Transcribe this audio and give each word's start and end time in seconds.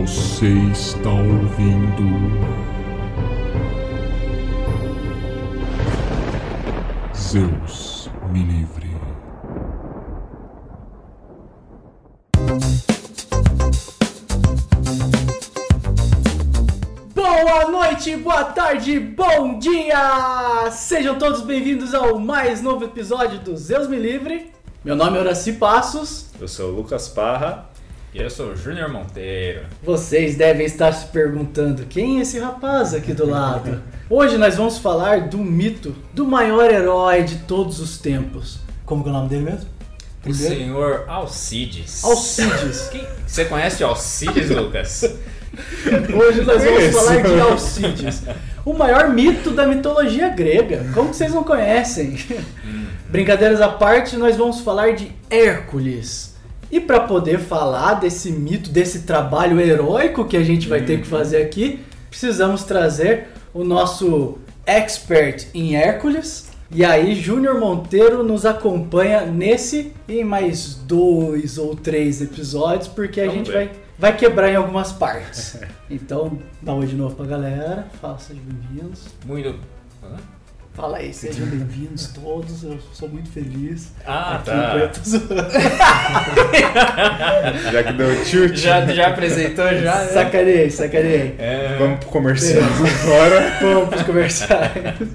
Você 0.00 0.46
está 0.72 1.10
ouvindo. 1.10 2.02
Zeus 7.14 8.10
me 8.32 8.42
livre. 8.42 8.90
Boa 17.14 17.68
noite, 17.70 18.16
boa 18.16 18.44
tarde, 18.44 18.98
bom 18.98 19.58
dia! 19.58 20.70
Sejam 20.70 21.18
todos 21.18 21.42
bem-vindos 21.42 21.94
ao 21.94 22.18
mais 22.18 22.62
novo 22.62 22.86
episódio 22.86 23.40
do 23.40 23.54
Zeus 23.58 23.86
Me 23.88 23.98
Livre. 23.98 24.50
Meu 24.82 24.96
nome 24.96 25.18
é 25.18 25.20
Horaci 25.20 25.52
Passos. 25.52 26.30
Eu 26.40 26.48
sou 26.48 26.70
o 26.70 26.76
Lucas 26.76 27.08
Parra. 27.08 27.71
E 28.14 28.20
eu 28.20 28.28
sou 28.28 28.48
o 28.50 28.56
Júnior 28.56 28.90
Monteiro. 28.90 29.62
Vocês 29.82 30.36
devem 30.36 30.66
estar 30.66 30.92
se 30.92 31.06
perguntando 31.06 31.86
quem 31.86 32.18
é 32.18 32.22
esse 32.22 32.38
rapaz 32.38 32.92
aqui 32.92 33.14
do 33.14 33.26
lado. 33.28 33.82
Hoje 34.10 34.36
nós 34.36 34.56
vamos 34.56 34.76
falar 34.78 35.28
do 35.28 35.38
mito 35.38 35.94
do 36.12 36.26
maior 36.26 36.70
herói 36.70 37.22
de 37.22 37.36
todos 37.36 37.80
os 37.80 37.96
tempos. 37.98 38.58
Como 38.84 39.02
que 39.02 39.08
é 39.08 39.12
o 39.12 39.14
nome 39.14 39.28
dele 39.30 39.42
mesmo? 39.44 39.66
O 40.26 40.32
senhor 40.34 41.04
Alcides. 41.08 42.04
Alcides. 42.04 42.88
Quem- 42.92 43.06
Você 43.26 43.46
conhece 43.46 43.82
Alcides, 43.82 44.50
Lucas? 44.50 45.02
Hoje 46.14 46.42
nós 46.42 46.62
vamos 46.62 46.82
Isso. 46.84 46.98
falar 46.98 47.22
de 47.22 47.40
Alcides, 47.40 48.22
o 48.64 48.72
maior 48.74 49.08
mito 49.10 49.50
da 49.50 49.66
mitologia 49.66 50.28
grega. 50.28 50.86
Como 50.94 51.10
que 51.10 51.16
vocês 51.16 51.32
não 51.34 51.44
conhecem? 51.44 52.16
Brincadeiras 53.08 53.60
à 53.60 53.68
parte, 53.68 54.16
nós 54.16 54.36
vamos 54.36 54.60
falar 54.60 54.94
de 54.94 55.10
Hércules. 55.30 56.31
E 56.72 56.80
para 56.80 57.00
poder 57.00 57.38
falar 57.38 57.94
desse 57.94 58.32
mito, 58.32 58.70
desse 58.70 59.02
trabalho 59.02 59.60
heróico 59.60 60.24
que 60.24 60.38
a 60.38 60.42
gente 60.42 60.66
vai 60.66 60.80
ter 60.82 61.02
que 61.02 61.06
fazer 61.06 61.42
aqui, 61.42 61.80
precisamos 62.08 62.64
trazer 62.64 63.28
o 63.52 63.62
nosso 63.62 64.38
expert 64.64 65.48
em 65.52 65.76
Hércules. 65.76 66.50
E 66.70 66.82
aí, 66.82 67.14
Júnior 67.14 67.60
Monteiro 67.60 68.22
nos 68.22 68.46
acompanha 68.46 69.26
nesse 69.26 69.92
e 70.08 70.20
em 70.20 70.24
mais 70.24 70.74
dois 70.74 71.58
ou 71.58 71.76
três 71.76 72.22
episódios, 72.22 72.88
porque 72.88 73.20
a 73.20 73.26
Vamos 73.26 73.36
gente 73.40 73.50
ver. 73.50 73.66
vai, 73.66 73.70
vai 73.98 74.16
quebrar 74.16 74.50
em 74.50 74.56
algumas 74.56 74.92
partes. 74.92 75.58
Então, 75.90 76.38
dá 76.62 76.72
um 76.72 76.78
oi 76.78 76.86
de 76.86 76.96
novo 76.96 77.14
pra 77.14 77.26
galera. 77.26 77.86
Fala, 78.00 78.18
sejam 78.18 78.42
bem-vindos. 78.44 79.02
Muito. 79.26 79.54
Hã? 80.02 80.16
Fala 80.74 80.98
aí, 80.98 81.12
sejam 81.12 81.46
bem-vindos 81.46 82.06
todos. 82.08 82.64
Eu 82.64 82.78
sou 82.94 83.08
muito 83.08 83.30
feliz. 83.30 83.92
Ah, 84.06 84.36
Aqui 84.36 84.46
tá. 84.46 84.72
Já 87.72 87.82
que 87.84 87.92
deu 87.92 88.24
tilt, 88.24 88.56
Já, 88.56 88.86
já 88.86 89.08
apresentou 89.08 89.66
já? 89.68 89.98
né? 89.98 90.06
Sacanei, 90.06 90.70
sacanei. 90.70 91.34
É, 91.38 91.76
vamos 91.78 91.98
pro 92.00 92.08
comercial 92.08 92.62
agora. 93.02 93.52
Vamos 93.60 93.88
pros 93.90 94.02
comerciais. 94.02 95.08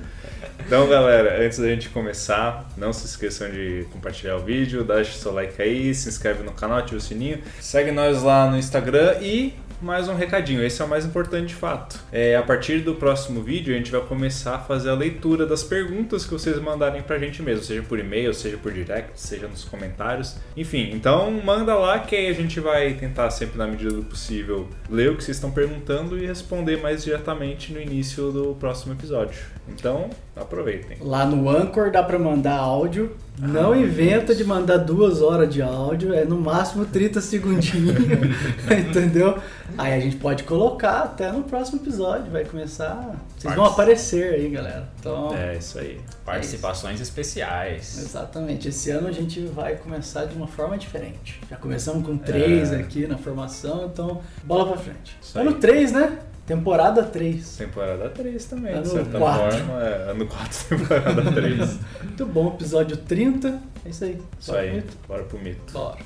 Então, 0.66 0.88
galera, 0.88 1.44
antes 1.44 1.58
da 1.58 1.68
gente 1.68 1.90
começar, 1.90 2.70
não 2.78 2.94
se 2.94 3.06
esqueçam 3.06 3.50
de 3.50 3.86
compartilhar 3.92 4.36
o 4.36 4.40
vídeo, 4.44 4.84
deixa 4.84 5.18
seu 5.18 5.34
like 5.34 5.60
aí, 5.62 5.96
se 5.96 6.10
inscreve 6.10 6.44
no 6.44 6.52
canal, 6.52 6.78
ativa 6.80 6.98
o 6.98 7.02
sininho, 7.02 7.40
segue 7.60 7.90
nós 7.92 8.22
lá 8.22 8.50
no 8.52 8.58
Instagram 8.58 9.16
e 9.22 9.54
mais 9.82 10.10
um 10.10 10.16
recadinho, 10.16 10.64
esse 10.64 10.82
é 10.82 10.86
o 10.86 10.88
mais 10.88 11.06
importante 11.06 11.48
de 11.48 11.56
fato. 11.56 12.00
É, 12.12 12.36
a 12.36 12.42
partir 12.42 12.80
do 12.80 12.96
próximo 12.96 13.42
vídeo, 13.42 13.74
a 13.74 13.78
gente 13.78 13.92
vai 13.92 14.02
começar 14.02 14.56
a 14.56 14.60
fazer 14.60 14.90
a 14.90 14.94
leitura 14.94 15.46
das 15.46 15.64
perguntas 15.64 16.26
que 16.26 16.32
vocês 16.32 16.60
mandarem 16.60 17.02
pra 17.04 17.20
gente 17.20 17.42
mesmo, 17.44 17.64
seja 17.64 17.84
por 17.84 18.00
e-mail, 18.00 18.34
seja 18.34 18.58
por 18.58 18.72
direct, 18.72 19.12
seja 19.16 19.48
nos 19.48 19.64
comentários. 19.64 20.36
Enfim, 20.56 20.92
então 20.94 21.32
manda 21.32 21.76
lá 21.76 22.00
que 22.00 22.16
aí 22.16 22.28
a 22.28 22.34
gente 22.34 22.60
vai 22.60 22.94
tentar 22.96 23.30
sempre 23.30 23.58
na 23.58 23.68
medida 23.68 23.92
do 23.92 24.04
possível 24.04 24.68
ler 24.90 25.12
o 25.12 25.16
que 25.16 25.24
vocês 25.24 25.38
estão 25.38 25.52
perguntando 25.52 26.18
e 26.18 26.26
responder 26.26 26.78
mais 26.78 27.04
diretamente 27.04 27.72
no 27.72 27.82
início 27.82 28.32
do 28.32 28.56
próximo 28.56 28.94
episódio. 28.94 29.57
Então, 29.70 30.10
aproveitem. 30.36 30.98
Lá 31.02 31.26
no 31.26 31.50
Anchor 31.50 31.92
dá 31.92 32.02
pra 32.04 32.18
mandar 32.18 32.56
áudio. 32.58 33.16
Não 33.40 33.76
inventa 33.76 34.34
de 34.34 34.44
mandar 34.44 34.78
duas 34.78 35.22
horas 35.22 35.54
de 35.54 35.62
áudio, 35.62 36.12
é 36.12 36.26
no 36.26 36.42
máximo 36.42 36.86
30 36.86 37.22
segundinhos, 37.22 37.96
entendeu? 38.66 39.38
Aí 39.78 39.94
a 39.94 40.00
gente 40.00 40.16
pode 40.16 40.44
colocar 40.44 41.02
até 41.04 41.32
no 41.32 41.44
próximo 41.44 41.80
episódio, 41.80 42.32
vai 42.32 42.44
começar. 42.46 43.16
Vocês 43.38 43.54
vão 43.54 43.66
aparecer 43.66 44.34
aí, 44.34 44.50
galera. 44.50 44.90
Então, 45.00 45.32
É 45.36 45.56
isso 45.56 45.78
aí. 45.78 46.00
participações 46.26 47.00
especiais. 47.00 48.00
exatamente. 48.00 48.70
Esse 48.70 48.90
ano 48.90 49.08
a 49.08 49.12
gente 49.12 49.42
vai 49.42 49.76
começar 49.76 50.26
de 50.26 50.36
uma 50.36 50.48
forma 50.48 50.76
diferente. 50.76 51.40
Já 51.48 51.58
começamos 51.58 52.04
com 52.08 52.18
três 52.18 52.72
É. 52.72 52.78
aqui 52.78 53.06
na 53.06 53.18
formação, 53.20 53.86
então 53.94 54.20
bola 54.46 54.66
pra 54.68 54.78
frente. 54.78 55.16
Isso 55.22 55.38
ano 55.38 55.50
aí. 55.52 55.56
3, 55.58 55.92
né? 55.92 56.18
Temporada 56.48 57.04
3. 57.04 57.58
Temporada 57.58 58.10
3 58.10 58.46
também, 58.46 58.74
Ano 58.74 58.82
de 58.84 58.90
certa 58.90 59.18
quatro. 59.20 59.58
forma. 59.58 59.84
É, 59.84 60.12
ano 60.12 60.26
4, 60.26 60.66
temporada 60.78 61.32
3. 61.34 61.80
Muito 62.04 62.26
bom, 62.26 62.48
episódio 62.56 62.98
30. 62.98 63.62
É 63.86 63.90
isso 63.90 64.04
aí. 64.06 64.22
Isso 64.40 64.52
Bora, 64.52 64.62
aí, 64.64 64.72
Vitor? 64.80 64.96
bora 65.08 65.24
pro 65.24 65.40
mito. 65.40 65.74
Bora. 65.74 65.98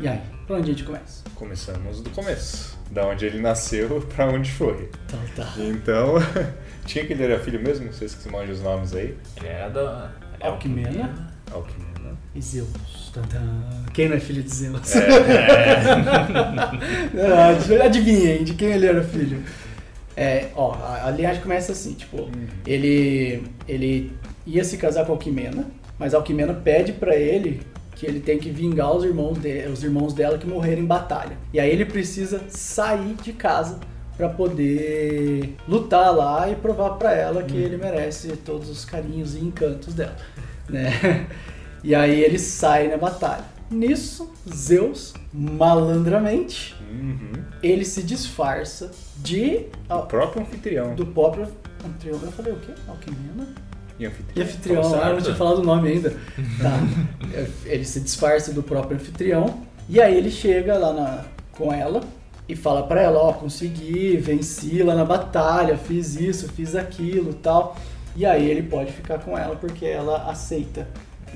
E 0.00 0.08
aí, 0.08 0.20
pra 0.46 0.56
onde 0.56 0.70
a 0.70 0.74
gente 0.74 0.84
começa? 0.84 1.22
Começamos 1.36 2.00
do 2.02 2.10
começo. 2.10 2.76
Da 2.90 3.06
onde 3.06 3.24
ele 3.24 3.40
nasceu 3.40 4.00
pra 4.14 4.26
onde 4.26 4.50
foi. 4.50 4.90
Então 5.06 5.20
tá. 5.36 5.54
Então, 5.58 6.14
tinha 6.84 7.06
que 7.06 7.12
ele 7.12 7.22
era 7.22 7.38
filho 7.38 7.60
mesmo? 7.62 7.92
Vocês 7.92 8.14
que 8.14 8.28
manjam 8.28 8.52
os 8.54 8.60
nomes 8.62 8.92
aí. 8.94 9.16
Ele 9.36 9.46
era 9.46 9.68
da. 9.68 10.10
é 10.40 10.48
Alquimena 10.48 11.30
Alquimena. 11.52 11.91
E 12.34 12.40
Zeus. 12.40 12.68
Quem 13.92 14.08
não 14.08 14.16
é 14.16 14.20
filho 14.20 14.42
de 14.42 14.54
Zeus? 14.54 14.96
É, 14.96 15.76
Ah, 17.82 17.84
Adivinhem 17.84 18.44
de 18.44 18.54
quem 18.54 18.72
ele 18.72 18.86
era 18.86 19.02
filho. 19.02 19.42
É, 20.16 20.48
ó, 20.54 20.72
a, 20.74 21.06
a 21.06 21.10
linhagem 21.10 21.42
começa 21.42 21.72
assim, 21.72 21.94
tipo, 21.94 22.28
ele 22.66 23.42
ele 23.66 24.12
ia 24.46 24.64
se 24.64 24.76
casar 24.76 25.04
com 25.06 25.12
a 25.12 25.14
Alquimena, 25.14 25.66
mas 25.98 26.14
a 26.14 26.18
Alquimena 26.18 26.52
pede 26.54 26.92
pra 26.92 27.14
ele 27.16 27.62
que 27.94 28.06
ele 28.06 28.20
tem 28.20 28.38
que 28.38 28.50
vingar 28.50 28.94
os 28.94 29.04
irmãos, 29.04 29.38
de, 29.38 29.66
os 29.68 29.82
irmãos 29.82 30.12
dela 30.12 30.36
que 30.36 30.46
morreram 30.46 30.82
em 30.82 30.86
batalha. 30.86 31.36
E 31.52 31.60
aí 31.60 31.70
ele 31.70 31.84
precisa 31.84 32.42
sair 32.48 33.14
de 33.22 33.32
casa 33.32 33.78
pra 34.16 34.28
poder 34.28 35.54
lutar 35.66 36.14
lá 36.14 36.50
e 36.50 36.54
provar 36.56 36.90
pra 36.90 37.14
ela 37.14 37.42
que 37.42 37.56
ele 37.56 37.76
merece 37.76 38.28
todos 38.38 38.68
os 38.68 38.84
carinhos 38.84 39.34
e 39.34 39.38
encantos 39.40 39.94
dela, 39.94 40.16
né? 40.68 41.26
E 41.82 41.94
aí 41.94 42.20
ele 42.22 42.38
sai 42.38 42.88
na 42.88 42.96
batalha. 42.96 43.44
Nisso, 43.70 44.30
Zeus, 44.54 45.14
malandramente, 45.32 46.74
Uhum. 46.90 47.32
ele 47.62 47.84
se 47.84 48.02
disfarça 48.02 48.90
de 49.16 49.66
O 49.88 50.02
próprio 50.02 50.42
anfitrião. 50.42 50.94
do 50.94 51.06
próprio 51.06 51.48
anfitrião. 51.84 52.20
Eu 52.22 52.32
falei 52.32 52.52
o 52.52 52.56
quê? 52.56 52.72
Alquimena? 52.86 53.48
E 53.98 54.02
E 54.02 54.06
anfitrião. 54.06 54.46
anfitrião, 54.46 54.90
Tá 54.90 55.08
eu 55.08 55.14
não 55.14 55.22
tinha 55.22 55.34
falado 55.34 55.58
o 55.58 55.64
nome 55.64 55.88
ainda. 55.90 56.10
Tá. 56.10 56.78
ele 57.64 57.84
se 57.84 58.00
disfarça 58.00 58.52
do 58.52 58.62
próprio 58.62 58.96
anfitrião. 58.96 59.60
E 59.88 60.00
aí 60.00 60.16
ele 60.16 60.30
chega 60.30 60.76
lá 60.78 60.92
na, 60.92 61.24
com 61.52 61.72
ela 61.72 62.00
e 62.48 62.54
fala 62.54 62.82
pra 62.86 63.00
ela, 63.02 63.18
ó, 63.18 63.32
consegui, 63.32 64.16
venci 64.18 64.82
lá 64.82 64.94
na 64.94 65.04
batalha, 65.04 65.76
fiz 65.78 66.14
isso, 66.16 66.48
fiz 66.48 66.74
aquilo 66.76 67.32
tal. 67.34 67.76
E 68.14 68.26
aí 68.26 68.48
ele 68.50 68.62
pode 68.62 68.92
ficar 68.92 69.18
com 69.18 69.36
ela 69.36 69.56
porque 69.56 69.86
ela 69.86 70.30
aceita. 70.30 70.86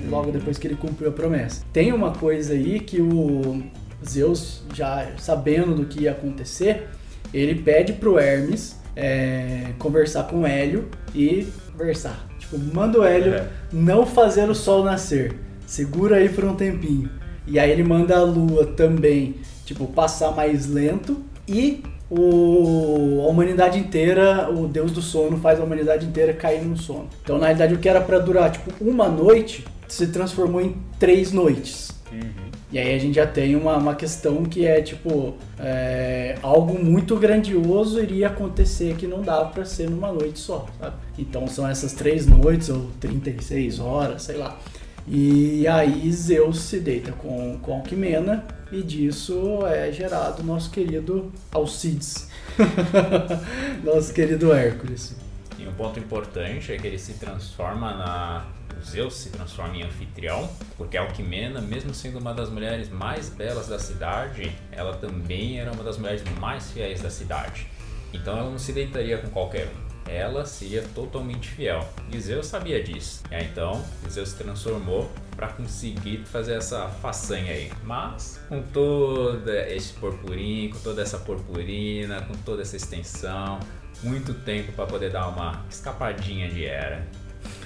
Logo 0.08 0.30
depois 0.30 0.58
que 0.58 0.66
ele 0.66 0.76
cumpriu 0.76 1.08
a 1.10 1.12
promessa. 1.12 1.62
Tem 1.72 1.92
uma 1.92 2.12
coisa 2.12 2.52
aí 2.52 2.80
que 2.80 3.00
o 3.00 3.62
Zeus, 4.06 4.62
já 4.74 5.06
sabendo 5.18 5.74
do 5.74 5.84
que 5.86 6.02
ia 6.02 6.12
acontecer, 6.12 6.88
ele 7.32 7.54
pede 7.56 7.94
pro 7.94 8.18
Hermes 8.18 8.76
é, 8.94 9.72
conversar 9.78 10.24
com 10.24 10.42
o 10.42 10.46
Hélio 10.46 10.88
e 11.14 11.46
conversar. 11.72 12.26
Tipo, 12.38 12.58
manda 12.58 13.00
o 13.00 13.04
Hélio 13.04 13.34
É. 13.34 13.48
não 13.72 14.06
fazer 14.06 14.48
o 14.48 14.54
sol 14.54 14.84
nascer. 14.84 15.34
Segura 15.66 16.16
aí 16.16 16.28
por 16.28 16.44
um 16.44 16.54
tempinho. 16.54 17.10
E 17.46 17.58
aí 17.58 17.70
ele 17.70 17.82
manda 17.82 18.16
a 18.16 18.22
lua 18.22 18.66
também, 18.66 19.36
tipo, 19.64 19.86
passar 19.86 20.30
mais 20.32 20.66
lento. 20.66 21.22
E 21.48 21.82
o, 22.10 23.22
a 23.24 23.28
humanidade 23.28 23.78
inteira, 23.78 24.48
o 24.50 24.66
deus 24.68 24.92
do 24.92 25.02
sono, 25.02 25.36
faz 25.38 25.58
a 25.60 25.64
humanidade 25.64 26.06
inteira 26.06 26.32
cair 26.32 26.62
no 26.64 26.76
sono. 26.76 27.08
Então, 27.22 27.38
na 27.38 27.46
realidade, 27.46 27.74
o 27.74 27.78
que 27.78 27.88
era 27.88 28.00
pra 28.00 28.18
durar, 28.18 28.50
tipo, 28.50 28.72
uma 28.80 29.08
noite, 29.08 29.64
se 29.88 30.06
transformou 30.08 30.60
em 30.60 30.76
três 30.98 31.32
noites. 31.32 31.90
Uhum. 32.12 32.46
E 32.72 32.78
aí 32.78 32.94
a 32.94 32.98
gente 32.98 33.14
já 33.14 33.26
tem 33.26 33.54
uma, 33.54 33.76
uma 33.76 33.94
questão 33.94 34.44
que 34.44 34.66
é 34.66 34.82
tipo 34.82 35.36
é, 35.58 36.36
algo 36.42 36.78
muito 36.82 37.16
grandioso 37.16 38.00
iria 38.00 38.26
acontecer 38.26 38.96
que 38.96 39.06
não 39.06 39.22
dá 39.22 39.44
pra 39.44 39.64
ser 39.64 39.88
numa 39.88 40.12
noite 40.12 40.38
só, 40.38 40.66
sabe? 40.80 40.96
Então 41.18 41.46
são 41.46 41.66
essas 41.68 41.92
três 41.92 42.26
noites 42.26 42.68
ou 42.68 42.90
36 43.00 43.78
horas, 43.78 44.22
sei 44.22 44.36
lá. 44.36 44.58
E 45.06 45.66
aí 45.68 46.10
Zeus 46.10 46.60
se 46.62 46.80
deita 46.80 47.12
com, 47.12 47.58
com 47.62 47.74
Alquimena 47.74 48.44
e 48.72 48.82
disso 48.82 49.64
é 49.64 49.92
gerado 49.92 50.42
nosso 50.42 50.70
querido 50.70 51.32
Alcides, 51.52 52.28
nosso 53.84 54.12
querido 54.12 54.52
Hércules. 54.52 55.14
E 55.58 55.66
um 55.66 55.72
ponto 55.72 56.00
importante 56.00 56.72
é 56.72 56.76
que 56.76 56.86
ele 56.86 56.98
se 56.98 57.14
transforma 57.14 57.94
na. 57.94 58.46
Zeus 58.86 59.14
se 59.14 59.30
transforma 59.30 59.76
em 59.76 59.82
anfitrião, 59.82 60.48
porque 60.76 60.96
Alquimena, 60.96 61.60
mesmo 61.60 61.92
sendo 61.92 62.18
uma 62.18 62.32
das 62.32 62.48
mulheres 62.48 62.88
mais 62.88 63.28
belas 63.28 63.66
da 63.68 63.78
cidade, 63.78 64.52
ela 64.70 64.96
também 64.96 65.58
era 65.58 65.72
uma 65.72 65.82
das 65.82 65.98
mulheres 65.98 66.22
mais 66.38 66.70
fiéis 66.70 67.02
da 67.02 67.10
cidade. 67.10 67.66
Então 68.12 68.38
ela 68.38 68.50
não 68.50 68.58
se 68.58 68.72
deitaria 68.72 69.18
com 69.18 69.28
qualquer 69.30 69.66
um. 69.66 69.86
Ela 70.08 70.46
seria 70.46 70.82
totalmente 70.94 71.48
fiel. 71.48 71.86
E 72.12 72.20
Zeus 72.20 72.46
sabia 72.46 72.80
disso. 72.80 73.24
E 73.28 73.34
aí, 73.34 73.46
então, 73.46 73.84
Zeus 74.08 74.28
se 74.28 74.36
transformou 74.36 75.10
para 75.34 75.48
conseguir 75.48 76.18
fazer 76.18 76.54
essa 76.54 76.88
façanha 76.88 77.52
aí. 77.52 77.72
Mas 77.82 78.40
com 78.48 78.62
todo 78.62 79.50
esse 79.50 79.92
purpurinho, 79.94 80.70
com 80.70 80.78
toda 80.78 81.02
essa 81.02 81.18
purpurina, 81.18 82.22
com 82.22 82.34
toda 82.34 82.62
essa 82.62 82.76
extensão, 82.76 83.58
muito 84.02 84.32
tempo 84.32 84.72
para 84.72 84.86
poder 84.86 85.10
dar 85.10 85.26
uma 85.26 85.64
escapadinha 85.68 86.48
de 86.48 86.64
era. 86.64 87.04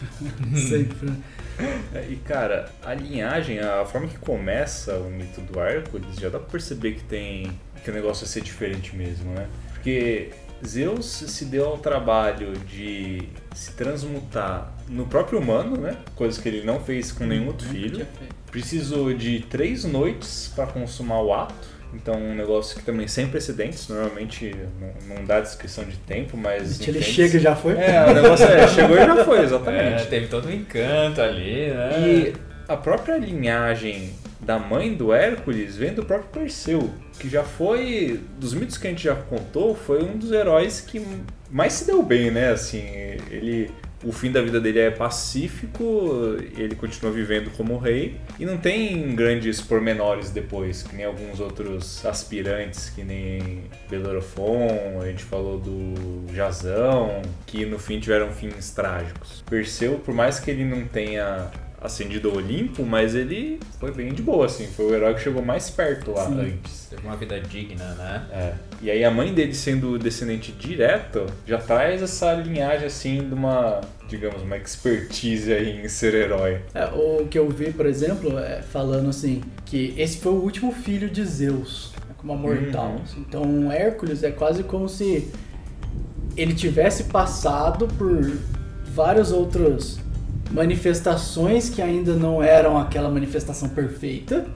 Sempre. 0.69 1.13
É, 1.95 2.07
E 2.11 2.17
cara, 2.17 2.71
a 2.83 2.95
linhagem, 2.95 3.59
a 3.61 3.85
forma 3.85 4.07
que 4.07 4.19
começa 4.19 4.97
o 4.97 5.11
mito 5.11 5.41
do 5.41 5.61
Hércules, 5.61 6.17
já 6.17 6.29
dá 6.29 6.39
pra 6.39 6.49
perceber 6.49 6.93
que 6.93 7.05
tem 7.05 7.53
que 7.83 7.91
o 7.91 7.95
negócio 7.95 8.27
vai 8.27 8.33
ser 8.33 8.43
diferente 8.43 8.95
mesmo, 8.95 9.33
né? 9.33 9.47
Porque 9.73 10.31
Zeus 10.67 11.07
se 11.07 11.47
deu 11.47 11.67
ao 11.67 11.79
trabalho 11.79 12.53
de 12.59 13.29
se 13.55 13.73
transmutar 13.73 14.73
no 14.89 15.07
próprio 15.07 15.39
humano, 15.39 15.77
né? 15.79 15.97
Coisa 16.15 16.41
que 16.41 16.49
ele 16.49 16.63
não 16.65 16.81
fez 16.81 17.11
com 17.11 17.25
nenhum 17.25 17.47
outro 17.47 17.67
filho. 17.69 18.07
Precisou 18.51 19.15
de 19.15 19.41
três 19.41 19.85
noites 19.85 20.53
para 20.55 20.67
consumar 20.67 21.23
o 21.23 21.33
ato. 21.33 21.80
Então, 21.95 22.15
um 22.15 22.35
negócio 22.35 22.77
que 22.79 22.85
também 22.85 23.09
sem 23.09 23.29
precedentes. 23.29 23.89
Normalmente 23.89 24.55
não, 24.81 25.17
não 25.17 25.25
dá 25.25 25.41
descrição 25.41 25.85
de 25.85 25.97
tempo, 25.99 26.37
mas. 26.37 26.81
Ele 26.87 27.03
chega 27.03 27.37
e 27.37 27.41
já 27.41 27.57
foi? 27.57 27.75
É, 27.75 28.05
o 28.09 28.15
negócio 28.15 28.47
é, 28.47 28.69
chegou 28.69 28.97
e 28.97 29.01
já 29.05 29.25
foi, 29.25 29.39
É, 29.39 29.43
exatamente. 29.43 30.07
teve 30.07 30.27
todo 30.29 30.49
um 30.49 30.53
encanto 30.53 31.21
ali, 31.21 31.69
né? 31.69 31.91
E 32.01 32.35
a 32.69 32.77
própria 32.77 33.17
linhagem 33.17 34.11
da 34.41 34.59
mãe 34.59 34.95
do 34.95 35.13
Hércules 35.13 35.77
vem 35.77 35.93
do 35.93 36.05
próprio 36.05 36.31
Perseu, 36.31 36.91
que 37.19 37.29
já 37.29 37.43
foi, 37.43 38.21
dos 38.39 38.55
mitos 38.55 38.79
que 38.79 38.87
a 38.87 38.91
gente 38.91 39.05
já 39.05 39.15
contou, 39.15 39.75
foi 39.75 40.03
um 40.03 40.17
dos 40.17 40.33
heróis 40.33 40.81
que 40.81 41.05
mais 41.51 41.73
se 41.75 41.87
deu 41.87 42.03
bem, 42.03 42.31
né? 42.31 42.51
Assim, 42.51 42.83
ele, 43.31 43.71
o 44.03 44.13
fim 44.13 44.33
da 44.33 44.41
vida 44.41 44.61
dele 44.61 44.79
é 44.79 44.91
pacífico, 44.91 46.37
ele 46.57 46.75
continua 46.75 47.13
vivendo 47.13 47.51
como 47.57 47.77
rei 47.77 48.17
e 48.39 48.47
não 48.47 48.57
tem 48.57 49.15
grandes 49.15 49.61
pormenores 49.61 50.31
depois, 50.31 50.83
que 50.83 50.97
nem 50.97 51.05
alguns 51.05 51.39
outros 51.39 52.05
aspirantes, 52.07 52.89
que 52.91 53.05
nem 53.05 53.65
Belorofon, 53.91 55.01
a 55.03 55.07
gente 55.07 55.23
falou 55.23 55.59
do 55.59 56.35
Jazão, 56.35 57.21
que 57.47 57.67
no 57.67 57.79
fim 57.79 58.01
tiveram 58.01 58.31
fins 58.33 58.71
trágicos. 58.71 59.45
Perseu, 59.49 59.99
por 59.99 60.15
mais 60.15 60.41
que 60.41 60.51
ele 60.51 60.65
não 60.65 60.87
tenha 60.87 61.51
ascendido 61.81 62.29
ao 62.29 62.37
Olimpo, 62.37 62.85
mas 62.85 63.15
ele 63.15 63.59
foi 63.79 63.91
bem 63.91 64.13
de 64.13 64.23
boa, 64.23 64.47
assim, 64.47 64.67
foi 64.67 64.87
o 64.87 64.95
herói 64.95 65.15
que 65.15 65.21
chegou 65.21 65.43
mais 65.43 65.71
perto 65.71 66.13
lá 66.13 66.27
Sim. 66.27 66.41
antes. 66.41 66.87
Teve 66.91 67.07
uma 67.07 67.17
vida 67.17 67.41
digna, 67.41 67.95
né? 67.95 68.27
É. 68.33 68.55
E 68.83 68.91
aí 68.91 69.05
a 69.05 69.11
mãe 69.11 69.33
dele 69.35 69.55
sendo 69.55 69.99
descendente 69.99 70.53
direto, 70.53 71.27
já 71.47 71.59
traz 71.59 72.01
essa 72.01 72.33
linhagem 72.33 72.87
assim 72.87 73.29
de 73.29 73.35
uma, 73.35 73.81
digamos, 74.09 74.43
uma 74.43 74.57
expertise 74.57 75.53
aí 75.53 75.85
em 75.85 75.89
ser 75.89 76.15
herói. 76.15 76.63
É, 76.75 76.87
o 76.87 77.27
que 77.29 77.39
eu 77.39 77.49
vi, 77.51 77.73
por 77.73 77.85
exemplo, 77.85 78.39
é 78.39 78.63
falando 78.63 79.11
assim, 79.11 79.43
que 79.67 79.95
esse 79.99 80.19
foi 80.19 80.33
o 80.33 80.37
último 80.37 80.73
filho 80.73 81.11
de 81.11 81.23
Zeus, 81.25 81.93
né, 82.09 82.15
como 82.17 82.35
mortal. 82.35 82.93
Uhum. 82.93 83.03
assim. 83.03 83.25
Então 83.29 83.71
Hércules 83.71 84.23
é 84.23 84.31
quase 84.31 84.63
como 84.63 84.89
se 84.89 85.31
ele 86.35 86.55
tivesse 86.55 87.05
passado 87.05 87.87
por 87.99 88.39
várias 88.95 89.31
outras 89.31 89.99
manifestações 90.51 91.69
que 91.69 91.81
ainda 91.83 92.15
não 92.15 92.43
eram 92.43 92.79
aquela 92.79 93.09
manifestação 93.11 93.69
perfeita. 93.69 94.47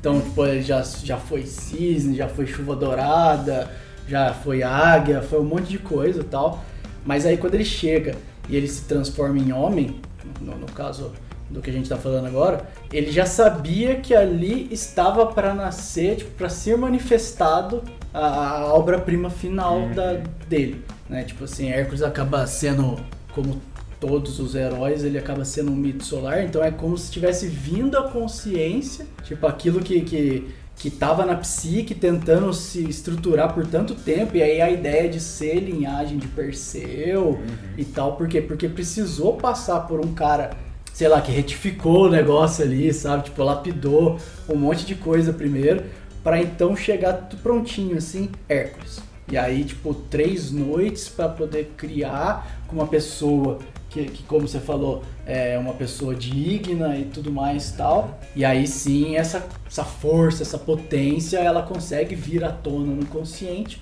Então, 0.00 0.20
tipo, 0.20 0.44
ele 0.46 0.62
já, 0.62 0.82
já 0.82 1.18
foi 1.18 1.44
cisne, 1.44 2.16
já 2.16 2.26
foi 2.26 2.46
chuva 2.46 2.74
dourada, 2.74 3.70
já 4.08 4.32
foi 4.32 4.62
águia, 4.62 5.20
foi 5.22 5.38
um 5.40 5.44
monte 5.44 5.68
de 5.68 5.78
coisa 5.78 6.20
e 6.22 6.24
tal. 6.24 6.64
Mas 7.04 7.26
aí 7.26 7.36
quando 7.36 7.54
ele 7.54 7.64
chega 7.64 8.14
e 8.48 8.56
ele 8.56 8.66
se 8.66 8.82
transforma 8.84 9.38
em 9.38 9.52
homem, 9.52 10.00
no, 10.40 10.56
no 10.56 10.66
caso 10.66 11.12
do 11.50 11.60
que 11.60 11.68
a 11.68 11.72
gente 11.72 11.88
tá 11.88 11.96
falando 11.96 12.26
agora, 12.26 12.62
ele 12.92 13.10
já 13.10 13.26
sabia 13.26 13.96
que 13.96 14.14
ali 14.14 14.68
estava 14.70 15.26
para 15.26 15.52
nascer, 15.52 16.16
tipo, 16.16 16.30
para 16.32 16.48
ser 16.48 16.76
manifestado 16.78 17.82
a, 18.14 18.58
a 18.60 18.72
obra-prima 18.74 19.28
final 19.30 19.78
Uhum. 19.80 19.92
da, 19.94 20.14
dele, 20.48 20.82
né? 21.08 21.24
Tipo 21.24 21.44
assim, 21.44 21.68
Hércules 21.70 22.02
acaba 22.02 22.46
sendo 22.46 22.98
como 23.34 23.60
todos 24.00 24.40
os 24.40 24.54
heróis, 24.54 25.04
ele 25.04 25.18
acaba 25.18 25.44
sendo 25.44 25.70
um 25.70 25.76
mito 25.76 26.04
solar, 26.04 26.42
então 26.42 26.64
é 26.64 26.70
como 26.70 26.96
se 26.96 27.12
tivesse 27.12 27.46
vindo 27.46 27.98
a 27.98 28.08
consciência, 28.08 29.06
tipo 29.22 29.46
aquilo 29.46 29.80
que 29.80 30.00
que 30.00 30.48
que 30.80 30.90
tava 30.90 31.26
na 31.26 31.34
psique 31.34 31.94
tentando 31.94 32.54
se 32.54 32.88
estruturar 32.88 33.52
por 33.52 33.66
tanto 33.66 33.94
tempo, 33.94 34.34
e 34.34 34.42
aí 34.42 34.62
a 34.62 34.70
ideia 34.70 35.10
de 35.10 35.20
ser 35.20 35.56
linhagem 35.56 36.16
de 36.16 36.26
Perseu 36.28 37.38
e 37.76 37.84
tal, 37.84 38.16
por 38.16 38.26
quê? 38.26 38.40
Porque 38.40 38.66
precisou 38.66 39.36
passar 39.36 39.80
por 39.80 40.00
um 40.00 40.14
cara, 40.14 40.52
sei 40.90 41.06
lá, 41.06 41.20
que 41.20 41.30
retificou 41.30 42.06
o 42.06 42.08
negócio 42.08 42.64
ali, 42.64 42.94
sabe? 42.94 43.24
Tipo, 43.24 43.44
lapidou 43.44 44.18
um 44.48 44.56
monte 44.56 44.86
de 44.86 44.94
coisa 44.94 45.34
primeiro, 45.34 45.84
para 46.24 46.40
então 46.40 46.74
chegar 46.74 47.12
tudo 47.12 47.42
prontinho 47.42 47.98
assim, 47.98 48.30
Hércules. 48.48 49.02
E 49.30 49.36
aí, 49.36 49.64
tipo, 49.64 49.92
três 49.92 50.50
noites 50.50 51.10
para 51.10 51.28
poder 51.28 51.74
criar 51.76 52.64
com 52.66 52.76
uma 52.76 52.86
pessoa 52.86 53.58
que, 53.90 54.04
que, 54.06 54.22
como 54.22 54.46
você 54.46 54.60
falou, 54.60 55.02
é 55.26 55.58
uma 55.58 55.74
pessoa 55.74 56.14
digna 56.14 56.96
e 56.96 57.04
tudo 57.04 57.30
mais 57.30 57.70
e 57.70 57.76
tal. 57.76 58.18
E 58.34 58.44
aí 58.44 58.66
sim, 58.66 59.16
essa, 59.16 59.46
essa 59.66 59.84
força, 59.84 60.42
essa 60.42 60.58
potência, 60.58 61.38
ela 61.38 61.62
consegue 61.62 62.14
vir 62.14 62.44
à 62.44 62.50
tona 62.50 62.94
no 62.94 63.04
consciente. 63.06 63.80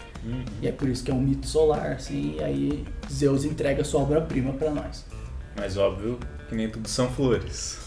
E 0.61 0.67
é 0.67 0.73
por 0.73 0.89
isso 0.89 1.05
que 1.05 1.11
é 1.11 1.15
um 1.15 1.21
mito 1.21 1.47
solar, 1.47 1.93
assim. 1.93 2.37
E 2.39 2.43
aí 2.43 2.85
Zeus 3.11 3.45
entrega 3.45 3.85
sua 3.85 4.01
obra-prima 4.01 4.53
para 4.53 4.71
nós. 4.71 5.05
Mas 5.57 5.77
óbvio 5.77 6.19
que 6.49 6.55
nem 6.55 6.69
tudo 6.69 6.89
são 6.89 7.09
flores. 7.09 7.79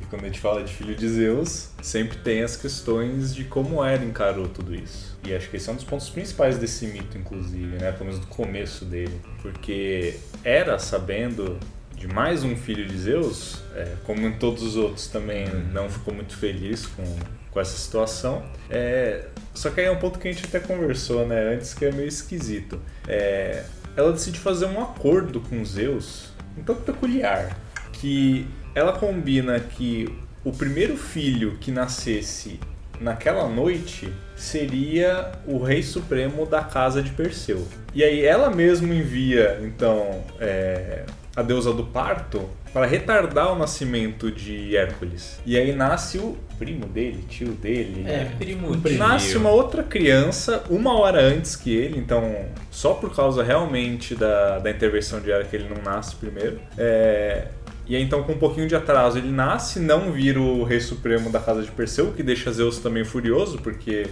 E 0.00 0.04
quando 0.06 0.22
a 0.22 0.26
gente 0.26 0.40
fala 0.40 0.62
de 0.62 0.72
filho 0.72 0.94
de 0.94 1.08
Zeus, 1.08 1.70
sempre 1.82 2.18
tem 2.18 2.42
as 2.42 2.56
questões 2.56 3.34
de 3.34 3.44
como 3.44 3.84
Hera 3.84 4.04
encarou 4.04 4.48
tudo 4.48 4.74
isso. 4.74 5.15
E 5.26 5.34
acho 5.34 5.50
que 5.50 5.56
esse 5.56 5.68
é 5.68 5.72
um 5.72 5.76
dos 5.76 5.84
pontos 5.84 6.08
principais 6.08 6.56
desse 6.56 6.86
mito, 6.86 7.18
inclusive, 7.18 7.76
né? 7.78 7.90
Pelo 7.90 8.06
menos 8.06 8.20
do 8.20 8.28
começo 8.28 8.84
dele. 8.84 9.20
Porque 9.42 10.14
Hera, 10.44 10.78
sabendo 10.78 11.58
de 11.96 12.06
mais 12.06 12.44
um 12.44 12.54
filho 12.54 12.86
de 12.86 12.96
Zeus, 12.96 13.60
é, 13.74 13.94
como 14.04 14.26
em 14.26 14.32
todos 14.32 14.62
os 14.62 14.76
outros 14.76 15.08
também, 15.08 15.48
não 15.72 15.88
ficou 15.88 16.14
muito 16.14 16.36
feliz 16.36 16.86
com, 16.86 17.04
com 17.50 17.60
essa 17.60 17.76
situação. 17.76 18.44
É, 18.70 19.24
só 19.52 19.70
que 19.70 19.80
aí 19.80 19.86
é 19.86 19.90
um 19.90 19.98
ponto 19.98 20.18
que 20.18 20.28
a 20.28 20.32
gente 20.32 20.44
até 20.46 20.60
conversou 20.60 21.26
né, 21.26 21.54
antes, 21.54 21.74
que 21.74 21.84
é 21.84 21.90
meio 21.90 22.06
esquisito. 22.06 22.80
É, 23.08 23.64
ela 23.96 24.12
decide 24.12 24.38
fazer 24.38 24.66
um 24.66 24.80
acordo 24.80 25.40
com 25.40 25.64
Zeus 25.64 26.30
um 26.56 26.62
tanto 26.62 26.82
peculiar. 26.82 27.58
Que 27.92 28.46
ela 28.74 28.92
combina 28.92 29.58
que 29.58 30.06
o 30.44 30.52
primeiro 30.52 30.96
filho 30.96 31.56
que 31.58 31.72
nascesse 31.72 32.60
naquela 33.00 33.48
noite 33.48 34.12
seria 34.36 35.32
o 35.46 35.58
rei 35.58 35.82
supremo 35.82 36.46
da 36.46 36.62
casa 36.62 37.02
de 37.02 37.10
Perseu. 37.10 37.66
E 37.94 38.04
aí 38.04 38.24
ela 38.24 38.50
mesma 38.50 38.94
envia, 38.94 39.58
então, 39.62 40.22
é, 40.38 41.04
a 41.34 41.42
deusa 41.42 41.72
do 41.72 41.84
parto 41.84 42.48
para 42.72 42.84
retardar 42.84 43.52
o 43.52 43.58
nascimento 43.58 44.30
de 44.30 44.76
Hércules. 44.76 45.40
E 45.46 45.56
aí 45.56 45.74
nasce 45.74 46.18
o 46.18 46.36
primo 46.58 46.86
dele, 46.86 47.24
tio 47.28 47.52
dele. 47.52 48.04
É, 48.06 48.26
Primo 48.38 48.76
primo. 48.78 48.98
Nasce 48.98 49.36
uma 49.36 49.50
outra 49.50 49.82
criança 49.82 50.62
uma 50.68 50.98
hora 50.98 51.20
antes 51.20 51.56
que 51.56 51.74
ele, 51.74 51.98
então 51.98 52.46
só 52.70 52.92
por 52.92 53.14
causa 53.16 53.42
realmente 53.42 54.14
da, 54.14 54.58
da 54.58 54.70
intervenção 54.70 55.20
de 55.20 55.30
Hera 55.30 55.44
que 55.44 55.56
ele 55.56 55.68
não 55.68 55.82
nasce 55.82 56.16
primeiro. 56.16 56.60
É, 56.76 57.48
e 57.86 57.96
aí 57.96 58.02
então 58.02 58.22
com 58.22 58.32
um 58.32 58.38
pouquinho 58.38 58.66
de 58.66 58.74
atraso 58.74 59.18
ele 59.18 59.30
nasce, 59.30 59.78
não 59.78 60.12
vira 60.12 60.40
o 60.40 60.64
rei 60.64 60.80
supremo 60.80 61.30
da 61.30 61.40
casa 61.40 61.62
de 61.62 61.70
Perseu, 61.70 62.12
que 62.12 62.22
deixa 62.22 62.52
Zeus 62.52 62.78
também 62.78 63.04
furioso, 63.04 63.58
porque 63.58 64.06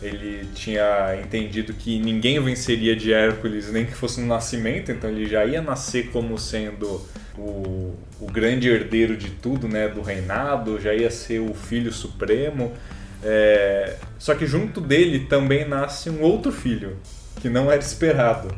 ele 0.00 0.46
tinha 0.54 1.18
entendido 1.20 1.72
que 1.72 1.98
ninguém 1.98 2.40
venceria 2.40 2.94
de 2.94 3.12
Hércules 3.12 3.70
nem 3.72 3.84
que 3.84 3.94
fosse 3.94 4.20
no 4.20 4.26
nascimento, 4.26 4.92
então 4.92 5.10
ele 5.10 5.26
já 5.26 5.44
ia 5.44 5.60
nascer 5.60 6.10
como 6.10 6.38
sendo 6.38 7.04
o, 7.36 7.94
o 8.20 8.26
grande 8.26 8.68
herdeiro 8.68 9.16
de 9.16 9.30
tudo, 9.30 9.68
né, 9.68 9.88
do 9.88 10.00
reinado, 10.00 10.80
já 10.80 10.94
ia 10.94 11.10
ser 11.10 11.40
o 11.40 11.52
filho 11.52 11.92
supremo. 11.92 12.72
É, 13.22 13.96
só 14.18 14.34
que 14.34 14.46
junto 14.46 14.80
dele 14.80 15.26
também 15.28 15.66
nasce 15.66 16.08
um 16.08 16.22
outro 16.22 16.52
filho, 16.52 16.96
que 17.40 17.48
não 17.48 17.70
era 17.70 17.80
esperado, 17.80 18.54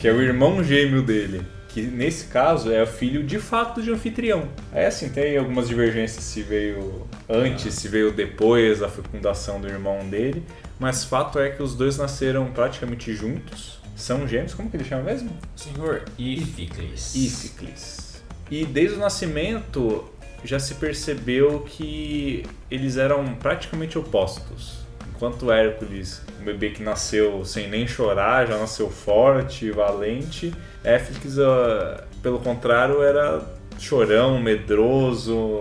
que 0.00 0.08
é 0.08 0.12
o 0.12 0.22
irmão 0.22 0.64
gêmeo 0.64 1.02
dele, 1.02 1.42
que 1.72 1.82
nesse 1.82 2.26
caso 2.26 2.72
é 2.72 2.82
o 2.82 2.86
filho 2.86 3.22
de 3.22 3.38
fato 3.38 3.80
de 3.80 3.90
anfitrião. 3.90 4.48
Aí 4.72 4.86
assim, 4.86 5.08
tem 5.08 5.36
algumas 5.36 5.68
divergências 5.68 6.24
se 6.24 6.42
veio 6.42 7.06
antes, 7.28 7.74
se 7.74 7.88
veio 7.88 8.12
depois 8.12 8.80
da 8.80 8.88
fecundação 8.88 9.60
do 9.60 9.68
irmão 9.68 10.08
dele, 10.08 10.42
mas 10.78 11.04
fato 11.04 11.38
é 11.38 11.50
que 11.50 11.62
os 11.62 11.74
dois 11.74 11.96
nasceram 11.96 12.50
praticamente 12.52 13.14
juntos, 13.14 13.78
são 13.94 14.26
gêmeos, 14.26 14.54
como 14.54 14.70
que 14.70 14.76
ele 14.76 14.84
chama 14.84 15.04
mesmo? 15.04 15.30
Senhor 15.54 16.04
Ificles. 16.18 17.14
Íficles. 17.14 18.22
E 18.50 18.64
desde 18.64 18.96
o 18.96 18.98
nascimento 18.98 20.10
já 20.42 20.58
se 20.58 20.74
percebeu 20.74 21.60
que 21.60 22.44
eles 22.70 22.96
eram 22.96 23.34
praticamente 23.34 23.98
opostos. 23.98 24.79
Enquanto 25.20 25.52
Hércules, 25.52 26.22
um 26.40 26.44
bebê 26.44 26.70
que 26.70 26.82
nasceu 26.82 27.44
sem 27.44 27.68
nem 27.68 27.86
chorar, 27.86 28.46
já 28.46 28.56
nasceu 28.56 28.88
forte, 28.88 29.70
valente, 29.70 30.50
Éficles, 30.82 31.38
ah, 31.38 32.04
pelo 32.22 32.38
contrário, 32.38 33.02
era 33.02 33.44
chorão, 33.78 34.40
medroso, 34.40 35.60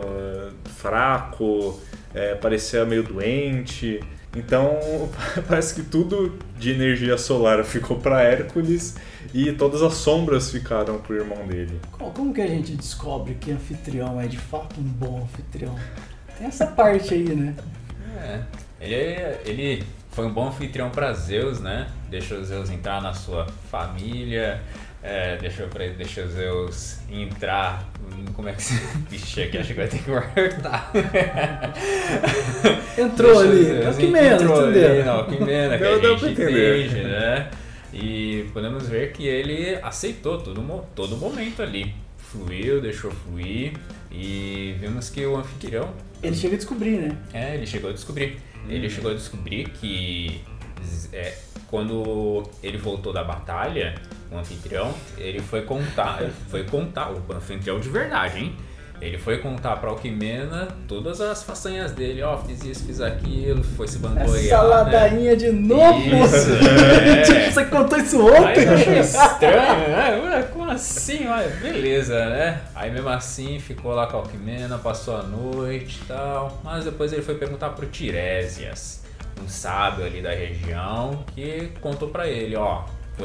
fraco, 0.78 1.78
eh, 2.16 2.36
parecia 2.36 2.86
meio 2.86 3.04
doente. 3.04 4.00
Então 4.34 4.80
parece 5.46 5.76
que 5.76 5.82
tudo 5.82 6.40
de 6.58 6.72
energia 6.72 7.18
solar 7.18 7.62
ficou 7.66 8.00
para 8.00 8.22
Hércules 8.22 8.96
e 9.34 9.52
todas 9.52 9.82
as 9.82 9.96
sombras 9.96 10.50
ficaram 10.50 11.00
pro 11.00 11.18
irmão 11.18 11.46
dele. 11.46 11.82
Como 11.92 12.34
que 12.34 12.40
a 12.40 12.48
gente 12.48 12.78
descobre 12.78 13.34
que 13.34 13.52
anfitrião 13.52 14.22
é 14.22 14.28
de 14.28 14.38
fato 14.38 14.80
um 14.80 14.84
bom 14.84 15.24
anfitrião? 15.24 15.76
Tem 16.38 16.48
essa 16.48 16.66
parte 16.66 17.14
aí, 17.14 17.36
né? 17.36 17.54
É. 18.30 18.42
Ele, 18.82 19.38
ele 19.46 19.84
foi 20.12 20.26
um 20.26 20.32
bom 20.32 20.48
anfitrião 20.48 20.90
para 20.90 21.12
Zeus, 21.14 21.60
né? 21.60 21.88
Deixou 22.10 22.42
Zeus 22.44 22.70
entrar 22.70 23.02
na 23.02 23.14
sua 23.14 23.46
família, 23.70 24.62
é, 25.02 25.38
deixou, 25.38 25.68
pra, 25.68 25.88
deixou 25.88 26.28
Zeus 26.28 26.98
entrar. 27.10 27.88
Como 28.34 28.50
é 28.50 28.54
que 28.54 28.62
se. 28.62 28.74
Vixe, 29.10 29.44
aqui 29.44 29.58
acho 29.58 29.70
que 29.70 29.74
vai 29.76 29.88
ter 29.88 30.00
que 30.00 30.06
cortar. 30.06 30.92
Entrou 32.98 33.40
ali. 33.40 33.82
É 33.82 33.90
o 33.90 33.94
que 33.94 34.08
menos, 34.08 34.42
entrou 34.42 34.66
ali 34.66 34.80
entendeu? 34.80 35.06
na 35.06 35.12
Alquimena, 35.12 35.78
que 35.78 35.84
a 35.84 36.18
gente 36.18 36.32
entende, 36.32 37.04
né? 37.04 37.50
E 37.94 38.50
podemos 38.54 38.88
ver 38.88 39.14
que 39.14 39.26
ele 39.26 39.80
aceitou 39.82 40.38
todo, 40.38 40.62
todo 40.94 41.18
momento 41.18 41.62
ali. 41.62 41.96
Fluiu, 42.32 42.82
deixou 42.82 43.12
fluir. 43.12 43.74
E 44.12 44.76
vimos 44.80 45.10
que 45.10 45.26
o 45.26 45.38
anfitrião 45.38 45.94
Ele 46.22 46.36
chega 46.36 46.56
a 46.56 46.58
descobrir, 46.58 46.98
né? 46.98 47.18
é, 47.34 47.56
ele 47.56 47.66
chegou 47.66 47.90
a 47.90 47.94
descobrir. 47.94 48.38
Ele 48.68 48.88
Hum. 48.88 48.90
chegou 48.90 49.12
a 49.12 49.14
descobrir 49.14 49.70
que 49.70 50.42
é, 51.14 51.38
quando 51.68 52.44
ele 52.64 52.78
voltou 52.78 53.14
da 53.14 53.24
batalha, 53.24 53.96
o 54.32 54.38
anfitrião, 54.38 54.94
ele 55.18 55.40
foi 55.40 55.62
contar, 55.64 56.22
ele 56.24 56.34
foi 56.50 56.64
contar, 56.64 57.12
o 57.12 57.24
anfitrião 57.34 57.80
de 57.80 57.90
verdade, 57.90 58.40
hein? 58.40 58.56
Ele 59.02 59.18
foi 59.18 59.38
contar 59.38 59.78
pra 59.78 59.90
Alquimena 59.90 60.68
todas 60.88 61.22
as 61.22 61.44
façanhas 61.44 61.92
dele, 61.92 62.22
ó, 62.22 62.38
fiz 62.38 62.64
isso, 62.64 62.86
fiz 62.86 63.00
aquilo, 63.00 63.64
foi 63.64 63.88
se 63.88 63.98
vangloriar. 63.98 64.46
Essa 64.46 64.62
né? 64.62 64.70
ladainha 64.70 65.36
de 65.36 65.52
novo! 65.52 66.00
Isso, 66.00 66.52
é. 67.08 67.22
tipo, 67.22 67.52
você 67.52 67.66
contou 67.66 67.98
isso 67.98 68.28
Aí 68.28 68.42
ontem? 68.42 68.64
eu 68.64 68.74
achei 68.74 69.00
estranho, 69.00 70.30
né? 70.30 70.50
Como 70.52 70.70
assim? 70.70 71.26
Mas 71.26 71.56
beleza, 71.60 72.26
né? 72.30 72.62
Aí 72.76 72.92
mesmo 72.92 73.10
assim 73.10 73.60
ficou 73.60 73.94
lá 73.94 74.08
com 74.08 74.18
a 74.18 74.20
Alquimena, 74.20 74.78
passou 74.78 75.16
a 75.16 75.24
noite 75.24 76.00
e 76.04 76.06
tal. 76.06 76.60
Mas 76.64 76.86
depois 76.86 77.14
ele 77.14 77.22
foi 77.22 77.36
perguntar 77.36 77.70
pro 77.70 77.86
Tiresias, 77.86 79.04
um 79.42 79.48
sábio 79.48 80.06
ali 80.06 80.22
da 80.22 80.32
região, 80.32 81.24
que 81.34 81.72
contou 81.82 82.10
pra 82.10 82.28
ele, 82.28 82.56
ó. 82.56 82.84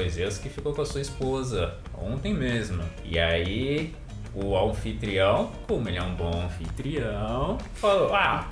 Zeus 0.08 0.38
que 0.38 0.48
ficou 0.48 0.74
com 0.74 0.82
a 0.82 0.86
sua 0.86 1.00
esposa 1.00 1.74
ontem 1.96 2.34
mesmo. 2.34 2.82
E 3.04 3.18
aí 3.18 3.94
o 4.34 4.56
anfitrião, 4.56 5.50
como 5.68 5.88
ele 5.88 5.98
é 5.98 6.02
um 6.02 6.14
bom 6.14 6.44
anfitrião, 6.44 7.58
falou: 7.74 8.14
Ah, 8.14 8.48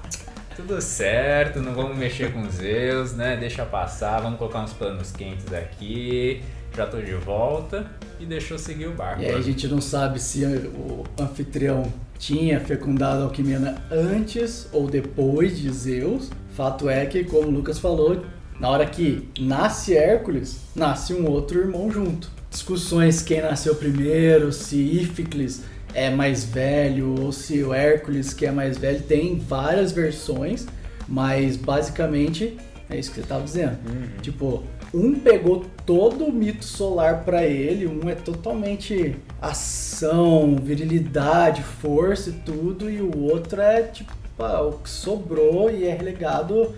tudo 0.55 0.81
certo, 0.81 1.61
não 1.61 1.75
vamos 1.75 1.97
mexer 1.97 2.33
com 2.33 2.49
Zeus, 2.51 3.15
né? 3.15 3.37
Deixa 3.37 3.65
passar, 3.65 4.21
vamos 4.21 4.39
colocar 4.39 4.61
uns 4.61 4.73
panos 4.73 5.11
quentes 5.13 5.53
aqui. 5.53 6.43
Já 6.77 6.87
tô 6.87 6.99
de 6.99 7.15
volta 7.15 7.91
e 8.19 8.25
deixou 8.25 8.59
seguir 8.59 8.87
o 8.87 8.93
barco. 8.93 9.23
E 9.23 9.27
aí 9.27 9.35
a 9.35 9.41
gente 9.41 9.67
não 9.69 9.81
sabe 9.81 10.19
se 10.19 10.45
o 10.45 11.05
anfitrião 11.21 11.93
tinha 12.19 12.61
fecundado 12.61 13.25
Alquimena 13.25 13.83
antes 13.91 14.69
ou 14.73 14.87
depois 14.87 15.59
de 15.59 15.71
Zeus. 15.71 16.31
Fato 16.55 16.89
é 16.89 17.05
que, 17.07 17.25
como 17.25 17.49
o 17.49 17.51
Lucas 17.51 17.79
falou, 17.79 18.25
na 18.61 18.71
hora 18.71 18.87
que 18.87 19.29
nasce 19.41 19.97
Hércules, 19.97 20.61
nasce 20.75 21.13
um 21.13 21.29
outro 21.29 21.59
irmão 21.59 21.91
junto. 21.91 22.31
Discussões 22.53 23.23
quem 23.23 23.41
nasceu 23.41 23.75
primeiro, 23.75 24.53
se 24.53 24.77
Íficles 24.77 25.63
é 25.95 26.11
mais 26.11 26.45
velho 26.45 27.19
ou 27.19 27.33
se 27.33 27.63
o 27.65 27.73
Hércules 27.73 28.35
que 28.35 28.45
é 28.45 28.53
mais 28.53 28.77
velho, 28.77 29.01
tem 29.01 29.39
várias 29.39 29.91
versões, 29.91 30.67
mas 31.09 31.57
basicamente 31.57 32.59
é 32.91 32.99
isso 32.99 33.09
que 33.09 33.17
você 33.17 33.23
estava 33.23 33.43
dizendo. 33.43 33.79
Tipo, 34.21 34.65
um 34.93 35.15
pegou 35.15 35.65
todo 35.87 36.27
o 36.27 36.33
mito 36.33 36.67
solar 36.67 37.25
pra 37.25 37.43
ele, 37.43 37.87
um 37.87 38.07
é 38.07 38.15
totalmente 38.15 39.17
ação, 39.41 40.55
virilidade, 40.57 41.63
força 41.63 42.29
e 42.29 42.35
tudo, 42.35 42.91
e 42.91 43.01
o 43.01 43.19
outro 43.19 43.63
é 43.63 43.83
tipo 43.83 44.13
ah, 44.39 44.61
o 44.61 44.73
que 44.73 44.91
sobrou 44.91 45.71
e 45.71 45.85
é 45.85 45.95
relegado 45.95 46.75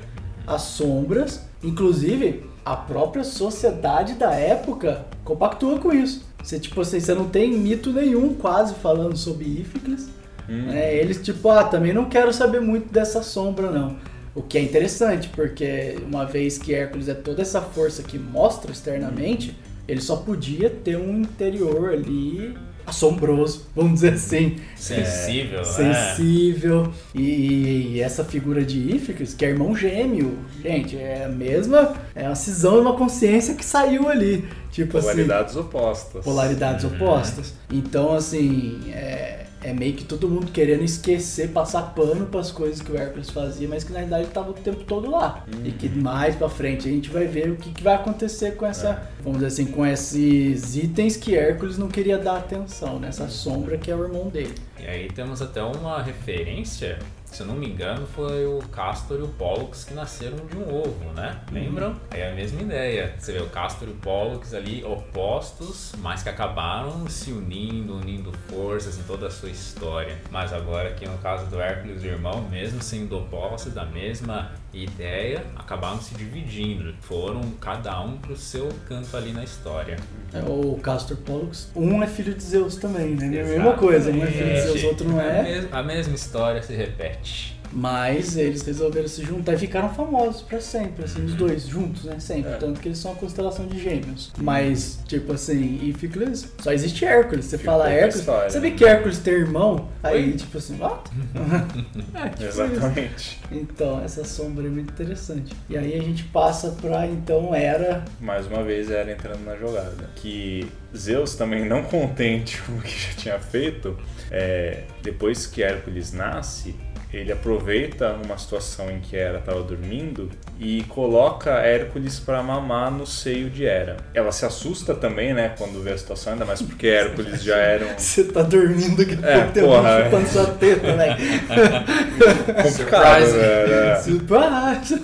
às 0.47 0.63
sombras. 0.63 1.43
Inclusive, 1.65 2.45
a 2.65 2.77
própria 2.77 3.25
sociedade 3.25 4.15
da 4.15 4.33
época 4.33 5.05
compactua 5.25 5.79
com 5.79 5.93
isso. 5.93 6.25
Você, 6.43 6.59
tipo 6.59 6.81
assim, 6.81 7.01
você 7.01 7.15
não 7.15 7.29
tem 7.29 7.53
mito 7.53 7.93
nenhum 7.93 8.35
quase 8.35 8.75
falando 8.75 9.17
sobre 9.17 9.45
Íficles. 9.45 10.09
Hum. 10.49 10.71
É, 10.71 10.97
eles, 10.97 11.23
tipo, 11.23 11.49
ah, 11.49 11.65
também 11.65 11.93
não 11.93 12.07
quero 12.07 12.33
saber 12.33 12.61
muito 12.61 12.93
dessa 12.93 13.23
sombra, 13.23 13.71
não. 13.71 13.97
O 14.35 14.43
que 14.43 14.59
é 14.59 14.63
interessante, 14.63 15.29
porque 15.29 15.97
uma 16.07 16.25
vez 16.25 16.59
que 16.59 16.75
Hércules 16.75 17.09
é 17.09 17.15
toda 17.15 17.41
essa 17.41 17.61
força 17.61 18.03
que 18.03 18.19
mostra 18.19 18.73
externamente, 18.73 19.57
ele 19.87 20.01
só 20.01 20.17
podia 20.17 20.69
ter 20.69 20.97
um 20.97 21.21
interior 21.21 21.91
ali 21.91 22.57
assombroso, 22.87 23.67
vamos 23.75 23.95
dizer 23.95 24.15
assim. 24.15 24.57
Sensível, 24.77 25.59
né? 25.59 25.65
Sensível. 25.65 26.93
E, 27.15 27.93
e 27.95 28.01
essa 28.01 28.25
figura 28.25 28.65
de 28.65 28.79
Íficles, 28.95 29.35
que 29.35 29.45
é 29.45 29.51
irmão 29.51 29.75
gêmeo, 29.75 30.39
gente, 30.63 30.97
é 30.97 31.25
a 31.25 31.29
mesma, 31.29 31.95
é 32.15 32.27
uma 32.27 32.35
cisão 32.35 32.75
de 32.75 32.81
uma 32.81 32.95
consciência 32.97 33.55
que 33.55 33.65
saiu 33.65 34.09
ali. 34.09 34.45
Tipo 34.71 34.99
assim 34.99 35.07
Polaridades 35.09 35.57
opostas. 35.57 36.25
polaridades 36.25 36.85
Uhum. 36.85 36.95
opostas. 36.97 37.55
Então, 37.73 38.13
assim, 38.13 38.81
é, 38.93 39.47
é 39.63 39.73
meio 39.73 39.95
que 39.95 40.05
todo 40.05 40.29
mundo 40.29 40.51
querendo 40.51 40.83
esquecer, 40.83 41.49
passar 41.51 41.95
pano 41.95 42.27
para 42.27 42.41
as 42.41 42.51
coisas 42.51 42.81
que 42.83 42.91
o 42.91 42.97
Hércules 42.99 43.31
fazia, 43.31 43.69
mas 43.69 43.85
que 43.85 43.93
na 43.93 44.01
realidade 44.01 44.25
estava 44.29 44.51
o 44.51 44.53
tempo 44.55 44.83
todo 44.85 45.09
lá. 45.09 45.45
E 45.65 45.71
que 45.71 45.89
mais 45.89 46.35
pra 46.35 46.49
frente 46.49 46.89
a 46.89 46.91
gente 46.91 47.09
vai 47.09 47.25
ver 47.27 47.51
o 47.51 47.57
que, 47.57 47.71
que 47.71 47.83
vai 47.85 47.95
acontecer 47.95 48.57
com 48.57 48.67
essa, 48.67 49.01
vamos 49.25 49.39
dizer 49.39 49.47
assim, 49.47 49.73
com 49.73 49.87
esses 49.87 50.77
itens 50.77 51.17
que 51.17 51.35
Hércules 51.35 51.79
não 51.79 51.89
queria 51.89 52.19
dar 52.19 52.37
atenção, 52.37 53.01
nessa 53.01 53.27
sombra 53.29 53.79
que 53.79 53.91
é 53.91 53.97
o 53.97 54.05
irmão 54.05 54.29
dele. 54.29 54.55
E 54.79 54.87
aí 54.87 55.09
temos 55.09 55.41
até 55.41 55.63
uma 55.63 56.03
referência, 56.03 56.99
se 57.25 57.41
eu 57.41 57.47
não 57.47 57.55
me 57.55 57.67
engano, 57.67 58.07
foi 58.07 58.45
o 58.45 58.59
Castor 58.69 59.19
e 59.21 59.23
o 59.23 59.29
Pollux 59.29 59.85
que 59.85 59.95
nasceram 59.95 60.37
de 60.47 60.59
um 60.59 60.69
ovo, 60.69 61.11
né? 61.15 61.41
Lembram? 61.51 61.97
É 62.11 62.31
a 62.31 62.35
mesma 62.35 62.61
ideia. 62.61 63.15
Você 63.19 63.33
vê 63.33 63.39
o 63.39 63.49
Castor 63.49 63.89
e 63.89 63.93
o 63.93 63.95
Pollux 63.95 64.53
ali 64.53 64.85
opostos, 64.85 65.95
mas 66.01 66.23
que 66.23 66.29
acabaram 66.29 67.09
se 67.09 67.33
unindo, 67.33 67.97
unindo 67.97 68.31
forças 68.51 68.99
em 68.99 69.03
toda 69.05 69.29
a 69.29 69.31
sua 69.31 69.49
história. 69.49 70.19
Mas 70.31 70.53
agora 70.53 70.91
aqui 70.91 71.09
no 71.09 71.17
caso 71.17 71.47
do 71.47 71.59
Hércules 71.59 72.05
e 72.05 72.09
o 72.09 72.11
irmão, 72.11 72.47
mesmo 72.51 72.83
sendo 72.83 73.17
opostos 73.17 73.73
da 73.73 73.87
mesma 73.87 74.53
ideia, 74.83 75.45
acabaram 75.57 76.01
se 76.01 76.15
dividindo. 76.15 76.95
Foram 77.01 77.43
cada 77.61 78.01
um 78.01 78.17
pro 78.17 78.37
seu 78.37 78.69
canto 78.89 79.17
ali 79.17 79.33
na 79.33 79.45
história. 79.45 79.97
É, 80.33 80.41
o 80.41 80.79
Castor 80.83 81.17
Pollux, 81.19 81.71
um 81.75 82.03
é 82.03 82.07
filho 82.07 82.35
de 82.35 82.43
Zeus 82.43 82.77
também, 82.77 83.15
né? 83.15 83.37
É 83.37 83.41
a 83.43 83.45
mesma 83.45 83.73
coisa, 83.75 84.11
um 84.11 84.23
é 84.23 84.27
filho 84.27 84.55
de 84.55 84.61
Zeus, 84.61 84.85
outro 84.85 85.09
não 85.09 85.21
é. 85.21 85.67
A 85.71 85.83
mesma 85.83 86.15
história 86.15 86.63
se 86.63 86.75
repete. 86.75 87.55
Mas 87.75 88.37
eles 88.37 88.63
resolveram 88.63 89.09
se 89.09 89.23
juntar 89.25 89.55
e 89.55 89.59
ficaram 89.59 89.93
famosos 89.93 90.43
pra 90.43 90.61
sempre, 90.61 91.05
assim, 91.05 91.25
os 91.25 91.35
dois 91.35 91.67
juntos, 91.67 92.05
né? 92.05 92.19
Sempre. 92.21 92.53
É. 92.53 92.57
Tanto 92.57 92.81
que 92.81 92.89
eles 92.89 92.99
são 92.99 93.13
a 93.13 93.15
constelação 93.17 93.67
de 93.67 93.79
gêmeos. 93.83 94.33
Mas, 94.39 95.01
tipo 95.07 95.33
assim, 95.33 95.81
Íficles, 95.83 96.53
só 96.61 96.73
existe 96.73 97.05
Hércules. 97.05 97.47
Você 97.47 97.59
Ficou 97.59 97.75
fala 97.75 97.91
Hércules, 97.91 98.17
história, 98.17 98.51
você 98.51 98.61
vê 98.61 98.71
né? 98.71 98.77
que 98.77 98.85
Hércules 98.85 99.19
tem 99.19 99.35
irmão, 99.35 99.89
aí, 100.03 100.27
Oi? 100.27 100.33
tipo 100.33 100.57
assim, 100.59 100.79
ó. 100.81 100.99
é, 102.15 102.29
tipo 102.31 102.45
isso. 102.45 102.63
Exatamente. 102.63 103.41
Então, 103.51 104.03
essa 104.05 104.25
sombra 104.25 104.67
é 104.67 104.71
muito 104.71 104.93
interessante. 104.93 105.55
E 105.69 105.77
aí 105.77 105.99
a 105.99 106.03
gente 106.03 106.25
passa 106.25 106.71
pra, 106.81 107.07
então, 107.07 107.55
Era. 107.55 108.05
Mais 108.21 108.47
uma 108.47 108.63
vez 108.63 108.91
era 108.91 109.11
entrando 109.11 109.45
na 109.45 109.57
jogada. 109.57 110.11
Que 110.17 110.69
Zeus 110.97 111.35
também 111.35 111.69
não 111.69 111.83
contente 111.83 112.61
com 112.63 112.73
o 112.73 112.81
que 112.81 112.91
já 112.91 113.15
tinha 113.17 113.39
feito, 113.41 113.99
é, 114.31 114.85
depois 115.03 115.47
que 115.47 115.63
Hércules 115.63 116.13
nasce, 116.13 116.75
ele 117.17 117.33
aproveita 117.33 118.17
uma 118.25 118.37
situação 118.39 118.91
em 118.91 119.01
que 119.01 119.17
Hera 119.17 119.39
estava 119.39 119.63
dormindo 119.63 120.31
e 120.59 120.83
coloca 120.85 121.51
Hércules 121.51 122.19
para 122.21 122.43
mamar 122.43 122.91
no 122.91 123.07
seio 123.07 123.49
de 123.51 123.65
Hera. 123.65 123.97
Ela 124.13 124.33
se 124.33 124.45
assusta 124.45 124.95
também, 124.95 125.33
né, 125.35 125.55
quando 125.59 125.83
vê 125.83 125.93
a 125.93 125.99
situação, 125.99 126.33
ainda 126.33 126.45
mais 126.45 126.61
porque 126.63 126.87
Hércules 126.87 127.43
já 127.43 127.57
era 127.57 127.87
um 127.87 127.99
Você 127.99 128.25
tá 128.25 128.43
dormindo 128.43 129.03
aqui 129.03 129.19
É, 129.23 129.41
tem 129.53 129.63
um 129.63 129.67
porra, 129.67 129.89
é. 129.91 130.05
chupando 130.05 130.29
sua 130.29 130.47
teta, 130.47 130.97
velho. 130.97 131.17
complicado, 132.63 133.27
Surprise. 133.27 133.37
né? 133.37 133.97
Surprise! 134.03 135.03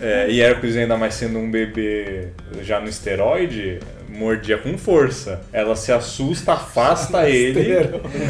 É, 0.00 0.30
e 0.30 0.40
Hércules 0.40 0.76
ainda 0.76 0.96
mais 0.96 1.14
sendo 1.14 1.38
um 1.38 1.50
bebê 1.50 2.28
já 2.62 2.80
no 2.80 2.88
esteroide, 2.88 3.80
mordia 4.12 4.58
com 4.58 4.76
força. 4.76 5.40
Ela 5.52 5.74
se 5.74 5.92
assusta, 5.92 6.52
afasta 6.52 7.28
ele. 7.28 7.76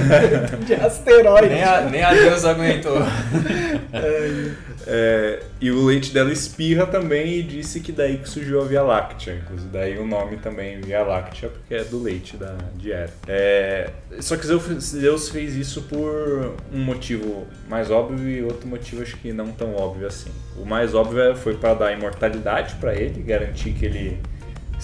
De 0.65 0.75
asteroide. 0.75 1.49
Nem 1.49 1.65
a, 1.65 1.81
nem 1.83 2.03
a 2.03 2.13
Deus 2.13 2.45
aguentou. 2.45 2.99
É, 4.87 5.41
e 5.61 5.71
o 5.71 5.85
leite 5.85 6.13
dela 6.13 6.33
espirra 6.33 6.87
também 6.87 7.39
e 7.39 7.43
disse 7.43 7.81
que 7.81 7.93
daí 7.93 8.19
que 8.19 8.29
surgiu 8.29 8.61
a 8.61 8.65
Via 8.65 8.83
Láctea. 8.83 9.35
Inclusive, 9.35 9.69
daí 9.71 9.99
o 9.99 10.07
nome 10.07 10.39
também 10.39 10.81
Via 10.81 11.03
Láctea, 11.03 11.51
porque 11.51 11.75
é 11.75 11.85
do 11.85 12.03
leite 12.03 12.37
da, 12.37 12.57
de 12.75 12.91
Hera. 12.91 13.13
É, 13.29 13.91
só 14.21 14.37
que 14.37 14.47
Zeus, 14.47 14.93
Deus 14.93 15.29
fez 15.29 15.55
isso 15.55 15.83
por 15.83 16.57
um 16.73 16.81
motivo 16.81 17.47
mais 17.69 17.91
óbvio 17.91 18.29
e 18.29 18.43
outro 18.43 18.67
motivo 18.67 19.03
acho 19.03 19.17
que 19.19 19.33
não 19.33 19.53
tão 19.53 19.75
óbvio 19.77 20.07
assim. 20.07 20.31
O 20.57 20.65
mais 20.65 20.95
óbvio 20.95 21.37
foi 21.37 21.55
para 21.55 21.75
dar 21.75 21.93
imortalidade 21.93 22.75
para 22.77 22.95
ele, 22.95 23.23
garantir 23.23 23.73
que 23.73 23.87
ele 23.87 24.19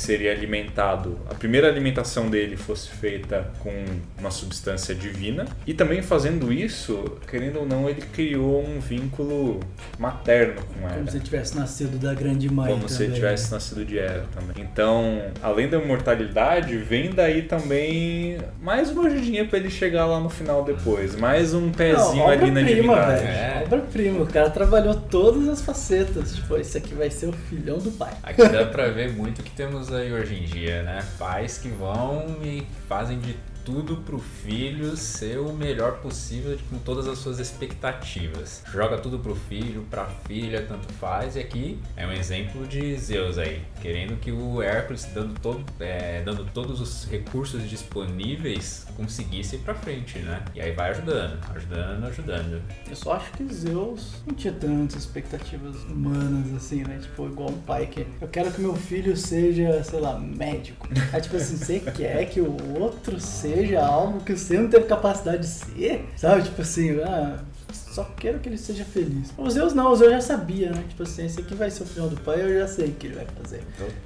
seria 0.01 0.33
alimentado, 0.33 1.19
a 1.29 1.35
primeira 1.35 1.69
alimentação 1.69 2.29
dele 2.29 2.57
fosse 2.57 2.89
feita 2.89 3.51
com 3.61 3.73
uma 4.19 4.31
substância 4.31 4.95
divina. 4.95 5.47
E 5.67 5.75
também 5.75 6.03
fazendo 6.03 6.53
isso, 6.53 7.19
querendo 7.29 7.61
ou 7.61 7.67
não, 7.67 7.89
ele 7.89 8.03
criou 8.03 8.65
um 8.65 8.81
vínculo 8.81 9.61
materno 9.99 10.63
com 10.63 10.87
ela. 10.87 10.97
Como 10.97 11.11
se 11.11 11.21
tivesse 11.21 11.57
nascido 11.57 11.99
da 11.99 12.15
grande 12.15 12.49
mãe. 12.51 12.71
Como 12.71 12.89
se 12.89 12.95
também. 12.95 13.07
ele 13.09 13.15
tivesse 13.17 13.51
nascido 13.53 13.85
de 13.85 13.99
Hera 13.99 14.25
também. 14.33 14.63
Então, 14.63 15.23
além 15.43 15.69
da 15.69 15.79
imortalidade, 15.79 16.77
vem 16.79 17.11
daí 17.11 17.43
também 17.43 18.39
mais 18.61 18.91
uma 18.91 19.07
ajudinha 19.07 19.45
pra 19.47 19.59
ele 19.59 19.71
chegar 19.71 20.07
lá 20.07 20.21
no 20.21 20.31
final 20.31 20.65
depois. 20.65 21.17
Mais 21.17 21.55
um 21.55 21.71
pezinho 21.71 22.17
Não, 22.17 22.29
ali 22.29 22.51
na 22.51 22.61
obra-prima, 22.61 22.65
divindade. 22.65 23.23
velho. 23.23 23.29
É. 23.29 23.63
Obra-prima. 23.65 24.23
O 24.23 24.27
cara 24.27 24.51
trabalhou 24.51 24.95
todas 24.95 25.49
as 25.49 25.61
facetas. 25.61 26.35
Tipo, 26.37 26.57
esse 26.57 26.79
aqui 26.79 26.95
vai 26.95 27.11
ser 27.11 27.27
o 27.27 27.33
filhão 27.33 27.79
do 27.79 27.91
pai. 27.91 28.13
Aqui 28.23 28.49
dá 28.49 28.65
pra 28.65 28.89
ver 28.89 29.13
muito 29.13 29.41
o 29.41 29.43
que 29.43 29.51
temos 29.51 29.88
aí 29.93 30.13
hoje 30.13 30.35
em 30.35 30.45
dia, 30.45 30.83
né? 30.83 31.05
Pais 31.19 31.59
que 31.59 31.69
vão 31.69 32.37
e 32.43 32.67
fazem 32.89 33.19
de 33.19 33.37
tudo 33.69 33.97
pro 33.99 34.19
filho 34.19 34.97
ser 34.97 35.39
o 35.39 35.53
melhor 35.53 35.99
possível 35.99 36.57
com 36.71 36.79
todas 36.79 37.07
as 37.07 37.19
suas 37.19 37.39
expectativas. 37.39 38.63
Joga 38.73 38.97
tudo 38.97 39.19
pro 39.19 39.35
filho, 39.35 39.85
pra 39.91 40.07
filha, 40.07 40.65
tanto 40.67 40.91
faz. 40.95 41.37
E 41.37 41.41
aqui 41.41 41.79
é 41.95 42.07
um 42.07 42.13
exemplo 42.13 42.67
de 42.67 42.97
Zeus 42.97 43.37
aí, 43.37 43.61
querendo 43.83 44.19
que 44.19 44.33
o 44.33 44.63
Hércules, 44.63 45.07
dando, 45.13 45.39
todo, 45.39 45.63
é, 45.81 46.23
dando 46.23 46.47
todos 46.47 46.81
os 46.81 47.05
recursos 47.11 47.69
disponíveis, 47.69 48.87
conseguisse 48.97 49.57
ir 49.57 49.59
pra 49.59 49.75
frente, 49.75 50.19
né? 50.21 50.43
E 50.55 50.63
aí 50.63 50.73
vai 50.73 50.89
ajudando, 50.93 51.39
ajudando, 51.55 52.05
ajudando. 52.07 52.63
Eu 52.89 52.97
só 52.97 53.13
acho 53.13 53.31
que 53.33 53.53
Zeus 53.53 54.15
não 54.27 54.35
tinha 54.35 54.55
tantas 54.55 55.03
expectativas 55.03 55.77
humanas 55.85 56.55
assim, 56.55 56.85
né? 56.85 57.01
Tipo, 57.03 57.27
igual 57.27 57.51
um 57.51 57.61
pai 57.61 57.87
que 57.87 58.07
eu 58.19 58.29
quero 58.29 58.51
que 58.51 58.63
meu 58.63 58.75
filho 58.75 59.15
seja, 59.15 59.85
sei 59.85 60.01
lá, 60.01 60.19
médico. 60.19 60.89
Aí, 61.13 61.21
tipo 61.21 61.37
assim, 61.37 61.59
você 61.59 61.81
quer 61.81 62.25
que 62.31 62.41
o 62.41 62.81
outro 62.81 63.21
seja 63.21 63.58
algo 63.77 64.21
que 64.21 64.37
você 64.37 64.59
não 64.59 64.69
teve 64.69 64.87
capacidade 64.87 65.39
de 65.39 65.47
ser, 65.47 66.05
sabe? 66.17 66.43
Tipo 66.43 66.63
assim, 66.63 67.01
ah, 67.01 67.39
só 67.73 68.05
quero 68.17 68.39
que 68.39 68.49
ele 68.49 68.59
seja 68.59 68.85
feliz. 68.85 69.33
O 69.37 69.51
Zeus 69.51 69.75
não, 69.75 69.91
o 69.91 69.97
Zeus 69.97 70.13
já 70.13 70.21
sabia, 70.21 70.71
né? 70.71 70.85
Tipo 70.89 71.03
assim, 71.03 71.27
esse 71.27 71.41
aqui 71.41 71.55
vai 71.55 71.71
ser 71.71 71.83
o 71.83 71.87
final 71.87 72.09
do 72.09 72.17
pai, 72.21 72.41
eu 72.43 72.61
já 72.61 72.69
sei 72.69 72.87
o 72.89 72.93
que 72.93 73.09
ele 73.09 73.17
vai 73.17 73.27
fazer. 73.43 73.63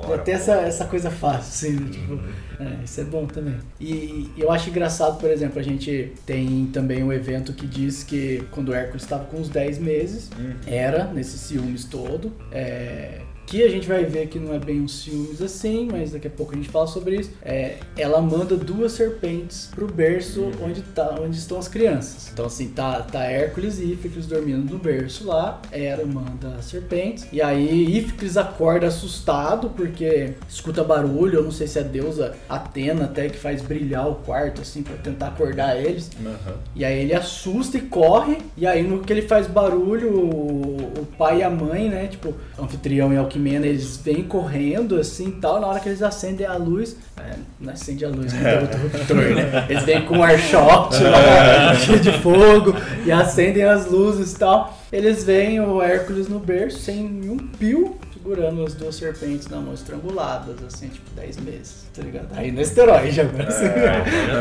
Já 0.08 0.18
tem 0.18 0.34
essa, 0.34 0.52
essa 0.54 0.84
coisa 0.86 1.10
fácil, 1.10 1.68
assim, 1.68 1.76
né? 1.84 1.90
tipo, 1.90 2.20
é, 2.60 2.84
isso 2.84 3.00
é 3.00 3.04
bom 3.04 3.26
também. 3.26 3.56
E, 3.78 4.30
e 4.36 4.40
eu 4.40 4.50
acho 4.50 4.70
engraçado, 4.70 5.18
por 5.18 5.28
exemplo, 5.30 5.58
a 5.58 5.62
gente 5.62 6.12
tem 6.24 6.66
também 6.72 7.02
um 7.02 7.12
evento 7.12 7.52
que 7.52 7.66
diz 7.66 8.02
que 8.02 8.42
quando 8.50 8.70
o 8.70 8.74
Hércules 8.74 9.02
estava 9.02 9.24
com 9.24 9.36
uns 9.38 9.48
10 9.48 9.78
meses, 9.78 10.30
Hum. 10.38 10.54
era 10.66 11.04
nesse 11.04 11.36
ciúmes 11.38 11.84
todo, 11.84 12.32
é, 12.50 13.20
que 13.46 13.62
a 13.62 13.68
gente 13.68 13.86
vai 13.86 14.04
ver 14.04 14.28
que 14.28 14.38
não 14.38 14.54
é 14.54 14.58
bem 14.58 14.80
um 14.80 14.88
ciúmes 14.88 15.42
assim, 15.42 15.88
mas 15.90 16.12
daqui 16.12 16.26
a 16.26 16.30
pouco 16.30 16.52
a 16.52 16.56
gente 16.56 16.68
fala 16.68 16.86
sobre 16.86 17.16
isso. 17.16 17.30
É, 17.42 17.76
ela 17.96 18.20
manda 18.20 18.56
duas 18.56 18.92
serpentes 18.92 19.68
pro 19.74 19.86
berço 19.86 20.50
onde, 20.62 20.82
tá, 20.82 21.16
onde 21.20 21.36
estão 21.36 21.58
as 21.58 21.68
crianças. 21.68 22.30
Então 22.32 22.46
assim, 22.46 22.68
tá, 22.68 23.00
tá 23.02 23.24
Hércules 23.24 23.78
e 23.78 23.92
Íficles 23.92 24.26
dormindo 24.26 24.72
no 24.72 24.78
berço 24.78 25.26
lá, 25.26 25.60
Hera 25.70 26.04
manda 26.04 26.56
as 26.58 26.66
serpentes, 26.66 27.26
e 27.32 27.42
aí 27.42 27.96
Íficles 27.96 28.36
acorda 28.36 28.86
assustado 28.86 29.70
porque 29.70 30.34
escuta 30.48 30.82
barulho, 30.82 31.38
eu 31.38 31.44
não 31.44 31.50
sei 31.50 31.66
se 31.66 31.78
é 31.78 31.82
a 31.82 31.84
deusa 31.84 32.34
Atena 32.48 33.04
até 33.04 33.28
que 33.28 33.38
faz 33.38 33.62
brilhar 33.62 34.08
o 34.08 34.16
quarto 34.16 34.62
assim 34.62 34.82
para 34.82 34.96
tentar 34.96 35.28
acordar 35.28 35.76
eles. 35.76 36.10
Aham. 36.24 36.56
E 36.74 36.84
aí 36.84 37.00
ele 37.00 37.14
assusta 37.14 37.76
e 37.76 37.82
corre, 37.82 38.38
e 38.56 38.66
aí 38.66 38.82
no 38.82 39.00
que 39.00 39.12
ele 39.12 39.22
faz 39.22 39.46
barulho, 39.46 40.10
o, 40.10 40.76
o 41.00 41.06
pai 41.18 41.38
e 41.38 41.42
a 41.42 41.50
mãe, 41.50 41.88
né, 41.88 42.06
tipo, 42.06 42.34
anfitrião 42.58 43.12
e 43.12 43.18
Alquimena, 43.32 43.66
eles 43.66 43.96
vêm 43.96 44.22
correndo 44.22 44.96
assim 44.96 45.28
e 45.28 45.32
tal, 45.32 45.58
na 45.60 45.66
hora 45.66 45.80
que 45.80 45.88
eles 45.88 46.02
acendem 46.02 46.46
a 46.46 46.54
luz, 46.56 46.96
é, 47.16 47.34
não 47.58 47.72
acende 47.72 48.04
a 48.04 48.08
luz, 48.08 48.32
não 48.32 48.42
tem 48.42 48.58
outro 48.60 48.78
ruptor, 48.78 49.16
né? 49.16 49.66
Eles 49.70 49.84
vêm 49.84 50.04
com 50.04 50.18
um 50.18 50.22
arshot 50.22 51.02
lá, 51.02 51.74
cheio 51.74 52.00
de 52.00 52.12
fogo, 52.18 52.74
e 53.06 53.12
acendem 53.12 53.64
as 53.64 53.86
luzes 53.86 54.32
e 54.32 54.38
tal. 54.38 54.78
Eles 54.92 55.24
veem 55.24 55.60
o 55.60 55.80
Hércules 55.80 56.28
no 56.28 56.38
berço, 56.38 56.78
sem 56.80 57.08
nenhum 57.08 57.38
pio, 57.38 57.96
segurando 58.12 58.64
as 58.64 58.74
duas 58.74 58.96
serpentes 58.96 59.48
na 59.48 59.58
mão, 59.58 59.72
estranguladas, 59.72 60.56
assim, 60.66 60.88
tipo, 60.88 61.10
10 61.16 61.36
meses, 61.38 61.86
tá 61.94 62.02
ligado? 62.02 62.28
Aí 62.32 62.50
no 62.50 62.60
esteroide 62.60 63.20
agora, 63.20 63.48
assim. 63.48 63.64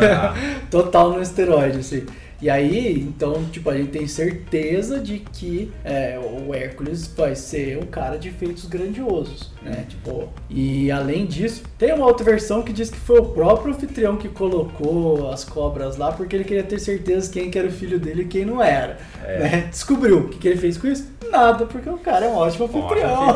Total 0.69 1.12
no 1.12 1.21
esteroide, 1.21 1.80
assim. 1.80 2.06
E 2.41 2.49
aí, 2.49 2.99
então, 2.99 3.43
tipo, 3.51 3.69
a 3.69 3.77
gente 3.77 3.91
tem 3.91 4.08
certeza 4.08 4.99
de 4.99 5.19
que 5.19 5.71
é, 5.84 6.19
o 6.19 6.54
Hércules 6.56 7.06
vai 7.15 7.36
ser 7.36 7.77
um 7.77 7.86
cara 7.86 8.17
de 8.17 8.32
feitos 8.32 8.65
grandiosos, 8.65 9.51
né? 9.62 9.86
Tipo, 9.88 10.27
e 10.49 10.89
além 10.91 11.25
disso, 11.27 11.62
tem 11.77 11.93
uma 11.93 12.06
outra 12.06 12.25
versão 12.25 12.63
que 12.63 12.73
diz 12.73 12.89
que 12.89 12.97
foi 12.97 13.19
o 13.19 13.25
próprio 13.25 13.73
anfitrião 13.73 14.17
que 14.17 14.27
colocou 14.27 15.30
as 15.32 15.43
cobras 15.43 15.97
lá 15.97 16.12
porque 16.12 16.36
ele 16.36 16.43
queria 16.43 16.63
ter 16.63 16.80
certeza 16.80 17.32
quem 17.32 17.51
que 17.51 17.60
era 17.60 17.67
o 17.67 17.71
filho 17.71 17.99
dele 17.99 18.23
e 18.23 18.25
quem 18.25 18.43
não 18.43 18.62
era. 18.62 18.97
né? 19.23 19.67
Descobriu. 19.69 20.19
O 20.21 20.30
que, 20.30 20.39
que 20.39 20.47
ele 20.47 20.58
fez 20.58 20.77
com 20.77 20.88
isso? 20.88 21.12
Nada, 21.30 21.65
porque 21.65 21.89
o 21.89 21.97
cara 21.97 22.25
é 22.25 22.30
um 22.30 22.36
ótimo 22.36 22.65
anfitrião. 22.65 23.36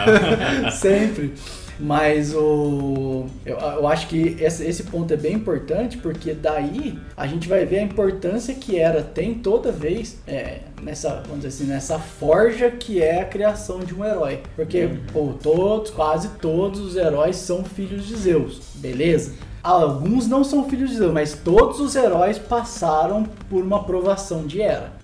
Sempre. 0.72 1.34
Mas 1.80 2.34
o. 2.34 3.26
Eu, 3.44 3.56
eu 3.56 3.88
acho 3.88 4.06
que 4.06 4.36
esse, 4.38 4.64
esse 4.64 4.84
ponto 4.84 5.12
é 5.14 5.16
bem 5.16 5.34
importante, 5.34 5.96
porque 5.96 6.34
daí 6.34 6.98
a 7.16 7.26
gente 7.26 7.48
vai 7.48 7.64
ver 7.64 7.78
a 7.78 7.82
importância 7.82 8.54
que 8.54 8.78
era 8.78 9.02
tem 9.02 9.34
toda 9.34 9.72
vez 9.72 10.18
é, 10.26 10.60
nessa, 10.82 11.22
vamos 11.26 11.42
dizer 11.44 11.48
assim, 11.48 11.64
nessa 11.64 11.98
forja 11.98 12.70
que 12.70 13.02
é 13.02 13.22
a 13.22 13.24
criação 13.24 13.80
de 13.80 13.94
um 13.94 14.04
herói. 14.04 14.42
Porque, 14.54 14.90
pô, 15.12 15.32
todos, 15.42 15.90
quase 15.90 16.28
todos 16.40 16.80
os 16.80 16.96
heróis 16.96 17.36
são 17.36 17.64
filhos 17.64 18.06
de 18.06 18.16
Zeus, 18.16 18.60
beleza? 18.74 19.32
Alguns 19.62 20.26
não 20.26 20.42
são 20.42 20.68
filhos 20.68 20.90
de 20.90 20.96
Zeus, 20.96 21.12
mas 21.12 21.34
todos 21.34 21.80
os 21.80 21.94
heróis 21.94 22.38
passaram 22.38 23.24
por 23.48 23.62
uma 23.62 23.76
aprovação 23.76 24.46
de 24.46 24.60
Hera. 24.60 24.99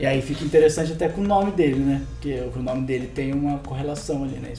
E 0.00 0.06
aí 0.06 0.22
fica 0.22 0.42
interessante 0.42 0.92
até 0.92 1.10
com 1.10 1.20
o 1.20 1.24
nome 1.24 1.52
dele, 1.52 1.78
né? 1.78 2.06
Porque 2.12 2.32
o 2.32 2.62
nome 2.62 2.86
dele 2.86 3.06
tem 3.08 3.34
uma 3.34 3.58
correlação 3.58 4.24
ali, 4.24 4.38
né? 4.38 4.54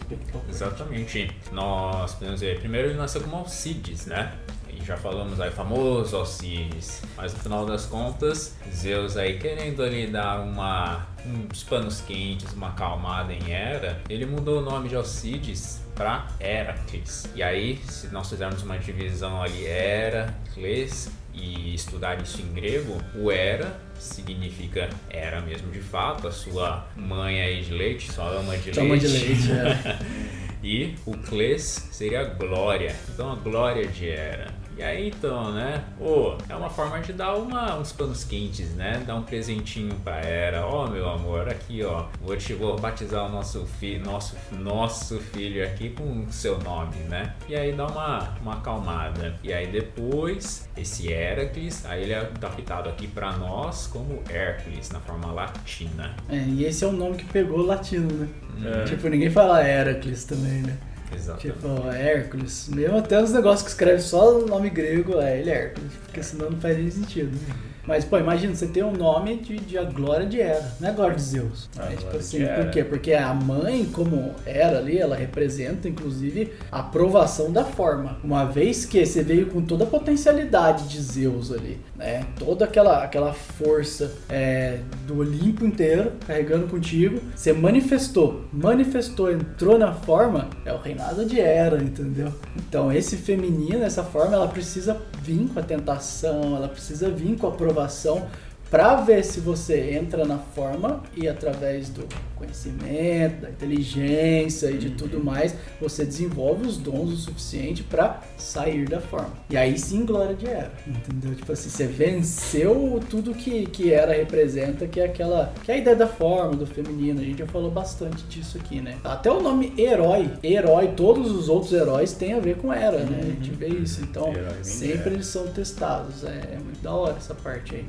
Exatamente. 0.47 1.31
Nós 1.51 2.13
podemos 2.13 2.41
ver, 2.41 2.59
primeiro 2.59 2.89
ele 2.89 2.97
nasceu 2.97 3.21
como 3.21 3.37
Alcides, 3.37 4.05
né? 4.05 4.33
E 4.69 4.85
já 4.85 4.95
falamos 4.95 5.41
aí, 5.41 5.49
famoso 5.49 6.15
Alcides. 6.15 7.01
Mas 7.17 7.33
no 7.33 7.39
final 7.39 7.65
das 7.65 7.87
contas, 7.87 8.55
Zeus 8.71 9.17
aí 9.17 9.39
querendo 9.39 9.81
ali 9.81 10.05
dar 10.05 10.41
uma, 10.41 11.07
uns 11.25 11.63
panos 11.63 12.01
quentes, 12.01 12.53
uma 12.53 12.67
acalmada 12.67 13.33
em 13.33 13.51
Hera, 13.51 13.99
ele 14.07 14.27
mudou 14.27 14.59
o 14.59 14.61
nome 14.61 14.89
de 14.89 14.95
Alcides 14.95 15.81
para 15.95 16.27
Heracles. 16.39 17.27
E 17.33 17.41
aí, 17.41 17.77
se 17.89 18.07
nós 18.09 18.29
fizermos 18.29 18.61
uma 18.61 18.77
divisão 18.77 19.41
ali, 19.41 19.65
Heracles, 19.65 21.09
e 21.33 21.73
estudar 21.73 22.21
isso 22.21 22.41
em 22.41 22.53
grego, 22.53 23.01
o 23.15 23.31
Hera 23.31 23.79
significa 23.99 24.89
Hera 25.09 25.41
mesmo 25.41 25.71
de 25.71 25.79
fato, 25.79 26.27
a 26.27 26.31
sua 26.31 26.87
mãe 26.95 27.41
aí 27.41 27.61
de 27.61 27.73
leite, 27.73 28.11
sua 28.11 28.29
ama 28.29 28.57
de 28.57 28.73
Chama 28.73 28.91
leite. 28.95 29.07
de 29.07 29.17
leite, 29.17 29.51
é. 29.51 29.99
E 30.63 30.93
o 31.07 31.17
Cles 31.17 31.89
seria 31.91 32.23
glória. 32.23 32.95
Então 33.09 33.31
a 33.31 33.35
glória 33.35 33.87
de 33.87 34.07
Hera. 34.09 34.53
E 34.77 34.83
aí 34.83 35.09
então, 35.09 35.51
né? 35.51 35.83
Pô, 35.97 36.35
é 36.47 36.55
uma 36.55 36.69
forma 36.69 36.99
de 36.99 37.13
dar 37.13 37.35
uma, 37.35 37.77
uns 37.77 37.91
panos 37.91 38.23
quentes, 38.23 38.71
né? 38.71 39.03
Dar 39.05 39.15
um 39.15 39.23
presentinho 39.23 39.93
pra 40.03 40.17
Era. 40.17 40.65
Ó, 40.65 40.87
meu 40.87 41.09
amor, 41.09 41.47
aqui 41.49 41.83
ó. 41.83 42.05
Vou 42.21 42.35
te 42.37 42.53
vou 42.53 42.77
batizar 42.79 43.25
o 43.25 43.29
nosso 43.29 43.65
filho, 43.65 44.03
nosso, 44.05 44.35
nosso 44.51 45.19
filho 45.19 45.63
aqui 45.63 45.89
com 45.89 46.23
o 46.23 46.31
seu 46.31 46.57
nome, 46.59 46.95
né? 47.09 47.35
E 47.47 47.55
aí 47.55 47.73
dá 47.73 47.85
uma, 47.87 48.35
uma 48.41 48.53
acalmada. 48.55 49.35
E 49.43 49.53
aí 49.53 49.67
depois, 49.67 50.69
esse 50.75 51.11
Heracles, 51.11 51.85
aí 51.85 52.03
ele 52.03 52.13
é 52.13 52.19
adaptado 52.19 52.89
aqui 52.89 53.07
pra 53.07 53.33
nós 53.37 53.87
como 53.87 54.21
Hércules, 54.29 54.89
na 54.89 54.99
forma 54.99 55.31
latina. 55.31 56.15
É, 56.29 56.37
e 56.37 56.65
esse 56.65 56.83
é 56.83 56.87
o 56.87 56.91
nome 56.91 57.17
que 57.17 57.25
pegou 57.25 57.59
o 57.59 57.65
latino, 57.65 58.07
né? 58.07 58.27
É. 58.63 58.85
Tipo, 58.85 59.07
ninguém 59.09 59.29
fala 59.29 59.67
Heracles 59.67 60.23
também, 60.23 60.61
né? 60.61 60.77
Exatamente. 61.15 61.53
Tipo, 61.53 61.89
Hércules. 61.89 62.69
Mesmo 62.69 62.97
até 62.97 63.21
os 63.21 63.31
negócios 63.31 63.63
que 63.63 63.69
escreve 63.69 64.01
só 64.01 64.37
o 64.37 64.45
nome 64.45 64.69
grego, 64.69 65.19
é 65.19 65.39
ele 65.39 65.49
é 65.49 65.55
Hércules, 65.55 65.91
porque 66.05 66.23
senão 66.23 66.49
não 66.49 66.59
faz 66.59 66.77
nem 66.77 66.89
sentido. 66.89 67.37
Mas, 67.85 68.05
pô, 68.05 68.17
imagina, 68.17 68.53
você 68.53 68.67
tem 68.67 68.83
um 68.83 68.91
nome 68.91 69.37
de, 69.37 69.57
de 69.57 69.77
a 69.77 69.83
glória 69.83 70.25
de 70.25 70.39
Hera, 70.39 70.71
não 70.79 70.87
é 70.87 70.91
a 70.91 70.93
glória 70.93 71.15
de 71.15 71.21
Zeus. 71.23 71.69
A 71.77 71.91
É, 71.91 71.95
tipo 71.95 72.15
assim, 72.15 72.45
por 72.45 72.69
quê? 72.69 72.83
Porque 72.83 73.13
a 73.13 73.33
mãe, 73.33 73.85
como 73.85 74.35
Hera 74.45 74.77
ali, 74.77 74.97
ela 74.97 75.15
representa, 75.15 75.89
inclusive, 75.89 76.53
a 76.71 76.79
aprovação 76.79 77.51
da 77.51 77.65
forma. 77.65 78.19
Uma 78.23 78.45
vez 78.45 78.85
que 78.85 79.03
você 79.03 79.23
veio 79.23 79.47
com 79.47 79.61
toda 79.61 79.83
a 79.83 79.87
potencialidade 79.87 80.87
de 80.87 81.01
Zeus 81.01 81.51
ali, 81.51 81.79
né? 82.01 82.25
Toda 82.37 82.65
aquela, 82.65 83.03
aquela 83.03 83.31
força 83.31 84.11
é, 84.27 84.79
do 85.05 85.19
Olimpo 85.19 85.63
inteiro 85.63 86.13
carregando 86.25 86.67
contigo, 86.67 87.21
você 87.35 87.53
manifestou, 87.53 88.45
manifestou, 88.51 89.31
entrou 89.31 89.77
na 89.77 89.93
forma, 89.93 90.49
é 90.65 90.73
o 90.73 90.77
reinado 90.77 91.23
de 91.25 91.39
Hera, 91.39 91.81
entendeu? 91.81 92.33
Então, 92.57 92.91
esse 92.91 93.15
feminino, 93.15 93.83
essa 93.83 94.03
forma, 94.03 94.33
ela 94.33 94.47
precisa 94.47 94.99
vir 95.21 95.47
com 95.53 95.59
a 95.59 95.63
tentação, 95.63 96.55
ela 96.55 96.67
precisa 96.67 97.09
vir 97.09 97.37
com 97.37 97.45
a 97.45 97.51
aprovação 97.51 98.27
para 98.71 98.95
ver 98.95 99.25
se 99.25 99.41
você 99.41 99.91
entra 99.91 100.23
na 100.23 100.37
forma 100.37 101.03
e 101.13 101.27
através 101.27 101.89
do 101.89 102.07
conhecimento, 102.37 103.41
da 103.41 103.49
inteligência 103.49 104.71
e 104.71 104.77
de 104.77 104.91
tudo 104.91 105.21
mais, 105.21 105.53
você 105.79 106.05
desenvolve 106.05 106.65
os 106.65 106.77
dons 106.77 107.11
o 107.11 107.17
suficiente 107.17 107.83
para 107.83 108.21
sair 108.37 108.87
da 108.87 109.01
forma. 109.01 109.33
E 109.49 109.57
aí 109.57 109.77
sim, 109.77 110.05
glória 110.05 110.33
de 110.33 110.47
Hera, 110.47 110.71
entendeu? 110.87 111.35
Tipo 111.35 111.51
assim, 111.51 111.69
você 111.69 111.85
venceu 111.85 113.01
tudo 113.09 113.33
que, 113.33 113.65
que 113.65 113.91
Hera 113.91 114.13
representa, 114.13 114.87
que 114.87 115.01
é 115.01 115.05
aquela, 115.05 115.53
que 115.65 115.69
é 115.69 115.75
a 115.75 115.77
ideia 115.77 115.95
da 115.97 116.07
forma, 116.07 116.55
do 116.55 116.65
feminino. 116.65 117.19
A 117.19 117.23
gente 117.25 117.39
já 117.39 117.47
falou 117.47 117.69
bastante 117.69 118.23
disso 118.23 118.57
aqui, 118.57 118.79
né? 118.79 118.97
Até 119.03 119.29
o 119.29 119.41
nome 119.41 119.73
herói, 119.77 120.31
herói, 120.41 120.93
todos 120.95 121.29
os 121.29 121.49
outros 121.49 121.73
heróis 121.73 122.13
têm 122.13 122.35
a 122.35 122.39
ver 122.39 122.55
com 122.55 122.73
Hera, 122.73 123.03
né? 123.03 123.19
A 123.21 123.25
gente 123.25 123.51
vê 123.51 123.67
isso. 123.67 124.01
Então, 124.01 124.31
sempre 124.61 125.09
Hera. 125.09 125.09
eles 125.15 125.27
são 125.27 125.45
testados. 125.47 126.23
É, 126.23 126.53
é 126.53 126.59
muito 126.63 126.81
da 126.81 126.93
hora 126.93 127.17
essa 127.17 127.35
parte 127.35 127.75
aí. 127.75 127.85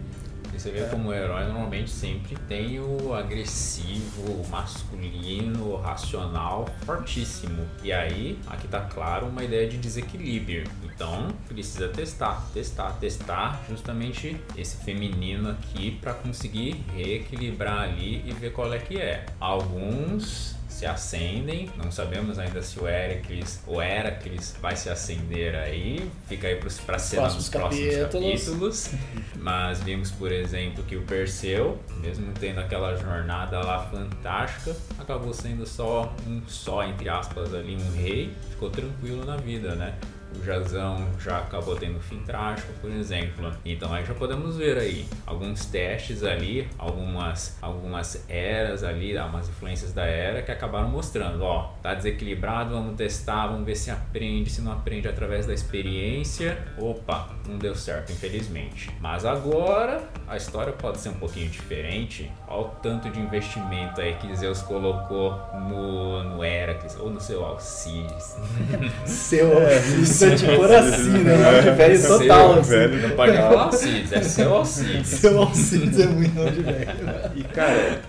Você 0.52 0.70
vê 0.70 0.84
como 0.84 1.08
o 1.08 1.14
herói 1.14 1.44
normalmente 1.44 1.90
sempre 1.90 2.36
tem 2.48 2.78
o 2.78 3.14
agressivo, 3.14 4.46
masculino, 4.48 5.76
racional 5.76 6.66
fortíssimo. 6.84 7.66
E 7.82 7.92
aí, 7.92 8.38
aqui 8.46 8.68
tá 8.68 8.82
claro 8.82 9.26
uma 9.26 9.42
ideia 9.42 9.66
de 9.68 9.78
desequilíbrio. 9.78 10.64
Então, 10.84 11.28
precisa 11.48 11.88
testar, 11.88 12.46
testar, 12.52 12.92
testar 13.00 13.60
justamente 13.68 14.36
esse 14.56 14.76
feminino 14.84 15.50
aqui 15.50 15.98
para 16.00 16.14
conseguir 16.14 16.84
reequilibrar 16.94 17.84
ali 17.84 18.22
e 18.24 18.32
ver 18.32 18.52
qual 18.52 18.72
é 18.72 18.78
que 18.78 18.98
é. 18.98 19.26
Alguns 19.40 20.54
se 20.72 20.86
acendem, 20.86 21.68
não 21.76 21.90
sabemos 21.92 22.38
ainda 22.38 22.62
se 22.62 22.78
o 22.80 22.88
Heracles, 22.88 23.62
o 23.66 23.80
Heracles 23.80 24.56
vai 24.60 24.74
se 24.74 24.88
acender 24.88 25.54
aí, 25.54 26.10
fica 26.26 26.48
aí 26.48 26.56
para 26.56 26.98
cena 26.98 27.22
Próximos 27.22 27.34
nos 27.34 27.48
próximos 27.48 27.96
capítulos. 27.96 28.90
Mas 29.36 29.80
vimos, 29.80 30.10
por 30.10 30.32
exemplo, 30.32 30.82
que 30.84 30.96
o 30.96 31.02
Perseu, 31.02 31.78
mesmo 32.00 32.32
tendo 32.38 32.60
aquela 32.60 32.96
jornada 32.96 33.60
lá 33.60 33.86
fantástica, 33.86 34.74
acabou 34.98 35.32
sendo 35.32 35.66
só 35.66 36.14
um 36.26 36.42
só, 36.48 36.84
entre 36.84 37.08
aspas, 37.08 37.54
ali, 37.54 37.76
um 37.76 37.92
rei, 37.92 38.32
ficou 38.50 38.70
tranquilo 38.70 39.24
na 39.24 39.36
vida, 39.36 39.74
né? 39.74 39.94
O 40.38 40.44
Jazão 40.44 41.06
já 41.18 41.38
acabou 41.38 41.76
tendo 41.76 42.00
fim 42.00 42.18
trágico, 42.20 42.72
por 42.80 42.90
exemplo. 42.90 43.52
Então 43.64 43.92
aí 43.92 44.04
já 44.04 44.14
podemos 44.14 44.56
ver 44.56 44.78
aí 44.78 45.06
alguns 45.26 45.66
testes 45.66 46.22
ali, 46.22 46.68
algumas, 46.78 47.58
algumas 47.60 48.24
eras 48.28 48.82
ali, 48.82 49.16
algumas 49.16 49.48
influências 49.48 49.92
da 49.92 50.04
era 50.04 50.42
que 50.42 50.50
acabaram 50.50 50.88
mostrando, 50.88 51.42
ó, 51.42 51.74
tá 51.82 51.94
desequilibrado, 51.94 52.74
vamos 52.74 52.96
testar, 52.96 53.46
vamos 53.46 53.64
ver 53.64 53.76
se 53.76 53.90
aprende, 53.90 54.50
se 54.50 54.60
não 54.62 54.72
aprende 54.72 55.08
através 55.08 55.46
da 55.46 55.54
experiência. 55.54 56.58
Opa, 56.78 57.30
não 57.48 57.58
deu 57.58 57.74
certo, 57.74 58.12
infelizmente. 58.12 58.90
Mas 59.00 59.24
agora 59.24 60.02
a 60.28 60.36
história 60.36 60.72
pode 60.72 60.98
ser 60.98 61.10
um 61.10 61.14
pouquinho 61.14 61.48
diferente. 61.48 62.30
Olha 62.48 62.62
o 62.62 62.68
tanto 62.82 63.10
de 63.10 63.20
investimento 63.20 64.00
aí 64.00 64.14
que 64.14 64.34
Zeus 64.36 64.62
colocou 64.62 65.32
no, 65.54 66.24
no 66.24 66.44
Heracles 66.44 66.96
ou 66.98 67.10
no 67.10 67.20
seu 67.20 67.44
Alcides. 67.44 68.36
Seu, 69.04 69.50
isso 70.02 70.24
é 70.24 70.34
tipo 70.34 70.62
assim, 70.64 71.10
né? 71.10 71.36
Nome 71.36 71.62
de 71.62 71.70
velho 71.70 71.98
Seu 71.98 72.18
total, 72.18 72.52
assim. 72.54 72.70
velho. 72.70 73.08
Não 73.08 73.16
pode 73.16 73.36
falar 73.36 73.62
Alcides, 73.64 74.12
é 74.12 74.22
seu 74.22 74.54
Alcides. 74.54 75.08
Seu 75.08 75.42
Alcides 75.42 76.00
é 76.00 76.06
muito 76.06 76.34
nome 76.34 76.50
de 76.50 76.62
velho. 76.62 76.88
E 77.34 77.44
cara, 77.44 78.02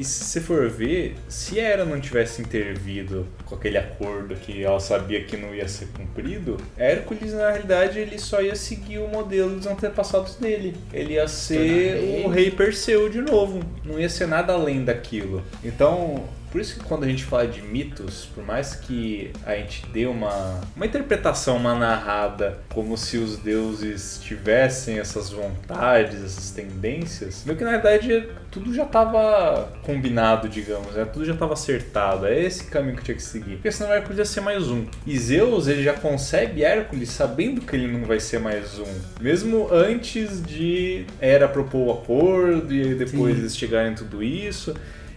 e 0.00 0.04
se 0.04 0.24
você 0.24 0.40
for 0.40 0.66
ver, 0.70 1.14
se 1.28 1.60
a 1.60 1.62
Era 1.62 1.84
não 1.84 2.00
tivesse 2.00 2.40
intervido 2.40 3.26
com 3.44 3.54
aquele 3.54 3.76
acordo 3.76 4.34
que 4.34 4.64
ela 4.64 4.80
sabia 4.80 5.22
que 5.22 5.36
não 5.36 5.54
ia 5.54 5.68
ser 5.68 5.88
cumprido, 5.88 6.56
Hércules 6.78 7.34
na 7.34 7.50
realidade 7.50 7.98
ele 7.98 8.18
só 8.18 8.40
ia 8.40 8.56
seguir 8.56 8.96
o 8.96 9.08
modelo 9.08 9.54
dos 9.54 9.66
antepassados 9.66 10.36
dele. 10.36 10.74
Ele 10.90 11.14
ia 11.14 11.28
ser 11.28 12.24
o 12.24 12.28
rei 12.30 12.50
Perseu 12.50 13.10
de 13.10 13.20
novo. 13.20 13.60
Não 13.84 14.00
ia 14.00 14.08
ser 14.08 14.26
nada 14.26 14.54
além 14.54 14.82
daquilo. 14.86 15.42
Então, 15.62 16.24
por 16.50 16.60
isso 16.60 16.78
que 16.78 16.84
quando 16.84 17.04
a 17.04 17.08
gente 17.08 17.24
fala 17.24 17.46
de 17.46 17.62
mitos, 17.62 18.28
por 18.34 18.44
mais 18.44 18.74
que 18.74 19.32
a 19.44 19.54
gente 19.54 19.86
dê 19.86 20.06
uma, 20.06 20.60
uma 20.74 20.86
interpretação, 20.86 21.56
uma 21.56 21.74
narrada, 21.74 22.58
como 22.72 22.96
se 22.96 23.18
os 23.18 23.38
deuses 23.38 24.20
tivessem 24.22 24.98
essas 24.98 25.30
vontades, 25.30 26.22
essas 26.22 26.50
tendências, 26.50 27.44
meio 27.44 27.56
que 27.56 27.64
na 27.64 27.70
verdade 27.70 28.28
tudo 28.50 28.74
já 28.74 28.82
estava 28.82 29.70
combinado, 29.82 30.48
digamos, 30.48 30.94
né? 30.94 31.04
tudo 31.04 31.24
já 31.24 31.34
estava 31.34 31.52
acertado. 31.52 32.26
É 32.26 32.42
esse 32.42 32.64
caminho 32.64 32.96
que 32.96 33.04
tinha 33.04 33.16
que 33.16 33.22
seguir. 33.22 33.54
Porque 33.54 33.70
senão 33.70 33.92
Hércules 33.92 34.18
ia 34.18 34.24
ser 34.24 34.40
mais 34.40 34.68
um. 34.68 34.86
E 35.06 35.16
Zeus, 35.16 35.68
ele 35.68 35.82
já 35.82 35.92
concebe 35.92 36.64
Hércules 36.64 37.10
sabendo 37.10 37.60
que 37.60 37.76
ele 37.76 37.86
não 37.86 38.04
vai 38.04 38.18
ser 38.18 38.40
mais 38.40 38.78
um. 38.78 38.92
Mesmo 39.20 39.68
antes 39.72 40.42
de 40.42 41.06
Hera 41.20 41.48
propor 41.48 41.86
o 41.86 41.92
acordo 41.92 42.74
e 42.74 42.94
depois 42.94 43.34
Sim. 43.34 43.40
eles 43.40 43.56
chegarem 43.56 43.92
em 43.92 43.94
tudo 43.94 44.22
isso. 44.22 44.74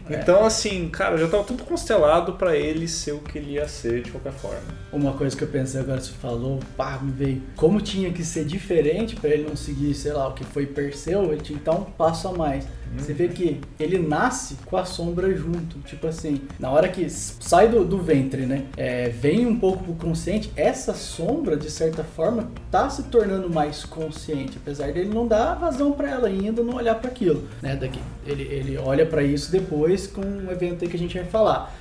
É. 0.09 0.15
Então, 0.15 0.45
assim, 0.45 0.89
cara, 0.89 1.17
já 1.17 1.27
tava 1.27 1.43
tudo 1.43 1.63
constelado 1.63 2.33
pra 2.33 2.55
ele 2.55 2.87
ser 2.87 3.13
o 3.13 3.19
que 3.19 3.37
ele 3.37 3.53
ia 3.53 3.67
ser 3.67 4.01
de 4.01 4.11
qualquer 4.11 4.33
forma. 4.33 4.61
Uma 4.91 5.13
coisa 5.13 5.35
que 5.35 5.43
eu 5.43 5.47
pensei 5.47 5.79
agora, 5.79 5.99
você 5.99 6.11
falou, 6.11 6.59
pá, 6.75 6.99
me 7.01 7.11
veio. 7.11 7.41
Como 7.55 7.81
tinha 7.81 8.11
que 8.11 8.23
ser 8.23 8.45
diferente 8.45 9.15
pra 9.15 9.29
ele 9.29 9.47
não 9.47 9.55
seguir, 9.55 9.93
sei 9.93 10.13
lá, 10.13 10.27
o 10.27 10.33
que 10.33 10.43
foi 10.43 10.65
Perseu, 10.65 11.31
ele 11.31 11.41
tinha 11.41 11.57
que 11.57 11.65
dar 11.65 11.73
um 11.73 11.83
passo 11.83 12.27
a 12.27 12.33
mais. 12.33 12.65
Você 12.95 13.11
vê 13.11 13.27
que 13.27 13.59
ele 13.79 13.97
nasce 13.97 14.55
com 14.65 14.77
a 14.77 14.85
sombra 14.85 15.35
junto. 15.35 15.79
Tipo 15.79 16.07
assim, 16.07 16.41
na 16.59 16.69
hora 16.69 16.87
que 16.87 17.09
sai 17.09 17.67
do, 17.67 17.83
do 17.83 17.97
ventre, 17.97 18.45
né? 18.45 18.65
é, 18.77 19.09
vem 19.09 19.45
um 19.45 19.57
pouco 19.57 19.83
pro 19.83 19.93
consciente, 19.93 20.51
essa 20.55 20.93
sombra, 20.93 21.55
de 21.55 21.69
certa 21.69 22.03
forma, 22.03 22.49
tá 22.71 22.89
se 22.89 23.03
tornando 23.03 23.49
mais 23.49 23.83
consciente. 23.85 24.57
Apesar 24.61 24.91
dele 24.91 25.09
não 25.13 25.27
dar 25.27 25.55
vazão 25.55 25.91
pra 25.91 26.09
ela 26.09 26.27
ainda, 26.27 26.63
não 26.63 26.75
olhar 26.75 26.95
para 26.95 27.09
aquilo. 27.09 27.47
Né? 27.61 27.75
Daqui, 27.75 27.99
ele, 28.25 28.43
ele 28.43 28.77
olha 28.77 29.05
pra 29.05 29.23
isso 29.23 29.51
depois 29.51 29.92
com 30.08 30.21
um 30.21 30.51
evento 30.51 30.84
aí 30.84 30.89
que 30.89 30.95
a 30.95 30.99
gente 30.99 31.17
vai 31.17 31.27
falar. 31.27 31.73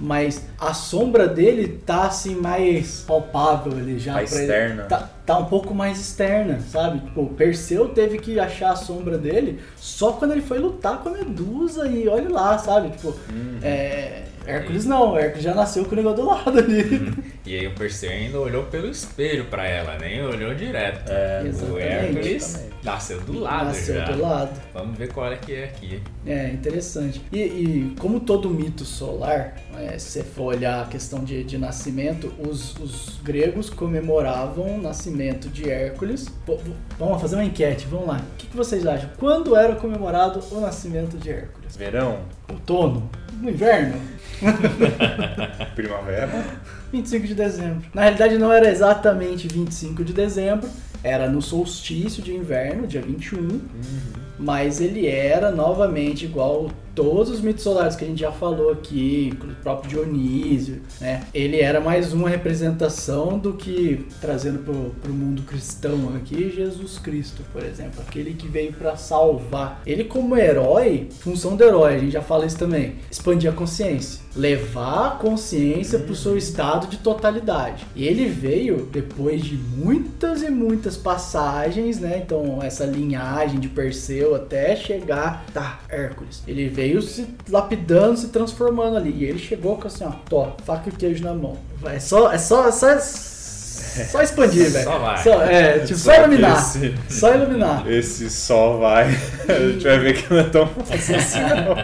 Mas 0.00 0.46
a 0.60 0.72
sombra 0.72 1.26
dele 1.26 1.80
tá 1.84 2.04
assim 2.06 2.34
mais 2.36 3.00
palpável 3.06 3.72
ele 3.78 3.98
já. 3.98 4.12
Tá 4.14 4.18
pra 4.20 4.28
ele- 4.36 4.40
externa. 4.42 4.82
Tá, 4.84 5.10
tá 5.28 5.36
um 5.36 5.44
pouco 5.44 5.74
mais 5.74 6.00
externa, 6.00 6.58
sabe? 6.70 7.00
Tipo, 7.00 7.20
o 7.24 7.28
Perseu 7.34 7.90
teve 7.90 8.16
que 8.18 8.40
achar 8.40 8.70
a 8.72 8.76
sombra 8.76 9.18
dele 9.18 9.60
só 9.76 10.12
quando 10.12 10.32
ele 10.32 10.40
foi 10.40 10.58
lutar 10.58 11.02
com 11.02 11.10
a 11.10 11.12
Medusa 11.12 11.86
e 11.86 12.08
olha 12.08 12.30
lá, 12.30 12.56
sabe? 12.56 12.88
Tipo, 12.92 13.08
Uhum. 13.30 13.58
é, 13.62 14.22
Hércules 14.46 14.86
não, 14.86 15.18
Hércules 15.18 15.44
já 15.44 15.54
nasceu 15.54 15.84
com 15.84 15.92
o 15.92 15.96
negócio 15.96 16.22
do 16.22 16.26
lado 16.26 16.58
ali. 16.58 17.12
E 17.44 17.54
aí 17.58 17.66
o 17.66 17.74
Perseu 17.74 18.10
ainda 18.10 18.40
olhou 18.40 18.62
pelo 18.64 18.88
espelho 18.88 19.44
pra 19.46 19.66
ela, 19.66 19.98
nem 19.98 20.24
olhou 20.24 20.54
direto. 20.54 21.10
É, 21.10 21.42
o 21.42 21.46
Exatamente. 21.48 21.82
Hércules 21.82 22.66
nasceu 22.82 23.20
do 23.20 23.38
lado 23.40 23.66
nasceu 23.66 23.94
já. 23.96 24.04
do 24.06 24.22
lado. 24.22 24.50
Vamos 24.72 24.96
ver 24.96 25.12
qual 25.12 25.30
é 25.30 25.36
que 25.36 25.54
é 25.54 25.64
aqui. 25.64 26.00
É, 26.26 26.48
interessante. 26.48 27.20
E, 27.30 27.38
e 27.38 27.94
como 27.98 28.20
todo 28.20 28.48
mito 28.48 28.84
solar, 28.86 29.56
é, 29.78 29.98
se 29.98 30.10
você 30.12 30.22
for 30.22 30.54
olhar 30.54 30.82
a 30.82 30.86
questão 30.86 31.22
de, 31.24 31.44
de 31.44 31.58
nascimento, 31.58 32.32
os, 32.38 32.74
os 32.78 33.18
gregos 33.22 33.68
comemoravam 33.68 34.76
o 34.76 34.80
nascimento 34.80 35.17
nascimento 35.18 35.48
de 35.48 35.68
Hércules. 35.68 36.28
Pô, 36.46 36.58
vamos 36.96 37.20
fazer 37.20 37.34
uma 37.34 37.44
enquete, 37.44 37.86
vamos 37.90 38.06
lá. 38.06 38.16
O 38.16 38.36
que, 38.36 38.46
que 38.46 38.56
vocês 38.56 38.86
acham? 38.86 39.10
Quando 39.18 39.56
era 39.56 39.74
comemorado 39.74 40.40
o 40.52 40.60
nascimento 40.60 41.18
de 41.18 41.30
Hércules? 41.30 41.76
Verão, 41.76 42.20
Outono? 42.48 43.10
No 43.40 43.50
inverno? 43.50 44.00
primavera. 45.74 46.30
25 46.92 47.26
de 47.26 47.34
dezembro. 47.34 47.82
Na 47.92 48.02
realidade 48.02 48.38
não 48.38 48.52
era 48.52 48.70
exatamente 48.70 49.48
25 49.48 50.04
de 50.04 50.12
dezembro, 50.12 50.68
era 51.02 51.28
no 51.28 51.42
solstício 51.42 52.22
de 52.22 52.32
inverno, 52.34 52.86
dia 52.86 53.02
21, 53.02 53.60
mas 54.38 54.80
ele 54.80 55.06
era 55.06 55.50
novamente 55.50 56.24
igual 56.24 56.70
todos 56.98 57.30
os 57.30 57.40
mitos 57.40 57.62
solares 57.62 57.94
que 57.94 58.04
a 58.04 58.08
gente 58.08 58.18
já 58.18 58.32
falou 58.32 58.72
aqui, 58.72 59.32
o 59.40 59.62
próprio 59.62 59.88
Dionísio, 59.88 60.82
né? 61.00 61.22
Ele 61.32 61.60
era 61.60 61.80
mais 61.80 62.12
uma 62.12 62.28
representação 62.28 63.38
do 63.38 63.52
que 63.52 64.04
trazendo 64.20 64.58
pro, 64.64 64.90
pro 65.00 65.12
mundo 65.12 65.42
cristão 65.42 66.12
aqui, 66.16 66.50
Jesus 66.50 66.98
Cristo, 66.98 67.44
por 67.52 67.62
exemplo, 67.62 68.02
aquele 68.04 68.34
que 68.34 68.48
veio 68.48 68.72
para 68.72 68.96
salvar. 68.96 69.80
Ele 69.86 70.02
como 70.02 70.36
herói, 70.36 71.06
função 71.20 71.54
do 71.54 71.62
herói, 71.62 71.94
a 71.94 71.98
gente 72.00 72.10
já 72.10 72.22
fala 72.22 72.44
isso 72.44 72.58
também, 72.58 72.96
expandir 73.08 73.48
a 73.48 73.54
consciência, 73.54 74.20
levar 74.34 75.06
a 75.06 75.10
consciência 75.10 76.00
pro 76.00 76.16
seu 76.16 76.36
estado 76.36 76.88
de 76.88 76.96
totalidade. 76.96 77.86
E 77.94 78.08
ele 78.08 78.26
veio 78.26 78.88
depois 78.90 79.42
de 79.42 79.54
muitas 79.54 80.42
e 80.42 80.50
muitas 80.50 80.96
passagens, 80.96 82.00
né? 82.00 82.20
Então 82.24 82.60
essa 82.60 82.84
linhagem 82.84 83.60
de 83.60 83.68
Perseu 83.68 84.34
até 84.34 84.74
chegar, 84.74 85.46
tá, 85.54 85.78
Hércules. 85.88 86.42
Ele 86.44 86.68
veio 86.68 86.87
se 87.02 87.26
lapidando, 87.50 88.16
se 88.16 88.28
transformando 88.28 88.96
ali. 88.96 89.10
E 89.18 89.24
ele 89.24 89.38
chegou 89.38 89.76
com 89.76 89.86
assim, 89.88 90.04
ó, 90.04 90.10
tó, 90.28 90.56
faca 90.64 90.88
e 90.88 90.92
queijo 90.92 91.22
na 91.24 91.34
mão. 91.34 91.56
Vai, 91.80 91.96
É 91.96 92.00
só, 92.00 92.32
é 92.32 92.38
só, 92.38 92.68
é 92.68 92.72
só, 92.72 92.88
é 92.90 92.98
só 92.98 94.22
expandir, 94.22 94.70
velho. 94.70 94.84
Só 94.84 94.98
vai. 94.98 95.22
Só, 95.22 95.42
é, 95.42 95.78
tipo, 95.80 95.98
só, 95.98 96.12
Só 96.14 96.20
iluminar. 96.22 96.58
esse- 96.58 96.94
Só 97.08 97.34
iluminar. 97.34 97.90
Esse 97.90 98.30
só 98.30 98.76
vai. 98.76 99.06
A 99.48 99.52
gente 99.70 99.84
vai 99.84 99.98
ver 99.98 100.22
que 100.22 100.32
não 100.32 100.40
é 100.40 100.44
tão 100.44 100.66
fácil 100.68 101.16
assim, 101.16 101.40
não. 101.40 101.76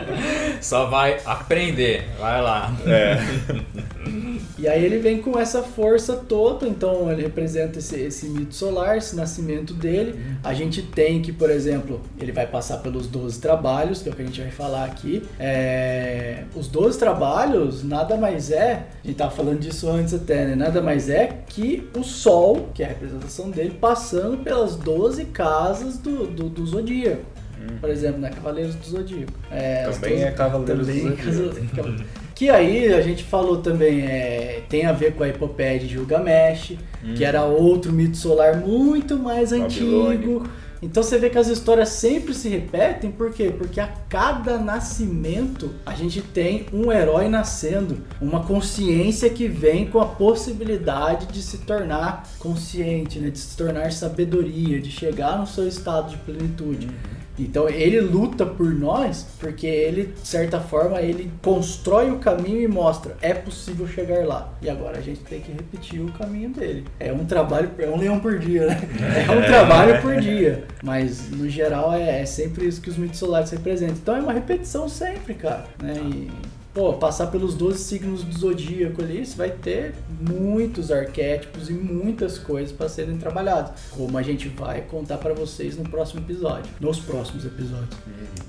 Só 0.60 0.86
vai 0.86 1.18
aprender. 1.24 2.08
Vai 2.20 2.40
lá. 2.42 2.72
É. 2.86 3.18
E 4.58 4.68
aí 4.68 4.84
ele 4.84 4.98
vem 4.98 5.20
com 5.20 5.38
essa 5.38 5.62
força 5.62 6.14
toda, 6.16 6.66
então 6.66 7.10
ele 7.10 7.22
representa 7.22 7.78
esse, 7.78 8.00
esse 8.00 8.26
mito 8.26 8.54
solar, 8.54 8.96
esse 8.96 9.16
nascimento 9.16 9.74
dele. 9.74 10.18
A 10.42 10.54
gente 10.54 10.82
tem 10.82 11.20
que, 11.20 11.32
por 11.32 11.50
exemplo, 11.50 12.00
ele 12.18 12.32
vai 12.32 12.46
passar 12.46 12.78
pelos 12.78 13.06
12 13.06 13.40
trabalhos, 13.40 14.02
que 14.02 14.08
é 14.08 14.12
o 14.12 14.14
que 14.14 14.22
a 14.22 14.26
gente 14.26 14.40
vai 14.40 14.50
falar 14.50 14.84
aqui. 14.84 15.22
É, 15.38 16.44
os 16.54 16.68
12 16.68 16.98
trabalhos 16.98 17.82
nada 17.82 18.16
mais 18.16 18.50
é, 18.50 18.86
a 19.02 19.06
gente 19.06 19.16
tava 19.16 19.30
falando 19.30 19.60
disso 19.60 19.88
antes 19.88 20.14
até, 20.14 20.46
né? 20.46 20.54
Nada 20.54 20.80
mais 20.80 21.08
é 21.08 21.26
que 21.48 21.88
o 21.96 22.02
Sol, 22.02 22.68
que 22.74 22.82
é 22.82 22.86
a 22.86 22.88
representação 22.88 23.50
dele, 23.50 23.76
passando 23.80 24.38
pelas 24.38 24.76
12 24.76 25.26
casas 25.26 25.98
do, 25.98 26.26
do, 26.26 26.48
do 26.48 26.66
Zodíaco. 26.66 27.34
Por 27.80 27.90
exemplo, 27.90 28.20
né? 28.20 28.30
Cavaleiros 28.30 28.74
do 28.74 28.84
Zodíaco. 28.84 29.32
É, 29.50 29.88
Também 29.88 30.12
12 30.12 30.24
é 30.24 30.30
Cavaleiros 30.32 30.86
do 30.86 30.92
também 30.92 31.18
é 31.18 31.32
Zodíaco. 31.32 32.04
Que 32.34 32.50
aí 32.50 32.92
a 32.92 33.00
gente 33.00 33.22
falou 33.22 33.58
também, 33.58 34.00
é, 34.00 34.62
tem 34.68 34.86
a 34.86 34.92
ver 34.92 35.14
com 35.14 35.22
a 35.22 35.28
epopeia 35.28 35.78
de 35.78 35.86
Gilgamesh, 35.86 36.76
que 37.16 37.24
era 37.24 37.44
outro 37.44 37.92
mito 37.92 38.16
solar 38.16 38.56
muito 38.56 39.16
mais 39.16 39.52
antigo. 39.52 40.42
Então 40.82 41.02
você 41.02 41.16
vê 41.16 41.30
que 41.30 41.38
as 41.38 41.46
histórias 41.46 41.88
sempre 41.88 42.34
se 42.34 42.46
repetem, 42.46 43.10
por 43.10 43.32
quê? 43.32 43.50
Porque 43.56 43.80
a 43.80 43.86
cada 44.06 44.58
nascimento 44.58 45.70
a 45.86 45.94
gente 45.94 46.20
tem 46.20 46.66
um 46.74 46.92
herói 46.92 47.26
nascendo, 47.26 48.02
uma 48.20 48.44
consciência 48.44 49.30
que 49.30 49.48
vem 49.48 49.86
com 49.86 49.98
a 49.98 50.04
possibilidade 50.04 51.26
de 51.28 51.40
se 51.40 51.58
tornar 51.58 52.28
consciente, 52.38 53.18
né? 53.18 53.30
de 53.30 53.38
se 53.38 53.56
tornar 53.56 53.92
sabedoria, 53.92 54.78
de 54.78 54.90
chegar 54.90 55.38
no 55.38 55.46
seu 55.46 55.66
estado 55.66 56.10
de 56.10 56.18
plenitude. 56.18 56.90
Então 57.38 57.68
ele 57.68 58.00
luta 58.00 58.46
por 58.46 58.72
nós 58.72 59.26
porque 59.38 59.66
ele, 59.66 60.14
de 60.20 60.26
certa 60.26 60.60
forma, 60.60 61.00
ele 61.00 61.30
constrói 61.42 62.10
o 62.10 62.18
caminho 62.18 62.60
e 62.60 62.68
mostra 62.68 63.16
é 63.20 63.34
possível 63.34 63.86
chegar 63.86 64.24
lá. 64.26 64.52
E 64.62 64.70
agora 64.70 64.98
a 64.98 65.00
gente 65.00 65.20
tem 65.20 65.40
que 65.40 65.52
repetir 65.52 66.00
o 66.00 66.12
caminho 66.12 66.50
dele. 66.50 66.84
É 66.98 67.12
um 67.12 67.24
trabalho, 67.24 67.70
é 67.78 67.88
um 67.88 67.96
leão 67.96 68.20
por 68.20 68.38
dia, 68.38 68.66
né? 68.66 68.80
É 69.28 69.30
um 69.30 69.42
trabalho 69.42 70.00
por 70.00 70.16
dia. 70.20 70.64
Mas 70.82 71.30
no 71.30 71.48
geral 71.48 71.92
é, 71.92 72.22
é 72.22 72.26
sempre 72.26 72.66
isso 72.66 72.80
que 72.80 72.90
os 72.90 72.96
mitos 72.96 73.18
solares 73.18 73.50
representam. 73.50 73.96
Então 74.02 74.16
é 74.16 74.20
uma 74.20 74.32
repetição 74.32 74.88
sempre, 74.88 75.34
cara. 75.34 75.64
Né? 75.82 75.94
E, 75.96 76.30
pô, 76.74 76.92
passar 76.94 77.28
pelos 77.28 77.54
12 77.54 77.78
signos 77.78 78.24
do 78.24 78.36
zodíaco 78.36 79.00
ali, 79.00 79.24
você 79.24 79.36
vai 79.36 79.50
ter 79.50 79.94
muitos 80.20 80.90
arquétipos 80.90 81.70
e 81.70 81.72
muitas 81.72 82.36
coisas 82.36 82.72
para 82.72 82.88
serem 82.88 83.16
trabalhadas. 83.16 83.70
Como 83.90 84.18
a 84.18 84.22
gente 84.22 84.48
vai 84.48 84.80
contar 84.80 85.18
para 85.18 85.32
vocês 85.32 85.76
no 85.76 85.88
próximo 85.88 86.20
episódio. 86.20 86.70
Nos 86.80 86.98
próximos 86.98 87.46
episódios. 87.46 87.96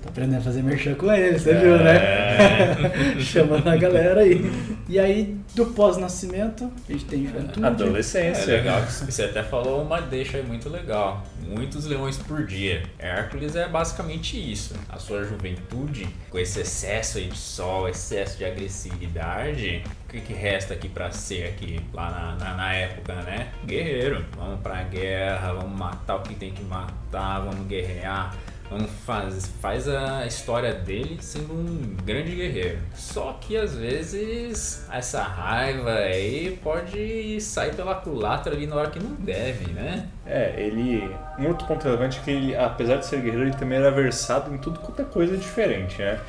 Tô 0.01 0.09
aprendendo 0.09 0.39
a 0.39 0.41
fazer 0.41 0.63
merchan 0.63 0.95
com 0.95 1.11
eles, 1.13 1.43
você 1.43 1.53
viu, 1.53 1.77
né? 1.77 3.19
Chamando 3.21 3.67
a 3.67 3.77
galera 3.77 4.21
aí. 4.21 4.41
E 4.89 4.97
aí, 4.97 5.37
do 5.53 5.67
pós-nascimento, 5.67 6.71
a 6.89 6.91
gente 6.91 7.05
tem 7.05 7.27
juventude. 7.27 7.63
É 7.63 7.67
Adolescência. 7.67 8.57
legal 8.57 8.81
que 8.81 8.91
você 8.91 9.23
até 9.23 9.43
falou 9.43 9.83
uma 9.83 10.01
deixa 10.01 10.37
aí 10.37 10.43
muito 10.43 10.67
legal. 10.67 11.23
Muitos 11.47 11.85
leões 11.85 12.17
por 12.17 12.43
dia. 12.45 12.83
Hércules 12.97 13.55
é 13.55 13.67
basicamente 13.67 14.35
isso. 14.51 14.73
A 14.89 14.97
sua 14.97 15.23
juventude, 15.23 16.07
com 16.31 16.39
esse 16.39 16.59
excesso 16.59 17.19
aí 17.19 17.27
de 17.27 17.37
sol, 17.37 17.87
excesso 17.87 18.14
de 18.37 18.45
agressividade, 18.45 19.83
o 20.05 20.11
que, 20.11 20.21
que 20.21 20.33
resta 20.33 20.73
aqui 20.73 20.87
pra 20.87 21.11
ser 21.11 21.47
aqui, 21.47 21.79
lá 21.93 22.09
na, 22.09 22.35
na, 22.45 22.53
na 22.55 22.73
época, 22.73 23.13
né? 23.23 23.51
Guerreiro. 23.65 24.25
Vamos 24.35 24.61
pra 24.61 24.83
guerra, 24.83 25.53
vamos 25.53 25.77
matar 25.77 26.15
o 26.15 26.21
que 26.21 26.35
tem 26.35 26.51
que 26.51 26.63
matar, 26.63 27.39
vamos 27.39 27.67
guerrear. 27.67 28.35
Vamos 28.69 28.89
faz, 29.05 29.45
faz 29.61 29.87
a 29.87 30.25
história 30.25 30.73
dele 30.73 31.17
sendo 31.21 31.53
um 31.53 31.95
grande 32.03 32.35
guerreiro. 32.35 32.79
Só 32.95 33.33
que 33.33 33.55
às 33.55 33.75
vezes 33.75 34.87
essa 34.91 35.21
raiva 35.21 35.91
aí 35.91 36.59
pode 36.63 37.39
sair 37.41 37.75
pela 37.75 37.95
culatra 37.95 38.55
ali 38.55 38.65
na 38.65 38.75
hora 38.75 38.89
que 38.89 38.99
não 38.99 39.11
deve, 39.11 39.71
né? 39.71 40.09
É, 40.25 40.55
ele. 40.57 41.15
Um 41.37 41.47
outro 41.47 41.67
ponto 41.67 41.83
relevante 41.83 42.19
é 42.19 42.23
que 42.23 42.31
ele, 42.31 42.55
apesar 42.55 42.95
de 42.95 43.05
ser 43.05 43.21
guerreiro, 43.21 43.43
ele 43.43 43.55
também 43.55 43.77
era 43.77 43.91
versado 43.91 44.53
em 44.53 44.57
tudo 44.57 44.79
quanto 44.79 45.01
é 45.01 45.05
coisa 45.05 45.37
diferente, 45.37 46.01
né? 46.01 46.19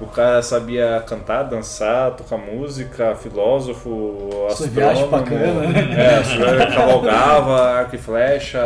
O 0.00 0.06
cara 0.06 0.42
sabia 0.42 1.02
cantar, 1.06 1.44
dançar, 1.44 2.10
tocar 2.12 2.36
música, 2.36 3.14
filósofo, 3.14 4.28
viagem 4.70 5.04
astrônomo. 5.04 5.10
bacana, 5.10 5.68
né? 5.68 6.62
É, 6.62 6.66
cavalgava, 6.74 7.62
arco 7.78 7.94
e 7.94 7.98
flecha, 7.98 8.60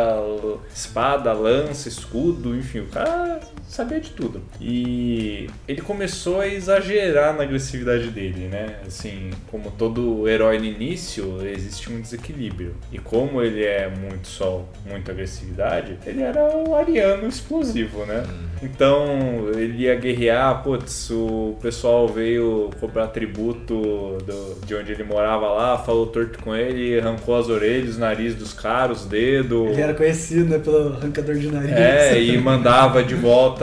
espada, 0.73 1.31
lança, 1.31 1.87
escudo, 1.87 2.55
enfim, 2.55 2.79
o 2.79 2.87
cara 2.87 3.39
sabia 3.71 3.99
de 3.99 4.09
tudo. 4.11 4.41
E 4.59 5.49
ele 5.67 5.81
começou 5.81 6.41
a 6.41 6.47
exagerar 6.47 7.35
na 7.35 7.43
agressividade 7.43 8.07
dele, 8.09 8.47
né? 8.47 8.75
Assim, 8.85 9.29
como 9.49 9.71
todo 9.71 10.27
herói 10.27 10.59
no 10.59 10.65
início, 10.65 11.37
existe 11.45 11.91
um 11.91 12.01
desequilíbrio. 12.01 12.75
E 12.91 12.97
como 12.99 13.41
ele 13.41 13.63
é 13.63 13.89
muito 13.89 14.27
sol, 14.27 14.67
muita 14.85 15.11
agressividade, 15.11 15.97
ele 16.05 16.21
era 16.21 16.43
o 16.45 16.75
ariano 16.75 17.27
explosivo, 17.27 18.05
né? 18.05 18.23
Então, 18.63 19.49
ele 19.55 19.83
ia 19.83 19.95
guerrear, 19.95 20.61
putz, 20.61 21.09
o 21.09 21.57
pessoal 21.61 22.07
veio 22.07 22.69
cobrar 22.79 23.07
tributo 23.07 24.17
do- 24.23 24.65
de 24.65 24.75
onde 24.75 24.91
ele 24.91 25.03
morava 25.03 25.47
lá, 25.49 25.77
falou 25.79 26.05
torto 26.07 26.37
com 26.43 26.55
ele, 26.55 26.99
arrancou 26.99 27.37
as 27.39 27.49
orelhas, 27.49 27.97
o 27.97 27.99
nariz 27.99 28.35
dos 28.35 28.53
caras, 28.53 29.01
os 29.01 29.05
dedos. 29.07 29.71
Ele 29.71 29.81
era 29.81 29.93
conhecido, 29.95 30.45
né, 30.45 30.59
pelo 30.59 30.93
arrancador 30.93 31.35
de 31.35 31.47
nariz. 31.51 31.71
É, 31.71 32.21
e 32.21 32.37
mandava 32.37 33.03
de 33.03 33.15
volta 33.15 33.60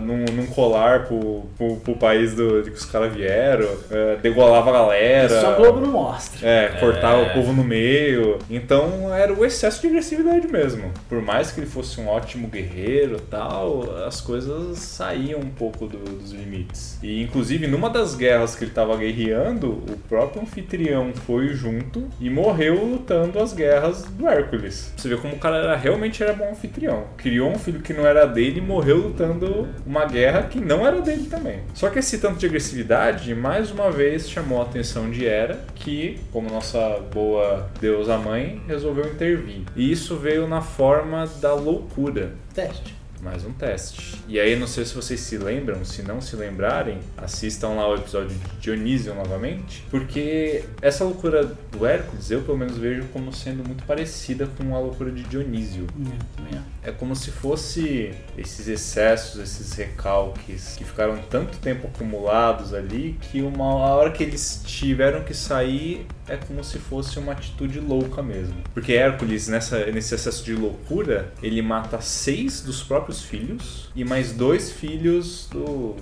num, 0.00 0.24
num 0.32 0.46
colar 0.46 1.06
pro, 1.06 1.42
pro, 1.56 1.76
pro 1.76 1.96
país 1.96 2.34
do, 2.34 2.62
de 2.62 2.70
que 2.70 2.76
os 2.76 2.84
caras 2.84 3.12
vieram, 3.12 3.68
é, 3.90 4.16
degolava 4.16 4.70
a 4.70 4.72
galera. 4.72 5.26
Isso 5.36 5.46
a 5.46 5.52
Globo 5.52 5.80
não 5.80 5.92
mostra. 5.92 6.46
É, 6.48 6.68
cortava 6.80 7.22
É. 7.22 7.30
o 7.30 7.34
povo 7.34 7.52
no 7.52 7.64
meio. 7.64 8.38
Então 8.48 9.12
era 9.14 9.32
o 9.32 9.44
excesso 9.44 9.80
de 9.80 9.88
agressividade 9.88 10.46
mesmo. 10.48 10.90
Por 11.08 11.20
mais 11.22 11.50
que 11.50 11.60
ele 11.60 11.66
fosse 11.66 12.00
um 12.00 12.08
ótimo 12.08 12.48
guerreiro 12.48 13.16
e 13.16 13.20
tal, 13.22 13.82
as 14.06 14.20
coisas 14.20 14.78
saíam 14.78 15.40
um 15.40 15.50
pouco 15.50 15.86
do- 15.86 15.98
dos 15.98 16.32
limites. 16.32 16.98
E 17.02 17.22
inclusive 17.22 17.66
numa 17.66 17.88
das 17.90 18.14
guerras 18.14 18.54
que 18.54 18.64
ele 18.64 18.70
tava 18.72 18.96
guerreando, 18.96 19.68
o 19.70 19.96
próprio 20.08 20.42
anfitrião 20.42 21.12
foi 21.26 21.48
junto 21.48 22.04
e 22.20 22.28
morreu 22.30 22.84
lutando 22.84 23.38
as 23.40 23.52
guerras 23.52 24.02
do 24.04 24.28
Hércules. 24.28 24.92
Você 24.96 25.08
vê 25.08 25.16
como 25.16 25.34
o 25.34 25.38
cara 25.38 25.56
era, 25.56 25.76
realmente 25.76 26.22
era 26.22 26.32
bom 26.32 26.50
anfitrião. 26.50 27.04
Criou 27.16 27.50
um 27.50 27.58
filho 27.58 27.80
que 27.80 27.92
não 27.92 28.06
era 28.06 28.26
dele 28.26 28.58
e 28.58 28.62
morreu 28.62 28.96
lutando 28.98 29.39
uma 29.86 30.04
guerra 30.04 30.44
que 30.44 30.60
não 30.60 30.86
era 30.86 31.00
dele 31.00 31.26
também. 31.28 31.60
Só 31.74 31.88
que 31.90 31.98
esse 31.98 32.18
tanto 32.18 32.38
de 32.38 32.46
agressividade, 32.46 33.34
mais 33.34 33.70
uma 33.70 33.90
vez, 33.90 34.28
chamou 34.28 34.60
a 34.60 34.64
atenção 34.64 35.10
de 35.10 35.26
Hera, 35.26 35.60
que, 35.74 36.18
como 36.32 36.50
nossa 36.50 37.00
boa 37.12 37.68
deusa 37.80 38.18
mãe, 38.18 38.62
resolveu 38.66 39.06
intervir. 39.06 39.62
E 39.76 39.90
isso 39.90 40.16
veio 40.16 40.46
na 40.46 40.60
forma 40.60 41.26
da 41.40 41.54
loucura. 41.54 42.32
Teste. 42.54 43.00
Mais 43.22 43.44
um 43.44 43.52
teste. 43.52 44.16
E 44.26 44.40
aí, 44.40 44.56
não 44.56 44.66
sei 44.66 44.84
se 44.86 44.94
vocês 44.94 45.20
se 45.20 45.36
lembram, 45.36 45.84
se 45.84 46.02
não 46.02 46.22
se 46.22 46.34
lembrarem, 46.36 46.98
assistam 47.18 47.68
lá 47.74 47.86
o 47.86 47.96
episódio 47.96 48.30
de 48.30 48.60
Dionísio 48.60 49.14
novamente, 49.14 49.84
porque 49.90 50.64
essa 50.80 51.04
loucura 51.04 51.44
do 51.44 51.84
Hércules 51.84 52.30
eu 52.30 52.40
pelo 52.40 52.56
menos 52.56 52.78
vejo 52.78 53.04
como 53.12 53.30
sendo 53.30 53.62
muito 53.62 53.84
parecida 53.84 54.48
com 54.56 54.74
a 54.74 54.78
loucura 54.78 55.10
de 55.10 55.22
Dionísio. 55.24 55.86
É, 56.00 56.36
também 56.36 56.54
é. 56.79 56.79
É 56.82 56.90
como 56.90 57.14
se 57.14 57.30
fosse 57.30 58.14
esses 58.36 58.66
excessos, 58.66 59.40
esses 59.40 59.72
recalques 59.72 60.76
que 60.76 60.84
ficaram 60.84 61.18
tanto 61.28 61.58
tempo 61.58 61.88
acumulados 61.88 62.72
ali 62.72 63.18
que 63.20 63.42
uma 63.42 63.74
hora 63.74 64.10
que 64.10 64.22
eles 64.22 64.62
tiveram 64.64 65.22
que 65.22 65.34
sair 65.34 66.06
é 66.26 66.36
como 66.36 66.64
se 66.64 66.78
fosse 66.78 67.18
uma 67.18 67.32
atitude 67.32 67.80
louca 67.80 68.22
mesmo. 68.22 68.54
Porque 68.72 68.92
Hércules, 68.94 69.48
nessa, 69.48 69.86
nesse 69.86 70.14
excesso 70.14 70.44
de 70.44 70.54
loucura, 70.54 71.32
ele 71.42 71.60
mata 71.60 72.00
seis 72.00 72.62
dos 72.62 72.82
próprios 72.82 73.22
filhos 73.22 73.90
e 73.94 74.04
mais 74.04 74.32
dois 74.32 74.70
filhos 74.70 75.48
do 75.50 75.96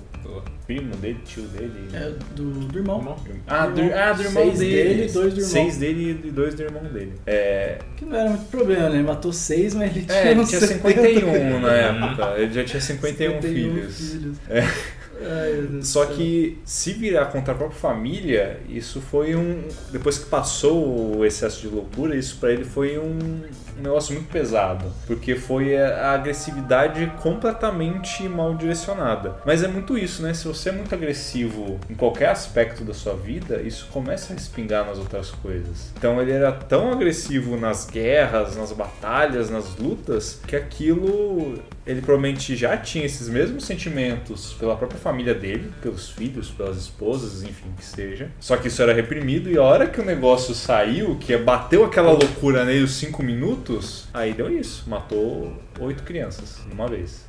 primo 0.69 0.95
dele, 0.97 1.17
tio 1.25 1.41
dele. 1.47 1.73
É 1.93 2.11
do, 2.35 2.51
do 2.51 2.77
irmão. 2.77 3.17
Ah, 3.47 3.65
do, 3.65 3.81
irmão. 3.81 3.97
ah, 3.97 4.13
do 4.13 4.21
irmão 4.21 4.43
Seis 4.43 4.59
dele. 4.59 4.83
dele 4.83 5.11
dois 5.11 5.33
do 5.33 5.39
irmão. 5.39 5.49
Seis 5.51 5.77
dele 5.77 6.21
e 6.23 6.29
dois 6.31 6.53
do 6.53 6.61
irmão 6.61 6.83
dele. 6.83 7.13
É, 7.25 7.79
Que 7.97 8.05
não 8.05 8.15
era 8.15 8.29
muito 8.29 8.45
problema, 8.51 8.89
né? 8.89 8.95
Ele 8.97 9.03
matou 9.07 9.33
seis, 9.33 9.73
mas 9.73 9.89
ele 9.95 10.05
tinha, 10.05 10.17
é 10.19 10.31
ele 10.31 10.45
tinha 10.45 10.61
70. 10.61 11.01
51 11.01 11.59
na 11.59 11.73
época. 11.73 12.35
Ele 12.37 12.53
já 12.53 12.63
tinha 12.63 12.81
51, 12.81 13.41
filhos. 13.41 13.97
filhos. 14.11 14.37
É. 14.47 14.59
Ai, 15.21 15.51
meu 15.53 15.67
Deus 15.67 15.87
Só 15.87 16.05
do 16.05 16.07
céu. 16.09 16.17
que 16.17 16.59
se 16.63 16.93
virar 16.93 17.25
contra 17.25 17.53
a 17.53 17.57
própria 17.57 17.79
família, 17.79 18.59
isso 18.69 19.01
foi 19.01 19.35
um. 19.35 19.63
Depois 19.91 20.19
que 20.19 20.27
passou 20.29 21.17
o 21.17 21.25
excesso 21.25 21.61
de 21.61 21.67
loucura, 21.67 22.15
isso 22.15 22.37
pra 22.39 22.51
ele 22.53 22.63
foi 22.63 22.97
um, 22.99 23.41
um 23.79 23.83
negócio 23.83 24.13
muito 24.13 24.31
pesado. 24.31 24.85
Porque 25.07 25.35
foi 25.35 25.77
a 25.77 26.13
agressividade 26.13 27.11
completamente 27.21 28.27
mal 28.27 28.55
direcionada. 28.55 29.35
Mas 29.45 29.63
é 29.63 29.67
muito 29.67 29.97
isso, 29.97 30.21
né? 30.21 30.33
Se 30.33 30.47
você 30.47 30.69
é 30.69 30.71
muito 30.71 30.93
agressivo 30.93 31.79
em 31.89 31.95
qualquer 31.95 32.29
aspecto 32.29 32.83
da 32.83 32.93
sua 32.93 33.15
vida, 33.15 33.61
isso 33.61 33.87
começa 33.91 34.33
a 34.33 34.35
respingar 34.35 34.85
nas 34.85 34.97
outras 34.97 35.31
coisas. 35.31 35.91
Então 35.97 36.21
ele 36.21 36.31
era 36.31 36.51
tão 36.51 36.91
agressivo 36.91 37.57
nas 37.57 37.85
guerras, 37.85 38.55
nas 38.55 38.71
batalhas, 38.71 39.49
nas 39.49 39.75
lutas, 39.77 40.39
que 40.47 40.55
aquilo. 40.55 41.59
Ele 41.89 42.01
provavelmente 42.01 42.55
já 42.55 42.77
tinha 42.77 43.03
esses 43.03 43.27
mesmos 43.27 43.65
sentimentos 43.65 44.53
pela 44.53 44.75
própria 44.75 44.99
família 44.99 45.33
dele, 45.33 45.71
pelos 45.81 46.07
filhos, 46.09 46.51
pelas 46.51 46.77
esposas, 46.77 47.41
enfim, 47.41 47.65
que 47.75 47.83
seja. 47.83 48.29
Só 48.39 48.55
que 48.57 48.67
isso 48.67 48.79
era 48.83 48.93
reprimido 48.93 49.49
e 49.49 49.57
a 49.57 49.63
hora 49.63 49.87
que 49.87 49.99
o 49.99 50.05
negócio 50.05 50.53
saiu, 50.53 51.15
que 51.15 51.35
bateu 51.35 51.83
aquela 51.83 52.11
loucura 52.11 52.63
nele 52.63 52.83
os 52.83 52.91
cinco 52.91 53.23
minutos, 53.23 54.07
aí 54.13 54.33
deu 54.33 54.55
isso. 54.55 54.87
Matou 54.87 55.51
oito 55.79 56.03
crianças 56.03 56.59
de 56.67 56.73
uma 56.73 56.87
vez. 56.87 57.25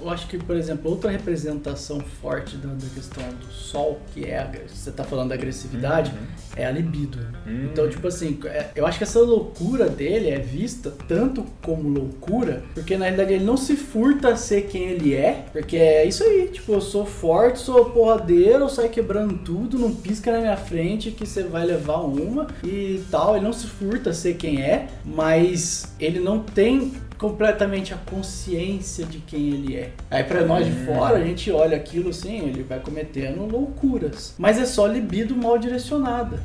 Eu 0.00 0.08
acho 0.10 0.28
que, 0.28 0.38
por 0.38 0.54
exemplo, 0.54 0.90
outra 0.90 1.10
representação 1.10 2.00
forte 2.22 2.56
da, 2.56 2.68
da 2.68 2.86
questão 2.94 3.22
do 3.40 3.52
sol, 3.52 4.00
que 4.12 4.26
é 4.26 4.38
a, 4.38 4.50
você 4.68 4.92
tá 4.92 5.02
falando 5.02 5.30
da 5.30 5.34
agressividade, 5.34 6.12
é 6.54 6.66
a 6.66 6.70
libido. 6.70 7.18
Hum. 7.46 7.68
Então, 7.72 7.88
tipo 7.88 8.06
assim, 8.06 8.38
é- 8.44 8.68
eu 8.76 8.86
acho 8.86 8.98
que 8.98 9.04
essa 9.04 9.18
loucura 9.18 9.88
dele 9.88 10.28
é 10.30 10.38
vista 10.38 10.92
tanto 11.08 11.44
como 11.62 11.88
loucura, 11.88 12.62
porque 12.74 12.96
na 12.96 13.06
realidade 13.06 13.32
ele 13.32 13.44
não 13.44 13.56
se 13.56 13.74
furta 13.74 14.03
a 14.30 14.36
ser 14.36 14.62
quem 14.62 14.84
ele 14.90 15.14
é, 15.14 15.46
porque 15.52 15.76
é 15.76 16.04
isso 16.04 16.22
aí, 16.22 16.48
tipo, 16.52 16.72
eu 16.72 16.80
sou 16.80 17.06
forte, 17.06 17.60
sou 17.60 17.86
porradeiro, 17.86 18.64
eu 18.64 18.68
quebrando 18.88 19.38
tudo, 19.38 19.78
não 19.78 19.94
pisca 19.94 20.32
na 20.32 20.40
minha 20.40 20.56
frente 20.56 21.10
que 21.10 21.26
você 21.26 21.42
vai 21.42 21.64
levar 21.64 21.98
uma 21.98 22.46
e 22.62 23.02
tal. 23.10 23.36
Ele 23.36 23.44
não 23.44 23.52
se 23.52 23.66
furta 23.66 24.12
ser 24.12 24.34
quem 24.34 24.62
é, 24.62 24.88
mas 25.04 25.94
ele 25.98 26.20
não 26.20 26.38
tem 26.38 26.92
completamente 27.24 27.94
a 27.94 27.96
consciência 27.96 29.06
de 29.06 29.18
quem 29.18 29.48
ele 29.48 29.76
é. 29.76 29.92
Aí 30.10 30.22
pra 30.22 30.44
nós 30.44 30.66
de 30.66 30.72
fora, 30.84 31.16
a 31.16 31.24
gente 31.24 31.50
olha 31.50 31.74
aquilo 31.76 32.10
assim, 32.10 32.48
ele 32.48 32.62
vai 32.62 32.78
cometendo 32.78 33.46
loucuras. 33.50 34.34
Mas 34.38 34.58
é 34.58 34.66
só 34.66 34.86
libido 34.86 35.34
mal 35.34 35.56
direcionada. 35.56 36.38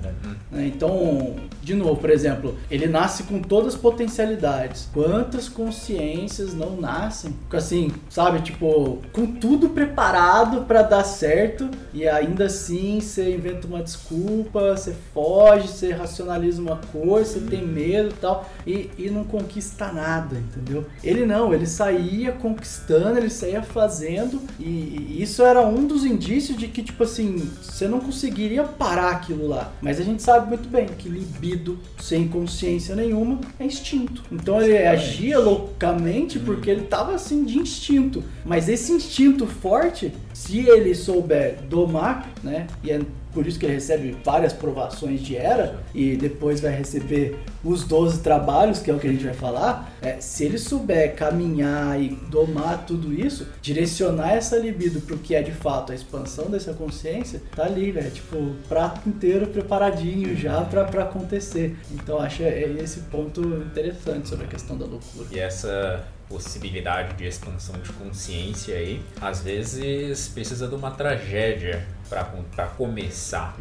né? 0.50 0.68
Então, 0.68 1.36
de 1.62 1.76
novo, 1.76 1.98
por 1.98 2.10
exemplo, 2.10 2.58
ele 2.72 2.88
nasce 2.88 3.24
com 3.24 3.42
todas 3.42 3.76
as 3.76 3.80
potencialidades. 3.80 4.88
Quantas 4.94 5.50
consciências 5.50 6.54
não 6.54 6.80
nascem? 6.80 7.34
Fica 7.44 7.60
Assim, 7.60 7.92
sabe, 8.10 8.40
tipo, 8.40 9.00
com 9.12 9.26
tudo 9.28 9.70
preparado 9.70 10.62
pra 10.62 10.82
dar 10.82 11.04
certo 11.04 11.70
e 11.94 12.08
ainda 12.08 12.46
assim 12.46 13.02
você 13.02 13.36
inventa 13.36 13.68
uma 13.68 13.84
desculpa, 13.84 14.78
você 14.78 14.96
foge, 15.14 15.68
você 15.68 15.92
racionaliza 15.92 16.62
uma 16.62 16.78
coisa, 16.78 17.34
você 17.34 17.40
tem 17.42 17.66
medo 17.68 18.10
e 18.10 18.14
tal, 18.14 18.50
e, 18.66 18.90
e 18.98 19.10
não 19.10 19.26
conquista 19.26 19.92
nada, 19.92 20.38
entendeu? 20.38 20.69
Ele 21.04 21.26
não, 21.26 21.54
ele 21.54 21.66
saía 21.66 22.32
conquistando, 22.32 23.18
ele 23.18 23.30
saía 23.30 23.62
fazendo, 23.62 24.42
e, 24.60 25.22
isso 25.22 25.44
era 25.44 25.62
um 25.62 25.86
dos 25.86 26.06
indícios 26.06 26.58
de 26.58 26.68
que, 26.68 26.84
tipo 26.84 27.04
assim, 27.04 27.50
você 27.62 27.88
não 27.88 28.00
conseguiria 28.00 28.64
parar 28.64 29.12
aquilo 29.12 29.48
lá. 29.48 29.74
Mas 29.82 30.00
a 30.00 30.04
gente 30.04 30.22
sabe 30.22 30.48
muito 30.48 30.70
bem 30.70 30.88
que 30.88 31.10
libido, 31.10 31.80
sem 32.00 32.28
consciência 32.28 32.96
nenhuma, 32.96 33.40
é 33.60 33.66
instinto. 33.66 34.24
Então 34.32 34.62
ele 34.62 34.78
agia 34.78 35.40
loucamente 35.40 36.40
porque 36.40 36.70
ele 36.70 36.84
tava 36.84 37.14
assim 37.14 37.44
de 37.44 37.58
instinto. 37.58 38.24
Mas 38.46 38.70
esse 38.70 38.92
instinto 38.92 39.46
forte, 39.48 40.14
se 40.34 40.60
ele 40.60 40.94
souber 40.96 41.60
domar, 41.70 42.30
né? 42.44 42.68
E 42.84 42.92
é 42.92 43.02
por 43.34 43.46
isso 43.46 43.60
que 43.60 43.66
ele 43.66 43.74
recebe 43.74 44.18
várias 44.24 44.54
provações 44.54 45.22
de 45.22 45.36
era 45.36 45.80
e 45.94 46.16
depois 46.16 46.60
vai 46.60 46.72
receber 46.72 47.38
os 47.64 47.84
12 47.84 48.20
trabalhos, 48.20 48.80
que 48.80 48.90
é 48.90 48.94
o 48.94 49.00
que 49.00 49.08
a 49.08 49.12
gente 49.12 49.24
vai 49.24 49.34
falar. 49.34 49.92
É, 50.02 50.20
se 50.20 50.46
ele 50.46 50.58
souber 50.58 51.16
caminhar 51.16 52.00
e 52.02 52.10
domar 52.30 52.86
tudo 52.86 53.14
isso, 53.14 53.48
direcionar 53.62 54.34
essa 54.34 54.58
libido 54.58 55.02
pro 55.02 55.18
que 55.18 55.36
é 55.36 55.42
de 55.42 55.52
fato 55.52 55.92
a 55.92 55.96
expansão 55.96 56.50
dessa 56.50 56.74
consciência, 56.74 57.42
tá 57.56 57.66
ali, 57.66 57.92
velho. 57.92 58.12
Tipo, 58.12 58.38
o 58.38 58.56
prato 58.68 59.08
inteiro 59.08 59.48
preparadinho 59.48 60.36
já 60.36 60.62
pra, 60.62 60.86
pra 60.86 61.04
acontecer. 61.04 61.78
Então 61.92 62.20
acho 62.20 62.44
é 62.44 62.64
esse 62.80 63.02
ponto 63.02 63.42
interessante 63.42 64.30
sobre 64.30 64.46
a 64.46 64.48
questão 64.48 64.78
da 64.78 64.86
loucura. 64.86 65.28
E 65.32 65.40
essa 65.40 66.04
possibilidade 66.30 67.16
de 67.16 67.26
expansão 67.26 67.76
de 67.80 67.92
consciência 67.94 68.76
aí, 68.76 69.02
às 69.20 69.42
vezes 69.42 70.28
precisa 70.28 70.68
de 70.68 70.76
uma 70.76 70.92
tragédia 70.92 71.86
para 72.10 72.68
começar. 72.78 73.56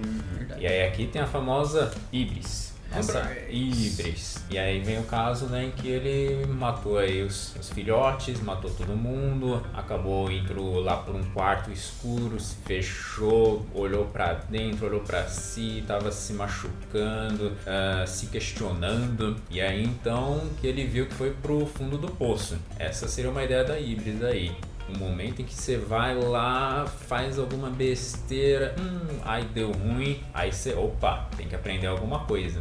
E 0.58 0.66
aí 0.66 0.86
aqui 0.86 1.06
tem 1.06 1.20
a 1.20 1.26
famosa 1.26 1.92
Ibris. 2.12 2.68
Nossa, 2.94 3.30
Ibris. 3.50 4.44
E 4.50 4.58
aí 4.58 4.80
vem 4.80 4.98
o 4.98 5.02
caso 5.02 5.46
né, 5.46 5.66
em 5.66 5.70
que 5.70 5.86
ele 5.88 6.46
matou 6.46 6.98
aí 6.98 7.22
os, 7.22 7.54
os 7.56 7.68
filhotes, 7.70 8.40
matou 8.40 8.70
todo 8.70 8.96
mundo, 8.96 9.62
acabou 9.74 10.30
indo 10.30 10.80
lá 10.80 10.96
por 10.96 11.14
um 11.14 11.22
quarto 11.30 11.70
escuro, 11.70 12.40
se 12.40 12.56
fechou, 12.64 13.66
olhou 13.74 14.06
pra 14.06 14.34
dentro, 14.34 14.86
olhou 14.86 15.00
pra 15.00 15.26
si, 15.28 15.84
tava 15.86 16.10
se 16.10 16.32
machucando, 16.32 17.52
ah, 17.66 18.06
se 18.06 18.26
questionando. 18.26 19.36
E 19.50 19.60
aí 19.60 19.84
então 19.84 20.48
que 20.60 20.66
ele 20.66 20.86
viu 20.86 21.06
que 21.06 21.14
foi 21.14 21.30
pro 21.30 21.66
fundo 21.66 21.98
do 21.98 22.08
poço. 22.08 22.56
Essa 22.78 23.06
seria 23.06 23.30
uma 23.30 23.44
ideia 23.44 23.64
da 23.64 23.78
Ibris 23.78 24.22
aí. 24.24 24.56
Um 24.88 24.98
momento 24.98 25.42
em 25.42 25.44
que 25.44 25.54
você 25.54 25.76
vai 25.76 26.14
lá, 26.14 26.86
faz 26.86 27.38
alguma 27.38 27.68
besteira, 27.70 28.74
hum, 28.78 29.18
aí 29.24 29.44
deu 29.44 29.70
ruim, 29.70 30.22
aí 30.32 30.52
você, 30.52 30.74
opa, 30.74 31.28
tem 31.36 31.46
que 31.46 31.54
aprender 31.54 31.86
alguma 31.86 32.20
coisa. 32.20 32.58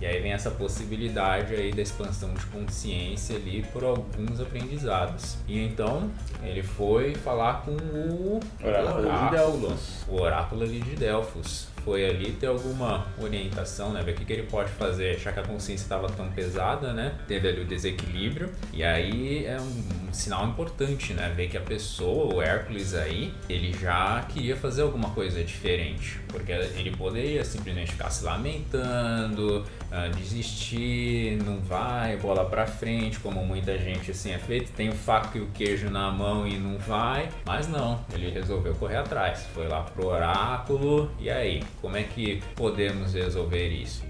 E 0.00 0.04
aí 0.04 0.20
vem 0.20 0.32
essa 0.32 0.50
possibilidade 0.50 1.54
aí 1.54 1.72
da 1.72 1.80
expansão 1.80 2.34
de 2.34 2.44
consciência 2.46 3.36
ali 3.36 3.64
por 3.72 3.82
alguns 3.82 4.40
aprendizados. 4.40 5.38
E 5.48 5.58
então 5.58 6.10
ele 6.42 6.62
foi 6.62 7.14
falar 7.14 7.62
com 7.62 7.70
o 7.72 8.40
Oráculo 8.62 9.10
de 9.10 9.30
Delfos. 9.30 10.04
O 10.06 10.20
oráculo 10.20 10.62
ali 10.64 10.80
de 10.80 10.96
Delfos. 10.96 11.68
Foi 11.82 12.04
ali 12.04 12.32
ter 12.32 12.48
alguma 12.48 13.06
orientação, 13.18 13.92
né? 13.92 14.02
Ver 14.02 14.10
o 14.10 14.14
que, 14.16 14.24
que 14.24 14.32
ele 14.32 14.42
pode 14.42 14.70
fazer, 14.70 15.18
já 15.18 15.32
que 15.32 15.38
a 15.38 15.44
consciência 15.44 15.84
estava 15.84 16.08
tão 16.08 16.30
pesada, 16.32 16.92
né? 16.92 17.14
Teve 17.28 17.48
ali 17.48 17.60
o 17.60 17.64
desequilíbrio. 17.64 18.50
E 18.72 18.82
aí 18.82 19.46
é 19.46 19.56
um 19.58 20.05
sinal 20.16 20.46
importante, 20.46 21.12
né? 21.12 21.32
Ver 21.36 21.48
que 21.48 21.56
a 21.56 21.60
pessoa, 21.60 22.34
o 22.34 22.42
Hércules 22.42 22.94
aí, 22.94 23.32
ele 23.48 23.72
já 23.72 24.24
queria 24.28 24.56
fazer 24.56 24.82
alguma 24.82 25.10
coisa 25.10 25.42
diferente. 25.44 26.18
Porque 26.28 26.52
ele 26.52 26.94
poderia 26.96 27.44
simplesmente 27.44 27.92
ficar 27.92 28.10
se 28.10 28.24
lamentando, 28.24 29.64
ah, 29.90 30.08
desistir, 30.08 31.42
não 31.44 31.60
vai, 31.60 32.16
bola 32.16 32.44
pra 32.44 32.66
frente, 32.66 33.18
como 33.20 33.44
muita 33.44 33.78
gente 33.78 34.10
assim 34.10 34.32
é 34.32 34.38
feito, 34.38 34.72
tem 34.72 34.88
o 34.88 34.92
faca 34.92 35.38
e 35.38 35.40
o 35.40 35.46
queijo 35.48 35.88
na 35.90 36.10
mão 36.10 36.46
e 36.46 36.58
não 36.58 36.78
vai, 36.78 37.28
mas 37.44 37.68
não, 37.68 38.04
ele 38.12 38.30
resolveu 38.30 38.74
correr 38.74 38.96
atrás, 38.96 39.46
foi 39.54 39.68
lá 39.68 39.82
pro 39.82 40.06
oráculo, 40.06 41.10
e 41.18 41.30
aí, 41.30 41.62
como 41.80 41.96
é 41.96 42.02
que 42.02 42.42
podemos 42.54 43.14
resolver 43.14 43.68
isso? 43.68 44.02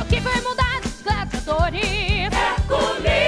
O 0.00 0.04
que 0.08 0.20
foi 0.20 0.40
mudar 0.42 0.80
gladiadores? 1.02 1.84
E 1.84 3.25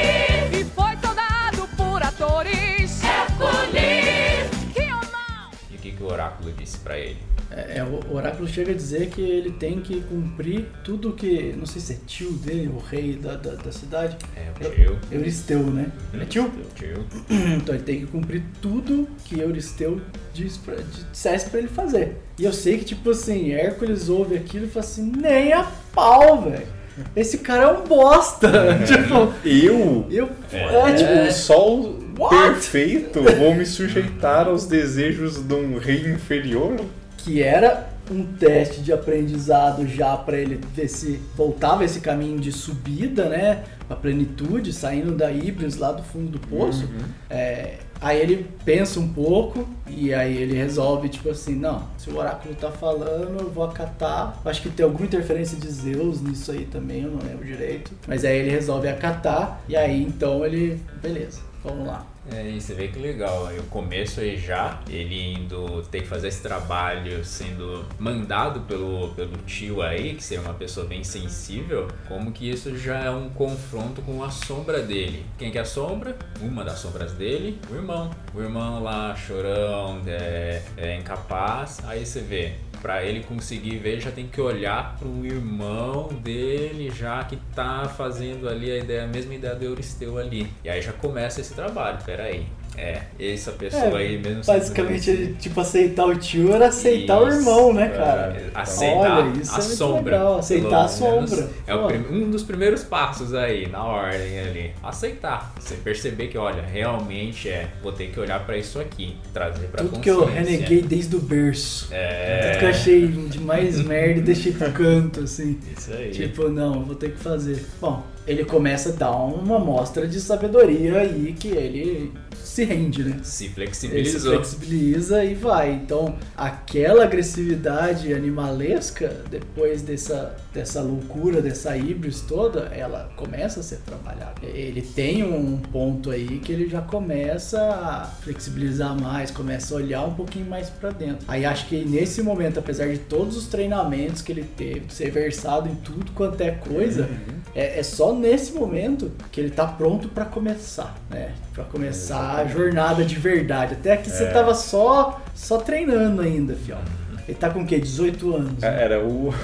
oráculo 6.28 6.52
disse 6.52 6.78
pra 6.78 6.98
ele? 6.98 7.16
É, 7.50 7.78
é, 7.78 7.84
o 7.84 8.14
oráculo 8.14 8.46
chega 8.46 8.72
a 8.72 8.74
dizer 8.74 9.08
que 9.08 9.22
ele 9.22 9.52
tem 9.52 9.80
que 9.80 10.02
cumprir 10.02 10.66
tudo 10.84 11.12
que. 11.12 11.54
Não 11.56 11.64
sei 11.64 11.80
se 11.80 11.94
é 11.94 11.96
tio 12.06 12.32
dele, 12.32 12.68
o 12.68 12.78
rei 12.78 13.14
da, 13.14 13.36
da, 13.36 13.54
da 13.54 13.72
cidade. 13.72 14.18
É, 14.36 14.50
o 14.66 14.70
tio. 14.70 14.98
Euristeu, 15.10 15.60
né? 15.60 15.90
É 16.12 16.24
tio? 16.26 16.52
Tio. 16.74 17.06
Então 17.58 17.74
ele 17.74 17.84
tem 17.84 18.00
que 18.00 18.06
cumprir 18.06 18.42
tudo 18.60 19.08
que 19.24 19.40
Euristeu 19.40 20.00
diz 20.34 20.58
pra, 20.58 20.76
dissesse 21.10 21.48
pra 21.48 21.58
ele 21.58 21.68
fazer. 21.68 22.18
E 22.38 22.44
eu 22.44 22.52
sei 22.52 22.78
que, 22.78 22.84
tipo 22.84 23.10
assim, 23.10 23.52
Hércules 23.52 24.08
ouve 24.08 24.36
aquilo 24.36 24.66
e 24.66 24.68
fala 24.68 24.84
assim: 24.84 25.10
nem 25.16 25.52
a 25.52 25.64
pau, 25.94 26.42
velho. 26.42 26.78
Esse 27.14 27.38
cara 27.38 27.62
é 27.62 27.68
um 27.68 27.84
bosta. 27.84 28.50
tipo, 28.84 29.32
Eu, 29.48 30.06
eu. 30.10 30.28
É. 30.52 30.90
É, 30.90 30.94
tipo, 30.94 31.28
o 31.28 31.32
sol 31.32 31.98
What? 32.18 32.34
perfeito, 32.34 33.22
vou 33.22 33.54
me 33.54 33.64
sujeitar 33.64 34.48
aos 34.48 34.66
desejos 34.66 35.40
de 35.40 35.54
um 35.54 35.78
rei 35.78 36.12
inferior? 36.12 36.76
que 37.18 37.42
era 37.42 37.90
um 38.10 38.24
teste 38.24 38.80
de 38.80 38.90
aprendizado 38.90 39.86
já 39.86 40.16
pra 40.16 40.38
ele 40.38 40.58
ver 40.74 40.88
se 40.88 41.20
voltava 41.36 41.84
esse 41.84 42.00
caminho 42.00 42.40
de 42.40 42.50
subida, 42.50 43.28
né? 43.28 43.64
A 43.90 43.94
plenitude, 43.94 44.72
saindo 44.72 45.14
da 45.14 45.30
Ibris 45.30 45.76
lá 45.76 45.92
do 45.92 46.02
fundo 46.02 46.30
do 46.30 46.38
poço. 46.38 46.88
É, 47.28 47.74
aí 48.00 48.18
ele 48.18 48.46
pensa 48.64 48.98
um 48.98 49.08
pouco 49.08 49.68
e 49.86 50.14
aí 50.14 50.38
ele 50.38 50.54
resolve, 50.54 51.10
tipo 51.10 51.28
assim, 51.28 51.54
não, 51.54 51.86
se 51.98 52.08
o 52.08 52.16
oráculo 52.16 52.54
tá 52.54 52.70
falando, 52.70 53.40
eu 53.40 53.50
vou 53.50 53.64
acatar. 53.64 54.40
Acho 54.42 54.62
que 54.62 54.70
tem 54.70 54.84
alguma 54.84 55.04
interferência 55.04 55.58
de 55.58 55.68
Zeus 55.68 56.22
nisso 56.22 56.50
aí 56.50 56.64
também, 56.64 57.02
eu 57.02 57.10
não 57.10 57.20
lembro 57.20 57.44
direito. 57.44 57.90
Mas 58.06 58.24
aí 58.24 58.38
ele 58.38 58.50
resolve 58.50 58.88
acatar 58.88 59.60
e 59.68 59.76
aí 59.76 60.02
então 60.02 60.46
ele, 60.46 60.80
beleza, 61.02 61.40
vamos 61.68 61.86
lá. 61.86 62.06
É, 62.30 62.46
e 62.46 62.60
você 62.60 62.74
vê 62.74 62.88
que 62.88 62.98
legal, 62.98 63.48
o 63.58 63.62
começo 63.64 64.20
aí 64.20 64.36
já, 64.36 64.80
ele 64.88 65.32
indo 65.32 65.82
ter 65.90 66.02
que 66.02 66.06
fazer 66.06 66.28
esse 66.28 66.42
trabalho 66.42 67.24
sendo 67.24 67.86
mandado 67.98 68.60
pelo, 68.60 69.14
pelo 69.14 69.36
tio 69.46 69.80
aí, 69.80 70.14
que 70.14 70.22
seria 70.22 70.42
uma 70.42 70.52
pessoa 70.52 70.84
bem 70.84 71.02
sensível, 71.02 71.88
como 72.06 72.30
que 72.30 72.50
isso 72.50 72.76
já 72.76 72.98
é 72.98 73.10
um 73.10 73.30
confronto 73.30 74.02
com 74.02 74.22
a 74.22 74.30
sombra 74.30 74.82
dele. 74.82 75.24
Quem 75.38 75.50
que 75.50 75.56
é 75.56 75.62
a 75.62 75.64
sombra? 75.64 76.16
Uma 76.40 76.64
das 76.64 76.80
sombras 76.80 77.12
dele, 77.12 77.58
o 77.70 77.74
irmão. 77.74 78.10
O 78.34 78.40
irmão 78.42 78.82
lá, 78.82 79.16
chorão, 79.16 80.02
é, 80.06 80.62
é 80.76 80.96
incapaz, 80.96 81.78
aí 81.84 82.04
você 82.04 82.20
vê, 82.20 82.56
Pra 82.80 83.02
ele 83.02 83.24
conseguir 83.24 83.78
ver, 83.78 84.00
já 84.00 84.10
tem 84.10 84.26
que 84.26 84.40
olhar 84.40 84.96
pro 84.98 85.26
irmão 85.26 86.08
dele, 86.08 86.90
já 86.90 87.24
que 87.24 87.36
tá 87.54 87.88
fazendo 87.88 88.48
ali 88.48 88.70
a 88.70 88.78
ideia, 88.78 89.04
a 89.04 89.06
mesma 89.06 89.34
ideia 89.34 89.54
do 89.54 89.64
Euristeu 89.64 90.16
ali. 90.18 90.50
E 90.64 90.68
aí 90.68 90.80
já 90.80 90.92
começa 90.92 91.40
esse 91.40 91.54
trabalho, 91.54 91.98
peraí. 92.04 92.46
É, 92.76 93.02
essa 93.18 93.50
pessoa 93.52 93.98
aí 93.98 94.18
mesmo 94.18 94.44
Basicamente, 94.44 95.10
ele, 95.10 95.34
tipo, 95.34 95.60
aceitar 95.60 96.06
o 96.06 96.14
tio 96.16 96.52
era 96.52 96.68
aceitar 96.68 97.20
o 97.20 97.28
Isso, 97.28 97.38
irmão, 97.38 97.72
né, 97.72 97.86
é. 97.86 97.88
cara? 97.88 98.42
aceitar 98.54 99.18
Olha, 99.18 99.40
isso 99.40 99.54
a 99.54 99.58
é 99.58 99.60
sombra. 99.60 100.16
legal, 100.16 100.38
aceitar 100.38 100.84
a 100.84 100.88
sombra. 100.88 101.48
É 101.66 101.74
o 101.74 101.88
um 102.12 102.30
dos 102.30 102.42
primeiros 102.42 102.84
passos 102.84 103.34
aí, 103.34 103.68
na 103.68 103.84
ordem 103.84 104.38
ali. 104.40 104.70
Aceitar. 104.82 105.52
Você 105.58 105.74
perceber 105.74 106.28
que, 106.28 106.38
olha, 106.38 106.62
realmente 106.62 107.48
é, 107.48 107.68
vou 107.82 107.92
ter 107.92 108.08
que 108.10 108.20
olhar 108.20 108.44
pra 108.46 108.56
isso 108.56 108.78
aqui, 108.78 109.16
trazer 109.32 109.66
pra 109.66 109.82
Tudo 109.82 110.00
que 110.00 110.10
eu 110.10 110.24
reneguei 110.24 110.82
desde 110.82 111.16
o 111.16 111.20
berço. 111.20 111.88
É. 111.90 112.50
Tudo 112.50 112.58
que 112.60 112.64
eu 112.64 112.70
achei 112.70 113.08
de 113.08 113.40
mais 113.40 113.80
merda 113.80 114.20
e 114.20 114.22
deixei 114.22 114.52
pro 114.52 114.70
canto, 114.72 115.20
assim. 115.20 115.58
Isso 115.76 115.92
aí. 115.92 116.10
Tipo, 116.10 116.48
não, 116.48 116.84
vou 116.84 116.94
ter 116.94 117.12
que 117.12 117.18
fazer. 117.18 117.64
Bom, 117.80 118.04
ele 118.26 118.44
começa 118.44 118.90
a 118.90 118.92
dar 118.92 119.10
uma 119.10 119.56
amostra 119.56 120.06
de 120.06 120.20
sabedoria 120.20 120.98
aí 120.98 121.34
que 121.38 121.48
ele 121.48 122.12
se 122.58 122.64
rende, 122.64 123.04
né? 123.04 123.20
se 123.22 123.44
Ele 123.44 123.46
se 123.46 123.48
flexibilizou. 123.54 124.32
flexibiliza 124.34 125.24
e 125.24 125.34
vai. 125.34 125.72
Então, 125.72 126.18
aquela 126.36 127.04
agressividade 127.04 128.12
animalesca, 128.12 129.22
depois 129.30 129.82
dessa, 129.82 130.36
dessa 130.52 130.80
loucura, 130.80 131.42
dessa 131.42 131.76
híbris 131.76 132.20
toda, 132.22 132.60
ela 132.74 133.10
começa 133.16 133.60
a 133.60 133.62
ser 133.62 133.76
trabalhada. 133.78 134.34
Ele 134.42 134.80
tem 134.82 135.22
um 135.22 135.58
ponto 135.58 136.10
aí 136.10 136.38
que 136.38 136.52
ele 136.52 136.68
já 136.68 136.80
começa 136.80 137.60
a 137.60 138.04
flexibilizar 138.22 138.98
mais, 139.00 139.30
começa 139.30 139.74
a 139.74 139.76
olhar 139.76 140.02
um 140.04 140.14
pouquinho 140.14 140.46
mais 140.46 140.70
pra 140.70 140.90
dentro. 140.90 141.24
Aí 141.28 141.44
acho 141.44 141.66
que 141.66 141.84
nesse 141.84 142.22
momento, 142.22 142.58
apesar 142.58 142.88
de 142.88 142.98
todos 142.98 143.36
os 143.36 143.46
treinamentos 143.46 144.22
que 144.22 144.32
ele 144.32 144.44
teve, 144.56 144.80
de 144.80 144.94
ser 144.94 145.10
versado 145.10 145.68
em 145.68 145.74
tudo 145.76 146.10
quanto 146.12 146.40
é 146.40 146.50
coisa, 146.52 147.08
é, 147.54 147.78
é 147.78 147.82
só 147.82 148.14
nesse 148.14 148.52
momento 148.52 149.12
que 149.30 149.40
ele 149.40 149.50
tá 149.50 149.66
pronto 149.66 150.08
pra 150.08 150.24
começar, 150.24 150.96
né? 151.10 151.32
Pra 151.52 151.64
começar 151.64 152.36
a 152.38 152.46
jornada 152.46 153.04
de 153.04 153.16
verdade. 153.16 153.74
Até 153.74 153.92
aqui 153.92 154.08
você 154.10 154.26
tava 154.26 154.54
só, 154.54 155.20
só 155.34 155.58
treinando 155.58 156.22
ainda, 156.22 156.54
fião. 156.54 156.78
Ele 157.26 157.36
tá 157.36 157.50
com 157.50 157.60
o 157.60 157.66
quê? 157.66 157.78
18 157.78 158.34
anos. 158.34 158.62
né? 158.62 158.82
Era 158.84 159.04
o, 159.04 159.34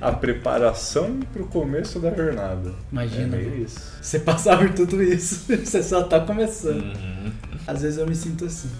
a 0.00 0.12
preparação 0.12 1.20
pro 1.32 1.46
começo 1.46 1.98
da 1.98 2.12
jornada. 2.12 2.72
Imagina, 2.90 3.36
É 3.36 3.42
isso. 3.42 3.80
Você 4.00 4.18
passar 4.18 4.58
por 4.58 4.72
tudo 4.72 5.02
isso, 5.02 5.44
você 5.64 5.82
só 5.82 6.02
tá 6.02 6.20
começando. 6.20 6.82
Uhum. 6.82 7.32
Às 7.66 7.82
vezes 7.82 7.98
eu 7.98 8.06
me 8.06 8.14
sinto 8.14 8.44
assim. 8.44 8.70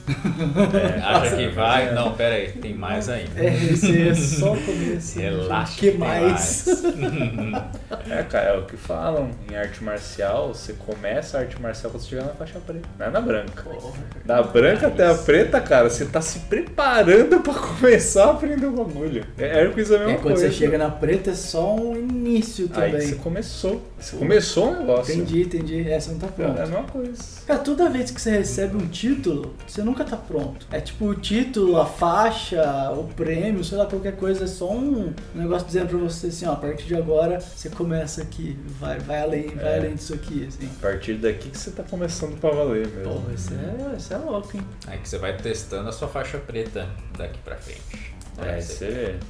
É, 0.97 1.01
acha 1.01 1.37
que 1.37 1.49
vai? 1.49 1.93
Não, 1.93 2.13
pera 2.15 2.37
aí, 2.37 2.53
tem 2.53 2.73
mais 2.75 3.09
ainda. 3.09 3.41
É, 3.41 3.47
esse 3.73 4.09
é 4.09 4.15
só 4.15 4.53
o 4.53 4.61
começo. 4.61 5.19
Relaxa. 5.19 5.73
O 5.73 5.77
que 5.77 5.91
tem 5.91 5.99
mais? 5.99 6.67
É, 8.09 8.23
cara, 8.23 8.51
é 8.51 8.59
o 8.59 8.65
que 8.65 8.77
falam. 8.77 9.31
Em 9.51 9.57
arte 9.57 9.83
marcial, 9.83 10.55
você 10.55 10.73
começa 10.75 11.39
a 11.39 11.41
arte 11.41 11.61
marcial 11.61 11.91
quando 11.91 12.03
você 12.03 12.11
chegar 12.11 12.25
na 12.25 12.35
faixa 12.35 12.59
preta. 12.65 12.89
Não 12.99 13.07
é 13.07 13.11
na 13.11 13.21
branca. 13.21 13.63
Porra. 13.65 13.95
Da 14.25 14.43
branca 14.43 14.87
até 14.87 15.07
a 15.09 15.15
preta, 15.15 15.61
cara, 15.61 15.89
você 15.91 16.05
tá 16.05 16.21
se 16.21 16.41
preparando 16.41 17.41
pra 17.41 17.55
começar 17.55 18.27
a 18.27 18.31
aprender 18.33 18.67
o 18.67 18.73
bagulho. 18.73 19.25
É 19.39 19.47
é 19.63 19.67
a 19.67 19.75
mesma 19.75 19.97
É, 19.97 20.15
quando 20.15 20.21
coisa. 20.23 20.47
você 20.49 20.53
chega 20.53 20.79
na 20.79 20.91
preta 20.91 21.31
é 21.31 21.35
só 21.35 21.75
um 21.75 21.97
início 21.97 22.71
Aí 22.75 22.93
também. 22.93 23.07
você 23.09 23.15
começou. 23.17 23.83
Você 23.99 24.17
começou 24.17 24.73
o 24.73 24.79
negócio. 24.81 25.15
Entendi, 25.15 25.43
entendi. 25.43 25.89
É, 25.91 25.99
você 25.99 26.11
não 26.13 26.19
tá 26.19 26.27
É 26.27 26.31
pronto. 26.31 26.51
a 26.61 26.67
mesma 26.67 26.83
coisa. 26.85 27.23
Cara, 27.47 27.59
toda 27.61 27.89
vez 27.89 28.11
que 28.11 28.21
você 28.21 28.31
recebe 28.31 28.77
um 28.77 28.87
título, 28.89 29.55
você 29.67 29.83
nunca 29.83 30.05
tá 30.05 30.17
pronto. 30.17 30.67
É 30.71 30.81
tipo 30.81 31.07
o 31.07 31.15
título, 31.15 31.81
a 31.81 31.87
faixa, 31.87 32.93
o 32.93 33.05
prêmio, 33.05 33.65
sei 33.65 33.79
lá, 33.79 33.87
qualquer 33.87 34.17
coisa. 34.17 34.45
É 34.45 34.47
só 34.47 34.71
um 34.71 35.13
negócio 35.35 35.67
dizendo 35.67 35.89
pra 35.89 35.99
você 35.99 36.27
assim, 36.27 36.47
ó, 36.47 36.53
a 36.53 36.57
partir 36.57 36.85
de 36.87 36.95
agora 36.95 37.41
você 37.41 37.71
começa 37.71 38.21
aqui, 38.23 38.59
vai, 38.79 38.99
vai 38.99 39.23
além, 39.23 39.49
vai 39.49 39.65
É. 39.75 39.79
além 39.79 39.95
disso 39.95 40.15
aqui, 40.15 40.47
assim. 40.47 40.67
A 40.79 40.81
partir 40.83 41.15
daqui 41.15 41.49
que 41.51 41.59
você 41.59 41.71
tá 41.71 41.83
começando 41.83 42.39
pra 42.39 42.51
valer 42.51 42.87
mesmo. 42.89 43.13
Porra, 43.15 43.33
isso 43.35 43.51
é, 43.55 43.97
isso 43.97 44.13
é 44.15 44.19
louco, 44.19 44.57
hein? 44.57 44.63
Aí 44.87 44.99
que 44.99 45.09
você 45.09 45.19
vai 45.19 45.37
testando 45.37 45.89
a 45.89 45.93
sua 45.93 46.09
faixa 46.09 46.39
preta 46.39 46.87
daqui 47.17 47.39
pra 47.45 47.57
frente. 47.57 48.15
É, 48.39 48.61
você 48.61 48.87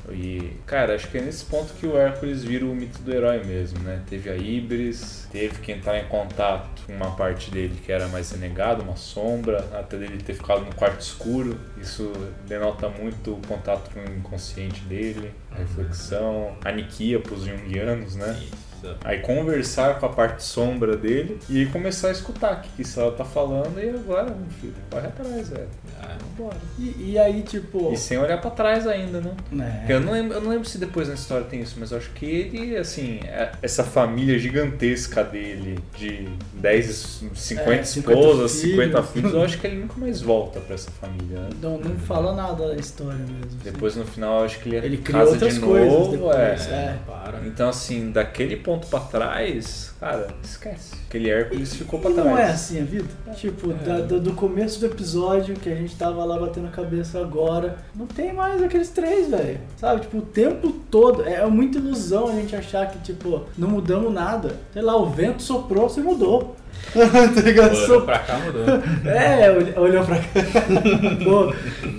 vê. 0.08 0.14
E, 0.14 0.52
cara, 0.66 0.94
acho 0.94 1.08
que 1.08 1.18
é 1.18 1.20
nesse 1.20 1.44
ponto 1.44 1.72
que 1.74 1.86
o 1.86 1.96
Hércules 1.96 2.42
vira 2.42 2.64
o 2.64 2.74
mito 2.74 3.00
do 3.02 3.12
herói 3.12 3.42
mesmo, 3.44 3.78
né? 3.80 4.02
Teve 4.08 4.30
a 4.30 4.36
Ibris, 4.36 5.28
teve 5.30 5.60
que 5.60 5.72
entrar 5.72 5.98
em 5.98 6.06
contato 6.08 6.82
com 6.86 6.92
uma 6.92 7.14
parte 7.16 7.50
dele 7.50 7.76
que 7.84 7.92
era 7.92 8.08
mais 8.08 8.30
renegada, 8.30 8.82
uma 8.82 8.96
sombra, 8.96 9.58
até 9.72 9.96
dele 9.96 10.18
ter 10.22 10.34
ficado 10.34 10.64
no 10.64 10.74
quarto 10.74 11.00
escuro. 11.00 11.58
Isso 11.80 12.12
denota 12.46 12.88
muito 12.88 13.34
o 13.34 13.46
contato 13.46 13.90
com 13.92 14.00
o 14.00 14.16
inconsciente 14.16 14.80
dele, 14.82 15.32
a 15.50 15.58
reflexão, 15.58 16.56
aniquia 16.64 17.20
pros 17.20 17.44
jungianos, 17.44 18.16
né? 18.16 18.38
Isso. 18.42 18.65
Aí 19.04 19.18
conversar 19.20 19.98
com 19.98 20.06
a 20.06 20.08
parte 20.08 20.42
sombra 20.42 20.96
dele 20.96 21.38
e 21.48 21.60
aí 21.60 21.66
começar 21.66 22.08
a 22.08 22.12
escutar 22.12 22.58
o 22.58 22.60
que 22.60 22.68
que 22.76 22.82
isso 22.82 23.00
ela 23.00 23.12
tá 23.12 23.24
falando 23.24 23.78
e 23.80 23.88
agora, 23.90 24.24
meu 24.24 24.50
filho, 24.60 24.74
corre 24.90 25.06
atrás, 25.06 25.48
velho. 25.48 25.68
Ah, 26.02 26.16
Vambora. 26.36 26.56
E, 26.78 27.12
e 27.12 27.18
aí, 27.18 27.42
tipo. 27.42 27.92
E 27.92 27.96
sem 27.96 28.18
olhar 28.18 28.40
pra 28.40 28.50
trás 28.50 28.86
ainda, 28.86 29.20
né? 29.20 29.32
Porque 29.78 29.92
Eu 29.92 30.00
não, 30.00 30.12
lembro, 30.12 30.34
eu 30.36 30.40
não 30.40 30.50
lembro 30.50 30.68
se 30.68 30.78
depois 30.78 31.08
na 31.08 31.14
história 31.14 31.46
tem 31.46 31.60
isso, 31.60 31.76
mas 31.78 31.90
eu 31.92 31.98
acho 31.98 32.10
que 32.10 32.26
ele, 32.26 32.76
assim, 32.76 33.20
é- 33.24 33.52
essa 33.62 33.82
família 33.82 34.38
gigantesca 34.38 35.24
dele, 35.24 35.78
de 35.96 36.28
10, 36.54 37.22
50 37.34 37.80
É, 37.80 37.84
50 37.84 38.18
esposas, 38.20 38.60
filhos. 38.60 38.70
50 38.76 39.02
filhos, 39.04 39.32
eu 39.32 39.42
acho 39.42 39.58
que 39.58 39.66
ele 39.66 39.76
nunca 39.76 39.94
mais 39.98 40.20
volta 40.20 40.60
pra 40.60 40.74
essa 40.74 40.90
família, 40.90 41.40
né? 41.40 41.48
Não, 41.62 41.78
não 41.78 41.96
fala 41.96 42.34
nada 42.34 42.68
da 42.68 42.76
história 42.76 43.18
mesmo. 43.18 43.38
assim. 43.46 43.58
Depois 43.64 43.96
no 43.96 44.04
final 44.04 44.40
eu 44.40 44.44
acho 44.44 44.60
que 44.60 44.68
ele, 44.68 44.86
Ele 44.86 44.96
cria 44.98 45.24
outras 45.24 45.58
coisas 45.58 46.08
depois, 46.08 46.66
é. 46.68 46.72
é. 46.74 46.98
Então 47.46 47.68
assim, 47.68 48.10
daquele 48.10 48.56
ponto 48.66 48.86
pra 48.88 48.98
trás, 48.98 49.94
cara, 50.00 50.26
esquece. 50.42 50.94
Aquele 51.08 51.30
Hércules 51.30 51.74
ficou 51.76 52.00
pra 52.00 52.10
E 52.10 52.14
trás. 52.14 52.28
não 52.28 52.36
é 52.36 52.44
assim 52.50 52.80
a 52.80 52.84
vida? 52.84 53.08
Tipo, 53.36 53.72
da- 53.72 54.00
do, 54.00 54.20
do 54.20 54.32
começo 54.32 54.80
do 54.80 54.86
episódio 54.86 55.54
que 55.54 55.68
a 55.70 55.74
gente 55.76 55.94
tava 55.94 56.24
lá 56.24 56.36
batendo 56.38 56.66
a 56.66 56.70
cabeça 56.70 57.20
agora, 57.20 57.76
não 57.94 58.06
tem 58.06 58.32
mais 58.32 58.60
aqueles 58.62 58.88
três, 58.90 59.30
velho. 59.30 59.60
Sabe? 59.76 60.00
Tipo, 60.02 60.18
o 60.18 60.22
tempo 60.22 60.70
todo. 60.90 61.22
É 61.22 61.46
muita 61.46 61.78
ilusão 61.78 62.26
a 62.28 62.32
gente 62.32 62.54
achar 62.56 62.90
que, 62.90 62.98
tipo, 62.98 63.44
não 63.56 63.68
mudamos 63.68 64.12
nada. 64.12 64.56
Sei 64.72 64.82
lá, 64.82 64.96
o 64.96 65.06
vento 65.06 65.42
soprou, 65.42 65.88
você 65.88 66.00
mudou. 66.00 66.56
tá 67.34 67.40
ligado? 67.42 67.74
Olhou 67.76 68.02
pra 68.02 68.18
cá, 68.20 68.38
mudou. 68.38 68.64
É, 69.10 69.50
olh- 69.50 69.78
olhou 69.82 70.04
pra 70.04 70.16
cá. 70.18 70.24
Pô, 71.24 71.52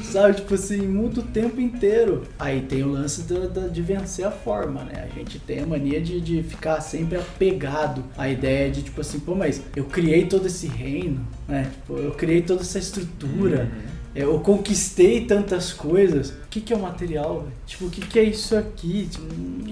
sabe, 0.03 0.35
tipo 0.35 0.53
assim, 0.55 0.87
muda 0.87 1.19
o 1.19 1.23
tempo 1.23 1.59
inteiro. 1.61 2.23
Aí 2.39 2.61
tem 2.61 2.83
o 2.83 2.89
lance 2.91 3.21
da- 3.23 3.47
da- 3.47 3.67
de 3.67 3.81
vencer 3.81 4.25
a 4.25 4.31
forma, 4.31 4.83
né? 4.83 5.07
A 5.11 5.17
gente 5.19 5.39
tem 5.39 5.59
a 5.59 5.65
mania 5.65 6.01
de, 6.01 6.19
de 6.21 6.41
ficar 6.43 6.81
sempre 6.81 7.17
apegado 7.17 8.03
à 8.17 8.27
ideia 8.29 8.69
de, 8.71 8.81
tipo 8.83 9.01
assim, 9.01 9.19
pô, 9.19 9.35
mas 9.35 9.61
eu 9.75 9.85
criei 9.85 10.25
todo 10.25 10.47
esse 10.47 10.67
reino, 10.67 11.19
né? 11.47 11.67
Tipo, 11.71 11.99
eu 11.99 12.11
criei 12.11 12.41
toda 12.41 12.61
essa 12.61 12.79
estrutura. 12.79 13.69
Eu 14.15 14.39
conquistei 14.39 15.21
tantas 15.25 15.71
coisas. 15.71 16.33
O 16.47 16.49
que, 16.49 16.61
que 16.61 16.73
é 16.73 16.77
o 16.77 16.79
material, 16.79 17.41
velho? 17.41 17.51
Tipo, 17.65 17.85
o 17.85 17.89
que, 17.89 17.99
que 17.99 18.17
é 18.17 18.23
isso 18.23 18.55
aqui? 18.55 19.09
Tipo, 19.11 19.25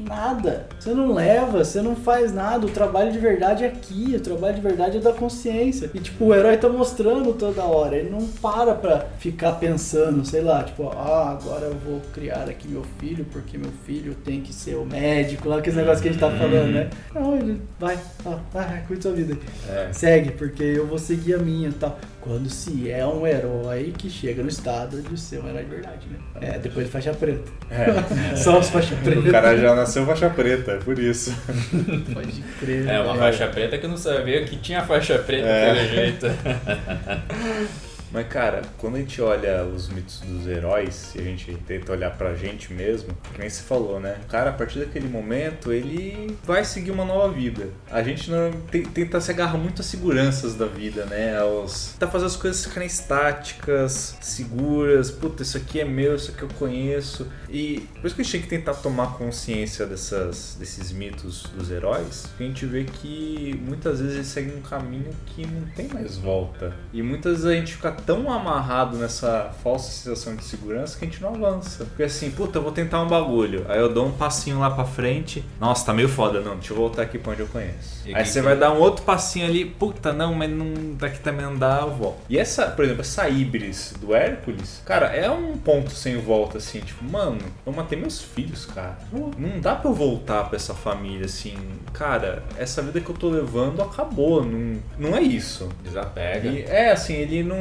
nada. 0.10 0.68
Você 0.78 0.94
não 0.94 1.14
leva, 1.14 1.64
você 1.64 1.82
não 1.82 1.96
faz 1.96 2.34
nada. 2.34 2.66
O 2.66 2.70
trabalho 2.70 3.14
de 3.14 3.18
verdade 3.18 3.64
é 3.64 3.68
aqui, 3.68 4.14
o 4.14 4.20
trabalho 4.20 4.56
de 4.56 4.62
verdade 4.62 4.98
é 4.98 5.00
da 5.00 5.14
consciência. 5.14 5.90
E 5.94 6.00
tipo, 6.00 6.26
o 6.26 6.36
herói 6.36 6.58
tá 6.58 6.68
mostrando 6.68 7.32
toda 7.32 7.64
hora. 7.64 7.96
Ele 7.96 8.10
não 8.10 8.28
para 8.28 8.76
pra 8.76 9.08
ficar 9.18 9.54
pensando, 9.54 10.26
sei 10.26 10.42
lá, 10.42 10.64
tipo, 10.64 10.90
ah, 10.90 11.30
agora 11.30 11.68
eu 11.68 11.76
vou 11.76 12.02
criar 12.14 12.50
aqui 12.50 12.68
meu 12.68 12.84
filho, 13.00 13.26
porque 13.32 13.58
meu 13.58 13.72
filho 13.86 14.14
tem 14.14 14.42
que 14.42 14.54
ser 14.54 14.76
o 14.76 14.86
médico, 14.86 15.48
lá 15.48 15.60
aquele 15.60 15.78
negócio 15.78 16.04
que 16.04 16.10
a 16.10 16.12
gente 16.12 16.20
tá 16.20 16.30
falando, 16.30 16.74
né? 16.74 16.90
Não, 17.14 17.38
ele 17.38 17.62
vai, 17.80 17.98
ah, 18.26 18.38
vai, 18.52 18.84
cuida 18.86 18.96
da 18.96 19.02
sua 19.02 19.12
vida. 19.14 19.38
É. 19.70 19.94
Segue, 19.94 20.32
porque 20.32 20.64
eu 20.64 20.86
vou 20.86 21.00
seguir 21.00 21.36
a 21.36 21.38
minha 21.38 21.70
e 21.70 21.74
tal. 21.74 21.98
Quando 22.20 22.50
se 22.50 22.90
é 22.90 23.06
um 23.06 23.26
herói 23.26 23.94
que 23.96 24.10
chega 24.10 24.42
no 24.42 24.50
estado 24.50 25.02
de 25.02 25.20
ser 25.20 25.40
um 25.42 25.48
herói 25.48 25.64
de 25.64 25.70
verdade, 25.70 26.08
né? 26.10 26.18
É, 26.42 26.65
depois 26.68 26.86
de 26.88 26.92
faixa 26.92 27.14
preta. 27.14 27.44
É. 27.70 28.36
Só 28.36 28.60
os 28.60 28.70
faixa 28.70 28.96
preta. 28.96 29.20
O 29.20 29.32
cara 29.32 29.58
já 29.58 29.74
nasceu 29.76 30.06
faixa 30.06 30.30
preta, 30.30 30.72
é 30.74 30.78
por 30.78 30.98
isso. 31.00 31.36
Pode 32.14 32.42
crer. 32.60 32.88
É, 32.88 33.00
uma 33.00 33.16
faixa 33.16 33.48
preta 33.48 33.78
que 33.78 33.86
eu 33.86 33.90
não 33.90 33.98
sabia 33.98 34.44
que 34.44 34.58
tinha 34.58 34.82
faixa 34.84 35.18
preta 35.20 35.48
É. 35.48 35.74
pelo 35.74 35.88
jeito. 35.90 36.28
Mas, 38.16 38.30
cara, 38.30 38.62
quando 38.78 38.96
a 38.96 39.00
gente 39.00 39.22
olha 39.22 39.66
os 39.66 39.90
mitos 39.90 40.22
dos 40.22 40.48
heróis 40.48 41.14
e 41.16 41.20
a 41.20 41.24
gente 41.24 41.54
tenta 41.68 41.92
olhar 41.92 42.12
pra 42.18 42.34
gente 42.34 42.72
mesmo, 42.72 43.10
nem 43.38 43.50
você 43.50 43.62
falou, 43.62 44.00
né? 44.00 44.18
O 44.24 44.28
cara, 44.28 44.52
a 44.52 44.54
partir 44.54 44.80
daquele 44.80 45.10
momento, 45.10 45.74
ele 45.74 46.38
vai 46.46 46.64
seguir 46.64 46.92
uma 46.92 47.04
nova 47.04 47.28
vida. 47.34 47.68
A 47.92 48.02
gente 48.02 48.32
não 48.32 48.52
te- 48.72 48.84
tenta 48.84 49.20
se 49.20 49.32
agarrar 49.32 49.58
muito 49.58 49.82
às 49.82 49.86
seguranças 49.88 50.56
da 50.56 50.66
vida, 50.66 51.06
né? 51.08 51.38
Aos... 51.38 51.90
Tenta 52.00 52.08
fazer 52.10 52.26
as 52.26 52.38
coisas 52.38 52.64
ficarem 52.66 52.88
estáticas, 52.88 54.18
seguras. 54.22 55.12
Puta, 55.12 55.44
isso 55.44 55.58
aqui 55.58 55.82
é 55.82 55.86
meu, 55.86 56.16
isso 56.16 56.32
aqui 56.32 56.44
eu 56.44 56.50
conheço. 56.58 57.28
E 57.50 57.82
por 58.00 58.08
isso 58.08 58.16
que 58.16 58.22
a 58.22 58.24
gente 58.24 58.32
tem 58.32 58.42
que 58.42 58.48
tentar 58.48 58.76
tomar 58.76 59.18
consciência 59.18 59.86
dessas, 59.86 60.56
desses 60.58 60.92
mitos 60.94 61.44
dos 61.56 61.70
heróis, 61.70 62.28
a 62.40 62.44
gente 62.44 62.66
vê 62.66 62.86
que 62.86 63.60
muitas 63.68 64.00
vezes 64.00 64.16
eles 64.16 64.28
seguem 64.28 64.56
um 64.56 64.62
caminho 64.62 65.10
que 65.26 65.46
não 65.46 65.66
tem 65.76 65.90
mais 65.90 66.16
volta. 66.16 66.74
E 66.94 67.02
muitas 67.02 67.44
vezes 67.44 67.46
a 67.46 67.54
gente 67.54 67.74
fica 67.74 67.92
tão 68.06 68.32
amarrado 68.32 68.98
nessa 68.98 69.52
falsa 69.64 69.92
sensação 69.92 70.36
de 70.36 70.44
segurança 70.44 70.98
que 70.98 71.06
a 71.06 71.08
gente 71.08 71.22
não 71.22 71.34
avança. 71.34 71.86
Porque 71.86 72.04
assim, 72.04 72.32
puta, 72.32 72.60
eu 72.60 72.64
vou 72.64 72.72
tentar 72.72 73.02
um 73.02 73.08
bagulho. 73.08 73.66
Aí 73.68 73.80
eu 73.80 73.92
dou 73.92 74.08
um 74.08 74.12
passinho 74.12 74.60
lá 74.60 74.70
pra 74.70 74.86
frente. 74.86 75.44
Nossa, 75.60 75.86
tá 75.86 75.94
meio 75.94 76.10
foda, 76.10 76.42
não. 76.42 76.56
Deixa 76.56 76.74
eu 76.74 76.78
voltar 76.78 77.04
aqui 77.04 77.18
pra 77.18 77.34
onde 77.34 77.42
eu 77.42 77.48
conheço. 77.48 78.08
E 78.08 78.14
Aí 78.14 78.26
você 78.26 78.42
vai 78.42 78.56
dar 78.56 78.72
um 78.72 78.80
outro 78.80 79.04
passinho 79.04 79.46
ali. 79.46 79.66
Puta, 79.66 80.14
não, 80.14 80.34
mas 80.34 80.50
não 80.50 80.94
daqui 80.96 81.20
também 81.20 81.46
não 81.46 81.58
dá, 81.58 81.80
eu 81.82 81.92
volto. 81.92 82.20
E 82.30 82.38
essa, 82.38 82.68
por 82.68 82.86
exemplo, 82.86 83.02
essa 83.02 83.28
Ibris 83.28 83.94
do 84.00 84.14
Hércules, 84.14 84.82
cara, 84.86 85.08
é 85.08 85.30
um 85.30 85.58
ponto 85.58 85.92
sem 85.92 86.18
volta, 86.18 86.58
assim. 86.58 86.80
Tipo, 86.80 87.04
mano, 87.04 87.40
eu 87.66 87.74
matei 87.74 88.00
meus 88.00 88.22
filhos, 88.22 88.66
cara. 88.66 88.98
Não 89.12 89.60
dá 89.60 89.76
pra 89.76 89.90
eu 89.90 89.94
voltar 89.94 90.44
pra 90.46 90.56
essa 90.56 90.74
família, 90.74 91.26
assim. 91.26 91.56
Cara, 91.94 92.44
essa 92.58 92.82
vida 92.82 93.00
que 93.02 93.10
eu 93.10 93.16
tô 93.16 93.30
levando 93.30 93.82
acabou. 93.82 94.44
Não, 94.44 94.80
não 94.98 95.16
é 95.16 95.22
isso. 95.22 95.70
Desapega. 95.84 96.50
E, 96.50 96.64
é, 96.64 96.92
assim, 96.92 97.14
ele 97.14 97.44
não. 97.44 97.58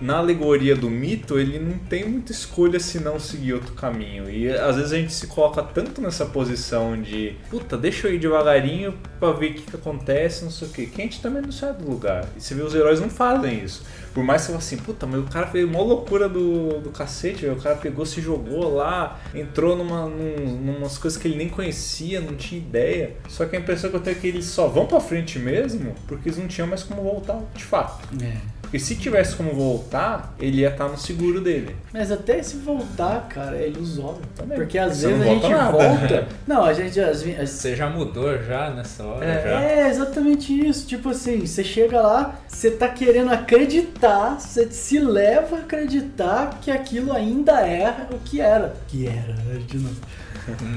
Na 0.00 0.18
alegoria 0.18 0.74
do 0.74 0.90
mito, 0.90 1.38
ele 1.38 1.58
não 1.58 1.78
tem 1.78 2.08
muita 2.08 2.32
escolha 2.32 2.80
se 2.80 3.00
não 3.00 3.18
seguir 3.18 3.54
outro 3.54 3.72
caminho. 3.74 4.30
E 4.30 4.50
às 4.50 4.76
vezes 4.76 4.92
a 4.92 4.96
gente 4.96 5.12
se 5.12 5.26
coloca 5.26 5.62
tanto 5.62 6.00
nessa 6.00 6.26
posição 6.26 7.00
de 7.00 7.36
puta, 7.48 7.76
deixa 7.76 8.08
eu 8.08 8.14
ir 8.14 8.18
devagarinho 8.18 8.94
pra 9.18 9.32
ver 9.32 9.50
o 9.50 9.54
que, 9.54 9.62
que 9.62 9.76
acontece, 9.76 10.44
não 10.44 10.50
sei 10.50 10.68
o 10.68 10.70
que. 10.70 10.86
Que 10.86 11.02
a 11.02 11.04
gente 11.04 11.20
também 11.20 11.42
não 11.42 11.52
sai 11.52 11.72
do 11.72 11.88
lugar. 11.88 12.26
E 12.36 12.40
você 12.40 12.54
vê, 12.54 12.62
os 12.62 12.74
heróis 12.74 13.00
não 13.00 13.10
fazem 13.10 13.64
isso. 13.64 13.82
Por 14.12 14.24
mais 14.24 14.42
que 14.42 14.48
você 14.48 14.52
fale 14.52 14.58
assim, 14.58 14.76
puta, 14.78 15.06
mas 15.06 15.20
o 15.20 15.24
cara 15.24 15.46
fez 15.46 15.64
uma 15.64 15.80
loucura 15.80 16.28
do, 16.28 16.80
do 16.80 16.90
cacete, 16.90 17.46
o 17.46 17.56
cara 17.56 17.76
pegou, 17.76 18.04
se 18.04 18.20
jogou 18.20 18.74
lá, 18.74 19.20
entrou 19.34 19.76
numa, 19.76 20.06
num, 20.06 20.56
numas 20.56 20.98
coisas 20.98 21.20
que 21.20 21.28
ele 21.28 21.36
nem 21.36 21.48
conhecia, 21.48 22.20
não 22.20 22.34
tinha 22.34 22.60
ideia. 22.60 23.16
Só 23.28 23.44
que 23.44 23.56
a 23.56 23.58
impressão 23.60 23.90
que 23.90 23.96
eu 23.96 24.00
tenho 24.00 24.16
é 24.16 24.20
que 24.20 24.26
eles 24.26 24.46
só 24.46 24.66
vão 24.66 24.86
pra 24.86 25.00
frente 25.00 25.38
mesmo 25.38 25.94
porque 26.06 26.28
eles 26.28 26.38
não 26.38 26.48
tinham 26.48 26.66
mais 26.66 26.82
como 26.82 27.02
voltar, 27.02 27.40
de 27.54 27.64
fato. 27.64 28.08
É. 28.22 28.36
Porque 28.70 28.78
se 28.78 28.94
tivesse 28.94 29.34
como 29.34 29.52
voltar, 29.52 30.32
ele 30.38 30.60
ia 30.60 30.68
estar 30.68 30.86
no 30.86 30.96
seguro 30.96 31.40
dele. 31.40 31.74
Mas 31.92 32.12
até 32.12 32.40
se 32.40 32.56
voltar, 32.58 33.26
cara, 33.28 33.56
é 33.56 33.66
ilusório. 33.66 34.20
Também. 34.36 34.56
Porque 34.56 34.78
às 34.78 34.98
Você 34.98 35.08
vezes 35.08 35.22
a 35.22 35.24
não 35.24 35.32
gente 35.32 35.40
volta 35.42 35.56
nada. 35.56 35.72
volta. 35.88 36.28
Não, 36.46 36.64
a 36.64 36.72
gente. 36.72 37.00
As, 37.00 37.26
as, 37.26 37.50
Você 37.50 37.74
já 37.74 37.90
mudou 37.90 38.38
já 38.40 38.70
nessa 38.70 39.02
hora? 39.02 39.24
É, 39.26 39.42
já? 39.42 39.60
É 39.60 39.88
exatamente 39.88 40.68
isso. 40.68 40.86
Tipo 40.86 41.08
assim, 41.08 41.44
você 41.44 41.64
chega 41.64 42.00
lá, 42.00 42.36
você 42.46 42.70
tá 42.70 42.88
querendo 42.88 43.32
acreditar, 43.32 44.38
você 44.38 44.70
se 44.70 45.00
leva 45.00 45.56
a 45.56 45.58
acreditar 45.60 46.60
que 46.62 46.70
aquilo 46.70 47.12
ainda 47.12 47.66
é 47.66 48.06
o 48.12 48.18
que 48.18 48.40
era. 48.40 48.76
Que 48.86 49.08
era, 49.08 49.34
né, 49.34 49.60
de 49.66 49.78
novo. 49.78 49.96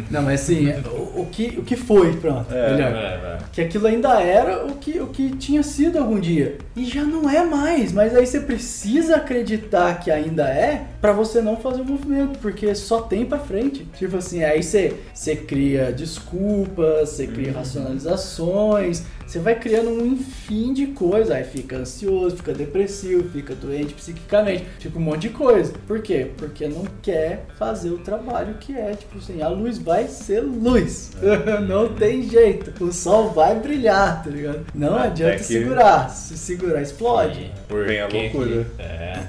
Não, 0.10 0.22
mas 0.22 0.42
assim, 0.42 0.70
o, 0.86 1.22
o 1.22 1.28
que, 1.32 1.60
o 1.60 1.64
que 1.64 1.76
foi, 1.76 2.14
pronto. 2.18 2.54
É, 2.54 2.72
melhor. 2.72 2.92
Vai, 2.92 3.18
vai. 3.20 3.38
Que 3.52 3.62
aquilo 3.62 3.88
ainda 3.88 4.22
era 4.22 4.66
o 4.66 4.76
que, 4.76 5.00
o 5.00 5.08
que 5.08 5.30
tinha 5.36 5.64
sido 5.64 5.98
algum 5.98 6.20
dia. 6.20 6.58
E 6.76 6.86
já 6.86 7.04
não 7.04 7.30
é 7.30 7.46
mais. 7.46 7.92
Mas 7.92 8.16
aí 8.16 8.26
você 8.26 8.40
precisa 8.40 9.18
acreditar 9.18 10.00
que 10.00 10.12
ainda 10.12 10.48
é 10.48 10.86
pra 11.00 11.12
você 11.12 11.42
não 11.42 11.58
fazer 11.58 11.82
o 11.82 11.86
movimento. 11.86 12.40
Porque 12.40 12.74
só 12.76 13.02
tem 13.02 13.26
pra 13.26 13.40
frente. 13.40 13.86
Tipo 13.98 14.18
assim, 14.18 14.44
aí 14.44 14.64
você, 14.64 14.94
você 15.14 15.36
cria 15.36 15.92
desculpas, 15.92 17.10
você 17.10 17.28
cria 17.28 17.54
racionalizações. 17.54 19.04
Você 19.34 19.40
vai 19.40 19.56
criando 19.56 19.90
um 19.90 20.06
enfim 20.06 20.74
de 20.74 20.86
coisas. 20.86 21.32
Aí 21.32 21.44
fica 21.44 21.78
ansioso, 21.78 22.38
fica 22.38 22.54
depressivo, 22.54 23.28
fica 23.32 23.56
doente 23.56 23.96
psiquicamente. 23.96 24.64
Fica 24.78 25.00
um 25.00 25.02
monte 25.02 25.22
de 25.22 25.30
coisa. 25.30 25.74
Por 25.88 26.04
quê? 26.04 26.30
Porque 26.38 26.68
não 26.68 26.86
quer 27.02 27.48
fazer 27.58 27.90
o 27.90 27.98
trabalho 27.98 28.54
que 28.60 28.78
é. 28.78 28.92
Tipo 28.94 29.18
assim, 29.18 29.42
a 29.42 29.48
luz 29.48 29.80
vai 29.80 30.08
ser 30.08 30.42
luz. 30.42 31.14
não 31.68 31.90
tem 31.96 32.22
jeito. 32.30 32.72
O 32.84 32.92
sol 32.94 33.32
vai 33.32 33.56
brilhar, 33.60 34.24
tá 34.24 34.30
ligado? 34.30 34.68
Não 34.76 34.96
Até 34.96 35.08
adianta 35.08 35.38
que- 35.38 35.44
segurar. 35.46 36.10
Se 36.12 36.38
segurar, 36.38 36.82
explode. 36.84 37.40
E 37.40 37.52
por 37.68 37.88
Vem 37.88 38.02
a 38.02 38.08
que 38.08 38.16
loucura. 38.22 38.66
que- 38.78 38.82
é. 38.84 39.28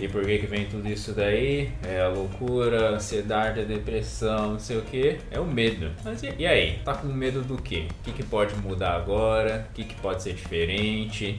E 0.00 0.08
por 0.08 0.24
que 0.24 0.38
que 0.38 0.46
vem 0.46 0.66
tudo 0.66 0.88
isso 0.88 1.12
daí? 1.12 1.70
É 1.88 2.00
a 2.00 2.08
loucura, 2.08 2.88
a 2.88 2.90
ansiedade, 2.94 3.60
a 3.60 3.64
depressão, 3.64 4.52
não 4.54 4.58
sei 4.58 4.76
o 4.78 4.82
que. 4.82 5.18
É 5.30 5.38
o 5.38 5.46
medo. 5.46 5.88
Mas 6.04 6.20
e, 6.24 6.32
e 6.36 6.46
aí? 6.46 6.80
Tá 6.84 6.94
com 6.94 7.06
medo 7.06 7.42
do 7.42 7.56
quê? 7.56 7.84
O 8.00 8.04
que, 8.04 8.10
que 8.12 8.22
pode 8.24 8.52
mudar 8.56 8.96
agora? 8.96 9.35
O 9.70 9.74
que, 9.74 9.84
que 9.84 9.94
pode 10.00 10.22
ser 10.22 10.34
diferente? 10.34 11.38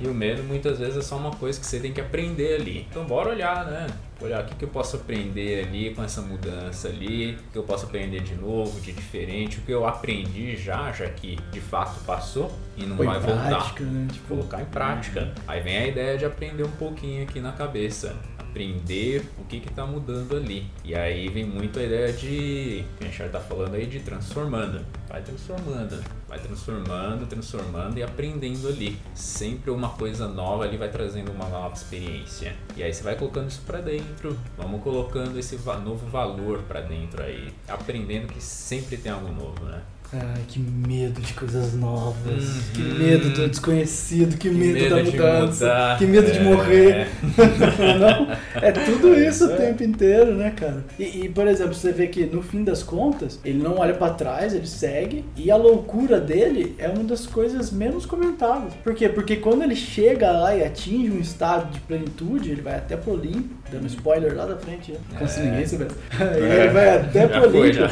E 0.00 0.06
o 0.06 0.14
medo 0.14 0.42
muitas 0.42 0.78
vezes 0.78 0.96
é 0.96 1.02
só 1.02 1.16
uma 1.16 1.30
coisa 1.30 1.58
que 1.58 1.64
você 1.64 1.80
tem 1.80 1.92
que 1.92 2.00
aprender 2.00 2.56
ali. 2.56 2.86
Então 2.90 3.04
bora 3.04 3.30
olhar, 3.30 3.64
né? 3.64 3.86
Olhar 4.20 4.42
o 4.42 4.46
que, 4.46 4.54
que 4.54 4.64
eu 4.64 4.68
posso 4.68 4.96
aprender 4.96 5.66
ali 5.66 5.94
com 5.94 6.02
essa 6.02 6.20
mudança 6.20 6.88
ali, 6.88 7.32
o 7.32 7.52
que 7.52 7.58
eu 7.58 7.62
posso 7.62 7.86
aprender 7.86 8.20
de 8.20 8.34
novo, 8.34 8.80
de 8.80 8.92
diferente, 8.92 9.58
o 9.58 9.62
que 9.62 9.72
eu 9.72 9.86
aprendi 9.86 10.56
já, 10.56 10.92
já 10.92 11.08
que 11.08 11.36
de 11.50 11.60
fato 11.60 12.00
passou 12.04 12.52
e 12.76 12.84
não 12.84 12.96
Põe 12.96 13.06
vai 13.06 13.16
em 13.18 13.20
voltar 13.20 13.48
prática, 13.48 13.84
né? 13.84 14.08
Tipo, 14.12 14.28
colocar 14.28 14.60
em 14.60 14.66
prática. 14.66 15.32
Aí 15.46 15.60
vem 15.60 15.76
a 15.78 15.86
ideia 15.86 16.18
de 16.18 16.24
aprender 16.24 16.62
um 16.62 16.72
pouquinho 16.72 17.22
aqui 17.22 17.40
na 17.40 17.52
cabeça. 17.52 18.16
Aprender 18.56 19.22
o 19.38 19.44
que 19.44 19.60
que 19.60 19.70
tá 19.70 19.84
mudando 19.84 20.34
ali. 20.34 20.66
E 20.82 20.94
aí 20.94 21.28
vem 21.28 21.44
muito 21.44 21.78
a 21.78 21.82
ideia 21.82 22.10
de, 22.10 22.86
que 22.96 23.04
a 23.04 23.04
gente 23.04 23.18
já 23.18 23.28
tá 23.28 23.38
falando 23.38 23.74
aí, 23.74 23.84
de 23.84 24.00
transformando. 24.00 24.82
Vai 25.06 25.20
transformando, 25.20 26.02
vai 26.26 26.38
transformando, 26.38 27.26
transformando 27.26 27.98
e 27.98 28.02
aprendendo 28.02 28.66
ali. 28.66 28.98
Sempre 29.14 29.70
uma 29.70 29.90
coisa 29.90 30.26
nova 30.26 30.64
ali 30.64 30.78
vai 30.78 30.88
trazendo 30.88 31.32
uma 31.32 31.50
nova 31.50 31.74
experiência. 31.74 32.56
E 32.74 32.82
aí 32.82 32.94
você 32.94 33.02
vai 33.02 33.14
colocando 33.14 33.50
isso 33.50 33.60
pra 33.66 33.82
dentro. 33.82 34.34
Vamos 34.56 34.82
colocando 34.82 35.38
esse 35.38 35.58
novo 35.84 36.06
valor 36.06 36.62
pra 36.62 36.80
dentro 36.80 37.22
aí. 37.22 37.52
Aprendendo 37.68 38.28
que 38.32 38.42
sempre 38.42 38.96
tem 38.96 39.12
algo 39.12 39.30
novo, 39.30 39.66
né? 39.66 39.82
Ai, 40.12 40.40
que 40.46 40.60
medo 40.60 41.20
de 41.20 41.32
coisas 41.34 41.74
novas. 41.74 42.44
Uhum. 42.44 42.60
Que 42.74 42.80
medo 42.82 43.30
do 43.30 43.48
desconhecido. 43.48 44.36
Que, 44.38 44.48
medo, 44.48 44.88
da 44.88 45.02
de 45.02 45.10
mudança. 45.10 45.64
mudar. 45.66 45.98
Que 45.98 46.06
medo 46.06 46.30
de 46.30 46.38
É. 46.38 46.42
morrer. 46.42 47.06
Não, 47.98 48.28
é 48.62 48.70
tudo 48.72 49.14
isso 49.18 49.46
o 49.46 49.56
tempo 49.56 49.82
inteiro, 49.82 50.34
né, 50.34 50.52
cara? 50.56 50.84
E, 50.98 51.24
e, 51.24 51.28
por 51.28 51.46
exemplo, 51.48 51.74
você 51.74 51.90
vê 51.92 52.06
que 52.06 52.24
no 52.24 52.40
fim 52.40 52.62
das 52.62 52.82
contas, 52.84 53.38
ele 53.44 53.58
não 53.62 53.78
olha 53.78 53.94
pra 53.94 54.10
trás, 54.10 54.54
ele 54.54 54.66
segue. 54.66 55.24
E 55.36 55.50
a 55.50 55.56
loucura 55.56 56.20
dele 56.20 56.74
é 56.78 56.88
uma 56.88 57.02
das 57.04 57.26
coisas 57.26 57.70
menos 57.72 58.06
comentadas. 58.06 58.72
Por 58.84 58.94
quê? 58.94 59.08
Porque 59.08 59.36
quando 59.36 59.62
ele 59.64 59.76
chega 59.76 60.30
lá 60.30 60.54
e 60.54 60.64
atinge 60.64 61.10
um 61.10 61.18
estado 61.20 61.72
de 61.72 61.80
plenitude, 61.80 62.50
ele 62.52 62.62
vai 62.62 62.76
até 62.76 62.96
pro 62.96 63.12
Olimpo, 63.14 63.48
dando 63.72 63.86
spoiler 63.88 64.34
lá 64.36 64.46
da 64.46 64.56
frente, 64.56 64.92
né? 64.92 64.98
Como 65.18 65.28
se 65.28 65.40
É. 65.40 65.42
ninguém 65.44 65.66
soubesse. 65.66 65.94
E 66.18 66.22
ele 66.62 66.68
vai 66.70 66.96
até 66.96 67.20
Já 67.28 67.40
pro 67.40 67.58
Olimpo. 67.58 67.82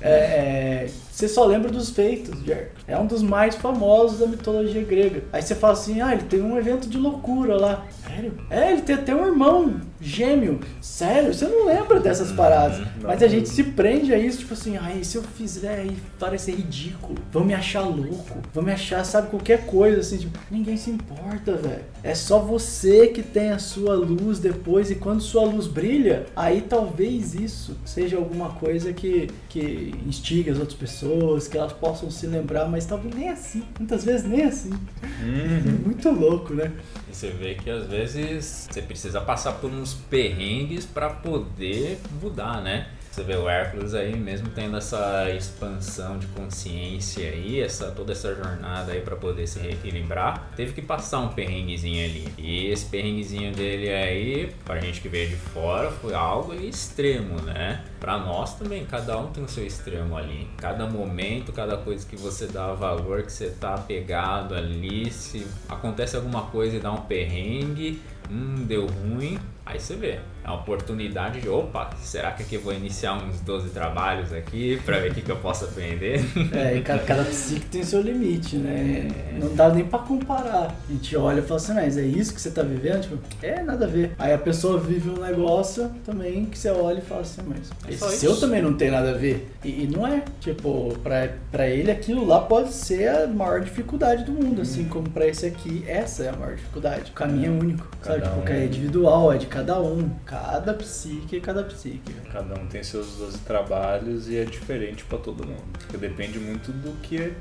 É, 0.00 0.10
é, 0.10 0.86
você 1.14 1.28
só 1.28 1.44
lembra 1.44 1.70
dos 1.70 1.90
feitos 1.90 2.42
de 2.42 2.50
Hércules. 2.50 2.84
É 2.88 2.98
um 2.98 3.06
dos 3.06 3.22
mais 3.22 3.54
famosos 3.54 4.18
da 4.18 4.26
mitologia 4.26 4.82
grega. 4.82 5.22
Aí 5.32 5.40
você 5.40 5.54
fala 5.54 5.74
assim, 5.74 6.00
ah, 6.00 6.12
ele 6.12 6.24
teve 6.24 6.42
um 6.42 6.58
evento 6.58 6.88
de 6.88 6.98
loucura 6.98 7.56
lá. 7.56 7.86
Sério? 8.04 8.36
É, 8.50 8.72
ele 8.72 8.82
tem 8.82 8.96
até 8.96 9.14
um 9.14 9.24
irmão 9.24 9.80
gêmeo. 10.04 10.60
Sério, 10.80 11.32
você 11.32 11.46
não 11.46 11.66
lembra 11.66 11.98
dessas 11.98 12.32
paradas. 12.32 12.78
não. 12.78 12.86
Mas 13.08 13.22
a 13.22 13.28
gente 13.28 13.48
se 13.48 13.64
prende 13.64 14.12
a 14.12 14.18
isso, 14.18 14.38
tipo 14.38 14.54
assim, 14.54 14.76
ai, 14.76 15.02
se 15.02 15.16
eu 15.16 15.22
fizer 15.22 15.86
e 15.86 15.96
parecer 16.18 16.54
ridículo, 16.54 17.16
vão 17.32 17.44
me 17.44 17.54
achar 17.54 17.82
louco, 17.82 18.38
vão 18.52 18.62
me 18.62 18.72
achar, 18.72 19.04
sabe, 19.04 19.30
qualquer 19.30 19.66
coisa, 19.66 20.00
assim, 20.00 20.18
tipo, 20.18 20.38
ninguém 20.50 20.76
se 20.76 20.90
importa, 20.90 21.54
velho. 21.56 21.82
É 22.02 22.14
só 22.14 22.38
você 22.38 23.08
que 23.08 23.22
tem 23.22 23.50
a 23.50 23.58
sua 23.58 23.94
luz 23.94 24.38
depois, 24.38 24.90
e 24.90 24.94
quando 24.94 25.20
sua 25.20 25.44
luz 25.44 25.66
brilha, 25.66 26.26
aí 26.36 26.60
talvez 26.60 27.34
isso 27.34 27.76
seja 27.84 28.16
alguma 28.16 28.50
coisa 28.50 28.92
que, 28.92 29.28
que 29.48 29.94
instiga 30.06 30.52
as 30.52 30.58
outras 30.58 30.78
pessoas, 30.78 31.48
que 31.48 31.56
elas 31.56 31.72
possam 31.72 32.10
se 32.10 32.26
lembrar, 32.26 32.68
mas 32.68 32.84
talvez 32.84 33.14
nem 33.14 33.30
assim. 33.30 33.62
Muitas 33.78 34.04
vezes 34.04 34.26
nem 34.26 34.42
assim. 34.44 34.70
Uhum. 34.70 35.78
Muito 35.86 36.10
louco, 36.10 36.52
né? 36.54 36.72
E 37.10 37.14
você 37.14 37.30
vê 37.30 37.54
que 37.54 37.70
às 37.70 37.86
vezes 37.86 38.68
você 38.70 38.82
precisa 38.82 39.20
passar 39.20 39.52
por 39.52 39.70
uns 39.70 39.93
perrengues 39.94 40.84
para 40.84 41.10
poder 41.10 41.98
mudar, 42.20 42.60
né? 42.60 42.88
Você 43.14 43.22
vê 43.22 43.36
o 43.36 43.48
Hércules 43.48 43.94
aí 43.94 44.16
mesmo 44.16 44.48
tendo 44.48 44.76
essa 44.76 45.30
expansão 45.30 46.18
de 46.18 46.26
consciência 46.26 47.30
aí, 47.30 47.60
essa 47.60 47.92
toda 47.92 48.10
essa 48.10 48.34
jornada 48.34 48.90
aí 48.90 49.02
para 49.02 49.14
poder 49.14 49.46
se 49.46 49.60
reequilibrar, 49.60 50.50
teve 50.56 50.72
que 50.72 50.82
passar 50.82 51.20
um 51.20 51.28
perrenguezinho 51.28 52.04
ali. 52.04 52.26
E 52.36 52.66
esse 52.66 52.86
perrenguezinho 52.86 53.54
dele 53.54 53.88
aí, 53.88 54.52
pra 54.64 54.80
gente 54.80 55.00
que 55.00 55.08
veio 55.08 55.28
de 55.28 55.36
fora, 55.36 55.92
foi 55.92 56.12
algo 56.12 56.54
extremo, 56.54 57.40
né? 57.40 57.84
Pra 58.00 58.18
nós 58.18 58.58
também, 58.58 58.84
cada 58.84 59.16
um 59.16 59.28
tem 59.28 59.44
o 59.44 59.48
seu 59.48 59.64
extremo 59.64 60.16
ali. 60.16 60.48
Cada 60.56 60.84
momento, 60.84 61.52
cada 61.52 61.76
coisa 61.76 62.04
que 62.04 62.16
você 62.16 62.48
dá 62.48 62.72
valor, 62.72 63.22
que 63.22 63.32
você 63.32 63.50
tá 63.50 63.78
pegado 63.78 64.56
ali, 64.56 65.08
se 65.12 65.46
acontece 65.68 66.16
alguma 66.16 66.46
coisa 66.46 66.78
e 66.78 66.80
dá 66.80 66.90
um 66.90 67.02
perrengue, 67.02 68.02
hum, 68.28 68.64
deu 68.66 68.86
ruim, 68.86 69.38
aí 69.64 69.80
você 69.80 69.96
vê. 69.96 70.20
É 70.44 70.48
uma 70.48 70.56
oportunidade 70.60 71.40
de, 71.40 71.48
opa, 71.48 71.90
será 72.02 72.30
que 72.32 72.42
aqui 72.42 72.56
eu 72.56 72.60
vou 72.60 72.74
iniciar 72.74 73.14
uns 73.14 73.40
12 73.40 73.70
trabalhos 73.70 74.30
aqui 74.32 74.78
pra 74.84 74.98
ver 74.98 75.10
o 75.10 75.14
que, 75.14 75.22
que 75.22 75.30
eu 75.32 75.36
posso 75.36 75.64
aprender? 75.64 76.20
É, 76.52 76.76
e 76.76 76.82
cada, 76.82 77.02
cada 77.02 77.24
psique 77.24 77.64
tem 77.66 77.82
seu 77.82 78.02
limite, 78.02 78.56
né? 78.56 79.08
Não 79.40 79.54
dá 79.54 79.70
nem 79.70 79.84
pra 79.84 79.98
comparar. 80.00 80.76
A 80.88 80.92
gente 80.92 81.16
olha 81.16 81.40
e 81.40 81.42
fala 81.42 81.56
assim, 81.58 81.72
mas 81.74 81.96
é 81.96 82.02
isso 82.04 82.34
que 82.34 82.40
você 82.42 82.50
tá 82.50 82.62
vivendo? 82.62 83.00
Tipo, 83.02 83.18
é, 83.42 83.62
nada 83.62 83.86
a 83.86 83.88
ver. 83.88 84.12
Aí 84.18 84.34
a 84.34 84.38
pessoa 84.38 84.78
vive 84.78 85.08
um 85.08 85.18
negócio 85.22 85.90
também 86.04 86.44
que 86.44 86.58
você 86.58 86.68
olha 86.70 86.98
e 86.98 87.02
fala 87.02 87.22
assim, 87.22 87.40
mas 87.46 87.70
É 87.86 87.94
esse 87.94 88.04
isso. 88.04 88.18
seu 88.18 88.36
também 88.36 88.60
não 88.60 88.74
tem 88.74 88.90
nada 88.90 89.10
a 89.12 89.14
ver. 89.14 89.48
E, 89.64 89.84
e 89.84 89.86
não 89.86 90.06
é. 90.06 90.22
Tipo, 90.40 90.94
pra, 91.02 91.28
pra 91.50 91.66
ele 91.68 91.90
aquilo 91.90 92.26
lá 92.26 92.40
pode 92.40 92.70
ser 92.72 93.08
a 93.08 93.26
maior 93.26 93.60
dificuldade 93.62 94.24
do 94.24 94.32
mundo, 94.32 94.60
assim 94.60 94.84
como 94.84 95.08
pra 95.08 95.26
esse 95.26 95.46
aqui, 95.46 95.82
essa 95.88 96.24
é 96.24 96.28
a 96.28 96.32
maior 96.32 96.54
dificuldade. 96.56 97.10
O 97.12 97.14
caminho 97.14 97.46
é 97.56 97.62
único, 97.64 97.86
sabe? 98.02 98.20
Cada 98.20 98.28
Tipo, 98.30 98.40
um. 98.42 98.44
que 98.44 98.52
é 98.52 98.64
individual, 98.66 99.32
é 99.32 99.38
de 99.38 99.46
cada 99.46 99.80
um. 99.80 100.10
Cada 100.26 100.33
psique 100.78 101.36
é 101.36 101.40
cada 101.40 101.62
psique. 101.64 102.12
Cada 102.32 102.54
um 102.54 102.66
tem 102.66 102.82
seus 102.82 103.16
12 103.16 103.38
trabalhos 103.38 104.28
e 104.28 104.36
é 104.36 104.44
diferente 104.44 105.04
pra 105.04 105.18
todo 105.18 105.46
mundo. 105.46 105.78
Porque 105.78 105.96
depende 105.96 106.38
muito 106.38 106.72
do 106.72 106.92
que 107.00 107.18
é 107.18 107.34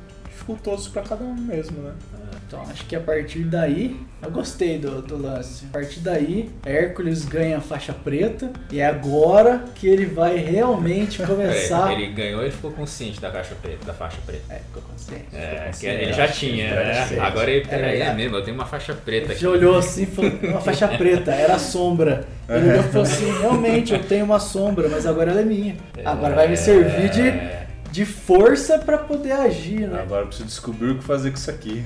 dificultoso 0.43 0.91
pra 0.91 1.01
cada 1.01 1.23
um 1.23 1.33
mesmo, 1.33 1.81
né? 1.81 1.93
Então 2.45 2.61
acho 2.69 2.85
que 2.85 2.95
a 2.95 2.99
partir 2.99 3.39
daí, 3.45 3.99
eu 4.21 4.29
gostei 4.29 4.77
do, 4.77 5.01
do 5.01 5.17
lance. 5.19 5.65
A 5.69 5.73
partir 5.73 6.01
daí, 6.01 6.51
Hércules 6.65 7.25
ganha 7.25 7.57
a 7.57 7.61
faixa 7.61 7.93
preta 7.93 8.51
e 8.71 8.79
é 8.79 8.85
agora 8.85 9.63
que 9.73 9.87
ele 9.87 10.05
vai 10.05 10.37
realmente 10.37 11.21
começar. 11.25 11.93
Ele 11.93 12.11
ganhou 12.11 12.41
ele 12.43 12.51
ficou 12.51 12.71
consciente 12.71 13.19
da 13.19 13.31
caixa 13.31 13.55
preta, 13.55 13.85
da 13.85 13.93
faixa 13.93 14.17
preta. 14.25 14.43
É, 14.49 14.59
ficou 14.59 14.83
consciente. 14.83 15.25
É, 15.33 15.55
que 15.55 15.65
consciente. 15.67 16.03
ele 16.03 16.13
já 16.13 16.27
tinha, 16.27 16.75
né? 16.75 17.19
Agora 17.21 17.49
ele, 17.49 17.65
É 17.65 17.67
peraí, 17.67 18.01
é 18.01 18.13
mesmo, 18.13 18.35
eu 18.37 18.43
tenho 18.43 18.55
uma 18.55 18.65
faixa 18.65 18.93
preta 18.93 19.25
Ele 19.27 19.33
aqui. 19.33 19.41
já 19.41 19.49
olhou 19.49 19.77
assim 19.77 20.03
e 20.03 20.05
falou, 20.05 20.31
uma 20.43 20.61
faixa 20.61 20.87
preta, 20.97 21.31
era 21.31 21.55
a 21.55 21.59
sombra. 21.59 22.27
Ele 22.47 22.69
olhou 22.69 22.79
e 22.81 22.83
falou 22.83 23.03
assim, 23.03 23.39
realmente, 23.39 23.93
eu 23.93 24.03
tenho 24.03 24.25
uma 24.25 24.39
sombra, 24.39 24.89
mas 24.89 25.05
agora 25.07 25.31
ela 25.31 25.41
é 25.41 25.45
minha. 25.45 25.75
Agora 26.05 26.35
vai 26.35 26.47
me 26.49 26.57
servir 26.57 27.09
de, 27.09 27.31
de 27.93 28.05
força 28.07 28.79
pra 28.79 28.97
poder 28.97 29.33
agir, 29.33 29.87
né? 29.87 30.01
Agora 30.01 30.23
eu 30.23 30.25
preciso 30.27 30.47
descobrir 30.47 30.89
o 30.89 30.97
que 30.97 31.03
fazer 31.03 31.29
com 31.29 31.37
isso 31.37 31.51
aqui. 31.51 31.85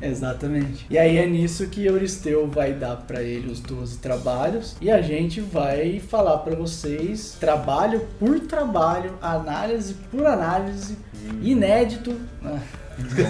Exatamente. 0.00 0.86
E 0.88 0.96
aí 0.96 1.18
é 1.18 1.26
nisso 1.26 1.66
que 1.66 1.84
Euristeu 1.84 2.46
vai 2.46 2.72
dar 2.72 2.94
pra 2.94 3.20
ele 3.24 3.50
os 3.50 3.58
12 3.58 3.98
trabalhos 3.98 4.76
e 4.80 4.88
a 4.88 5.02
gente 5.02 5.40
vai 5.40 5.98
falar 5.98 6.38
pra 6.38 6.54
vocês 6.54 7.36
trabalho 7.40 8.06
por 8.20 8.38
trabalho, 8.38 9.14
análise 9.20 9.94
por 10.12 10.24
análise, 10.24 10.96
inédito. 11.42 12.14
né? 12.40 12.62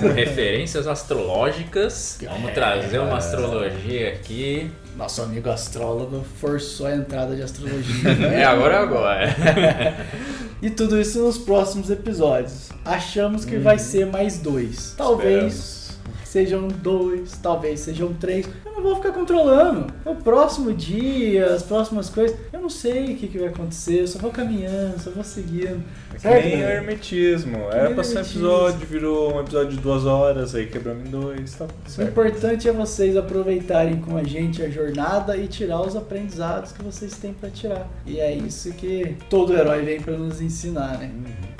Com 0.00 0.08
referências 0.12 0.86
astrológicas. 0.86 2.18
Vamos 2.28 2.52
trazer 2.52 2.98
uma 2.98 3.16
astrologia 3.16 4.12
aqui. 4.12 4.70
Nosso 4.98 5.22
amigo 5.22 5.48
astrólogo 5.48 6.24
forçou 6.40 6.88
a 6.88 6.96
entrada 6.96 7.36
de 7.36 7.40
astrologia. 7.40 8.14
né? 8.18 8.40
É 8.40 8.44
agora 8.44 8.74
é 8.74 8.78
agora. 8.78 9.26
E 10.60 10.68
tudo 10.68 11.00
isso 11.00 11.22
nos 11.22 11.38
próximos 11.38 11.88
episódios. 11.88 12.70
Achamos 12.84 13.44
que 13.44 13.58
vai 13.58 13.78
ser 13.78 14.06
mais 14.06 14.40
dois. 14.40 14.92
Talvez 14.96 15.96
sejam 16.24 16.66
dois, 16.66 17.38
talvez 17.40 17.78
sejam 17.78 18.12
três. 18.12 18.48
Eu 18.66 18.72
não 18.72 18.82
vou 18.82 18.96
ficar 18.96 19.12
controlando. 19.12 19.86
O 20.04 20.16
próximo 20.16 20.72
dia, 20.74 21.54
as 21.54 21.62
próximas 21.62 22.10
coisas, 22.10 22.36
eu 22.52 22.60
não 22.60 22.68
sei 22.68 23.14
o 23.14 23.16
que, 23.16 23.28
que 23.28 23.38
vai 23.38 23.48
acontecer. 23.50 24.00
Eu 24.00 24.08
só 24.08 24.18
vou 24.18 24.32
caminhando, 24.32 25.00
só 25.00 25.12
vou 25.12 25.22
seguindo. 25.22 25.80
Que 26.18 26.22
Certo, 26.22 26.44
nem 26.44 26.56
o 26.56 26.58
galera? 26.60 26.74
hermetismo. 26.80 27.58
nem 27.58 27.66
Era 27.72 27.94
pra 27.94 28.02
ser 28.04 28.18
um 28.18 28.20
episódio, 28.20 28.86
virou 28.86 29.36
um 29.36 29.40
episódio 29.40 29.70
de 29.76 29.76
duas 29.80 30.04
horas, 30.04 30.54
aí 30.54 30.66
quebramos 30.66 31.06
em 31.06 31.10
dois, 31.10 31.54
tá 31.54 31.66
tudo 31.66 31.86
O 31.86 31.90
certo. 31.90 32.10
importante 32.10 32.68
é 32.68 32.72
vocês 32.72 33.16
aproveitarem 33.16 34.00
com 34.00 34.16
a 34.16 34.24
gente 34.24 34.62
a 34.62 34.68
jornada 34.68 35.36
e 35.36 35.46
tirar 35.46 35.80
os 35.80 35.94
aprendizados 35.94 36.72
que 36.72 36.82
vocês 36.82 37.16
têm 37.16 37.32
pra 37.32 37.48
tirar. 37.50 37.88
E 38.04 38.18
é 38.18 38.32
isso 38.34 38.72
que 38.72 39.16
todo 39.30 39.54
herói 39.56 39.82
vem 39.84 40.00
pra 40.00 40.16
nos 40.16 40.40
ensinar, 40.40 40.98
né? 40.98 41.10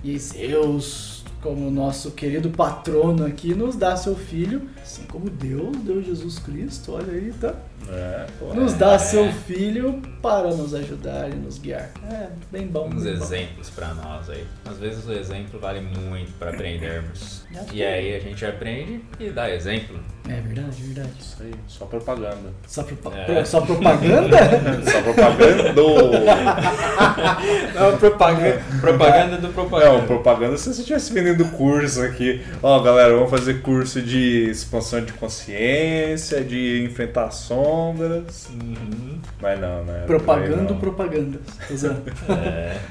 E 0.03 0.19
Zeus, 0.19 1.25
como 1.41 1.71
nosso 1.71 2.11
querido 2.11 2.51
patrono 2.51 3.25
aqui, 3.27 3.55
nos 3.55 3.77
dá 3.77 3.97
seu 3.97 4.17
filho, 4.17 4.63
assim 4.83 5.03
como 5.05 5.31
Deus 5.31 5.77
deu 5.79 6.03
Jesus 6.03 6.39
Cristo, 6.41 6.93
olha 6.95 7.13
aí, 7.13 7.33
tá? 7.41 7.55
É, 7.91 8.27
pô. 8.39 8.53
Nos 8.55 8.75
dá 8.75 8.99
seu 8.99 9.31
filho 9.33 10.03
para 10.21 10.49
nos 10.49 10.75
ajudar 10.75 11.31
e 11.31 11.35
nos 11.35 11.59
guiar. 11.59 11.91
É, 12.11 12.27
bem 12.53 12.67
bom. 12.67 12.89
Uns 12.89 13.05
bem 13.05 13.13
exemplos 13.15 13.71
pra 13.71 13.95
nós 13.95 14.29
aí. 14.29 14.45
Às 14.69 14.79
vezes 14.79 15.07
o 15.07 15.13
exemplo 15.13 15.59
vale 15.59 15.81
muito 15.81 16.33
pra 16.39 16.51
aprendermos. 16.51 17.45
E 17.51 17.65
que- 17.65 17.85
aí 17.85 18.15
a 18.15 18.21
gente 18.21 18.45
aprende 18.45 19.01
e 19.19 19.31
dá 19.31 19.49
exemplo. 19.51 19.99
É 20.29 20.35
verdade, 20.43 20.83
verdade. 20.83 21.09
Isso 21.19 21.37
aí, 21.43 21.55
só 21.67 21.87
propaganda. 21.87 22.51
Só, 22.67 22.83
propa- 22.83 23.17
É. 23.17 23.45
só 23.47 23.63
propaganda? 23.63 24.37
Só 24.85 25.01
propaganda! 25.03 25.83
Não, 27.75 27.97
propaganda, 27.99 28.63
propaganda 28.81 29.37
do 29.39 29.43
Não, 29.47 29.53
propaganda. 29.55 30.03
propaganda 30.07 30.57
se 30.59 30.73
você 30.75 30.81
estivesse 30.81 31.13
vendendo 31.13 31.45
curso 31.53 32.03
aqui. 32.03 32.43
Ó, 32.63 32.79
galera, 32.81 33.15
vamos 33.15 33.31
fazer 33.31 33.63
curso 33.63 34.03
de 34.03 34.51
expansão 34.51 35.03
de 35.03 35.13
consciência, 35.15 36.43
de 36.45 36.85
enfrentar 36.85 37.31
sombras. 37.69 38.49
Uhum. 38.51 39.19
Mas 39.41 39.61
não, 39.61 39.85
né? 39.85 40.05
Propagando 40.07 40.73
Não. 40.75 40.81
propagandas. 40.81 41.43
Zoando. 41.75 42.03
É. 42.29 42.77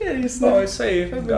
É 0.00 0.12
isso, 0.14 0.40
Bom, 0.40 0.56
é 0.56 0.58
né? 0.58 0.64
isso 0.64 0.82
aí, 0.82 1.08
Foi 1.08 1.20
muito 1.20 1.34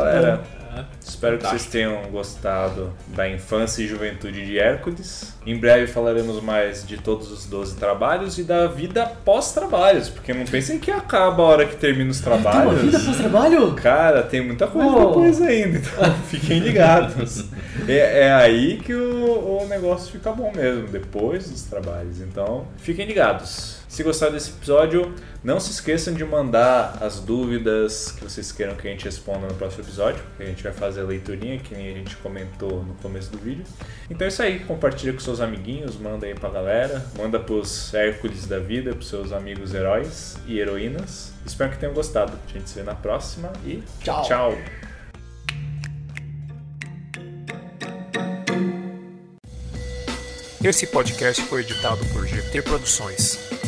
Espero 1.00 1.38
que 1.38 1.46
vocês 1.46 1.66
tenham 1.66 2.02
gostado 2.10 2.92
da 3.08 3.28
infância 3.28 3.82
e 3.82 3.86
juventude 3.88 4.44
de 4.46 4.58
Hércules. 4.58 5.34
Em 5.46 5.56
breve 5.58 5.86
falaremos 5.86 6.42
mais 6.42 6.86
de 6.86 6.96
todos 6.98 7.30
os 7.30 7.46
12 7.46 7.76
trabalhos 7.76 8.38
e 8.38 8.44
da 8.44 8.66
vida 8.66 9.06
pós-trabalhos, 9.24 10.08
porque 10.08 10.32
não 10.32 10.44
pensem 10.44 10.78
que 10.78 10.90
acaba 10.90 11.42
a 11.42 11.46
hora 11.46 11.66
que 11.66 11.76
termina 11.76 12.10
os 12.10 12.20
Tem 12.20 12.32
uma 12.32 12.38
vida 12.38 12.50
trabalhos. 12.52 13.04
pós-trabalho? 13.06 13.74
Cara, 13.74 14.22
tem 14.22 14.40
muita 14.44 14.66
coisa 14.66 14.88
Oh. 14.90 15.08
depois 15.08 15.42
ainda, 15.42 15.78
então 15.78 16.14
fiquem 16.28 16.58
ligados. 16.60 17.44
É, 17.88 18.26
é 18.26 18.32
aí 18.32 18.78
que 18.78 18.94
o, 18.94 19.60
o 19.62 19.66
negócio 19.68 20.12
fica 20.12 20.30
bom 20.32 20.52
mesmo, 20.54 20.86
depois 20.88 21.50
dos 21.50 21.62
trabalhos. 21.62 22.20
Então, 22.20 22.66
fiquem 22.78 23.06
ligados. 23.06 23.79
Se 23.90 24.04
gostaram 24.04 24.32
desse 24.32 24.50
episódio, 24.50 25.12
não 25.42 25.58
se 25.58 25.72
esqueçam 25.72 26.14
de 26.14 26.24
mandar 26.24 27.02
as 27.02 27.18
dúvidas 27.18 28.12
que 28.12 28.22
vocês 28.22 28.52
queiram 28.52 28.76
que 28.76 28.86
a 28.86 28.90
gente 28.92 29.04
responda 29.04 29.48
no 29.48 29.54
próximo 29.54 29.82
episódio, 29.82 30.22
que 30.36 30.44
a 30.44 30.46
gente 30.46 30.62
vai 30.62 30.72
fazer 30.72 31.00
a 31.00 31.04
leiturinha, 31.04 31.58
que 31.58 31.74
nem 31.74 31.90
a 31.90 31.94
gente 31.94 32.16
comentou 32.18 32.84
no 32.84 32.94
começo 32.94 33.32
do 33.32 33.38
vídeo. 33.38 33.64
Então 34.08 34.24
é 34.24 34.28
isso 34.28 34.40
aí, 34.42 34.60
compartilha 34.60 35.12
com 35.12 35.18
seus 35.18 35.40
amiguinhos, 35.40 35.96
manda 35.96 36.24
aí 36.24 36.36
pra 36.36 36.48
galera, 36.48 37.04
manda 37.18 37.40
pros 37.40 37.92
Hércules 37.92 38.46
da 38.46 38.60
vida, 38.60 38.92
pros 38.92 39.08
seus 39.08 39.32
amigos 39.32 39.74
heróis 39.74 40.36
e 40.46 40.60
heroínas. 40.60 41.32
Espero 41.44 41.72
que 41.72 41.78
tenham 41.78 41.92
gostado. 41.92 42.38
A 42.48 42.52
gente 42.52 42.70
se 42.70 42.76
vê 42.76 42.84
na 42.84 42.94
próxima 42.94 43.52
e 43.66 43.82
Tchau. 44.04 44.22
tchau. 44.22 44.58
Esse 50.62 50.86
podcast 50.86 51.42
foi 51.42 51.62
editado 51.62 52.04
por 52.12 52.24
GT 52.24 52.62
Produções. 52.62 53.59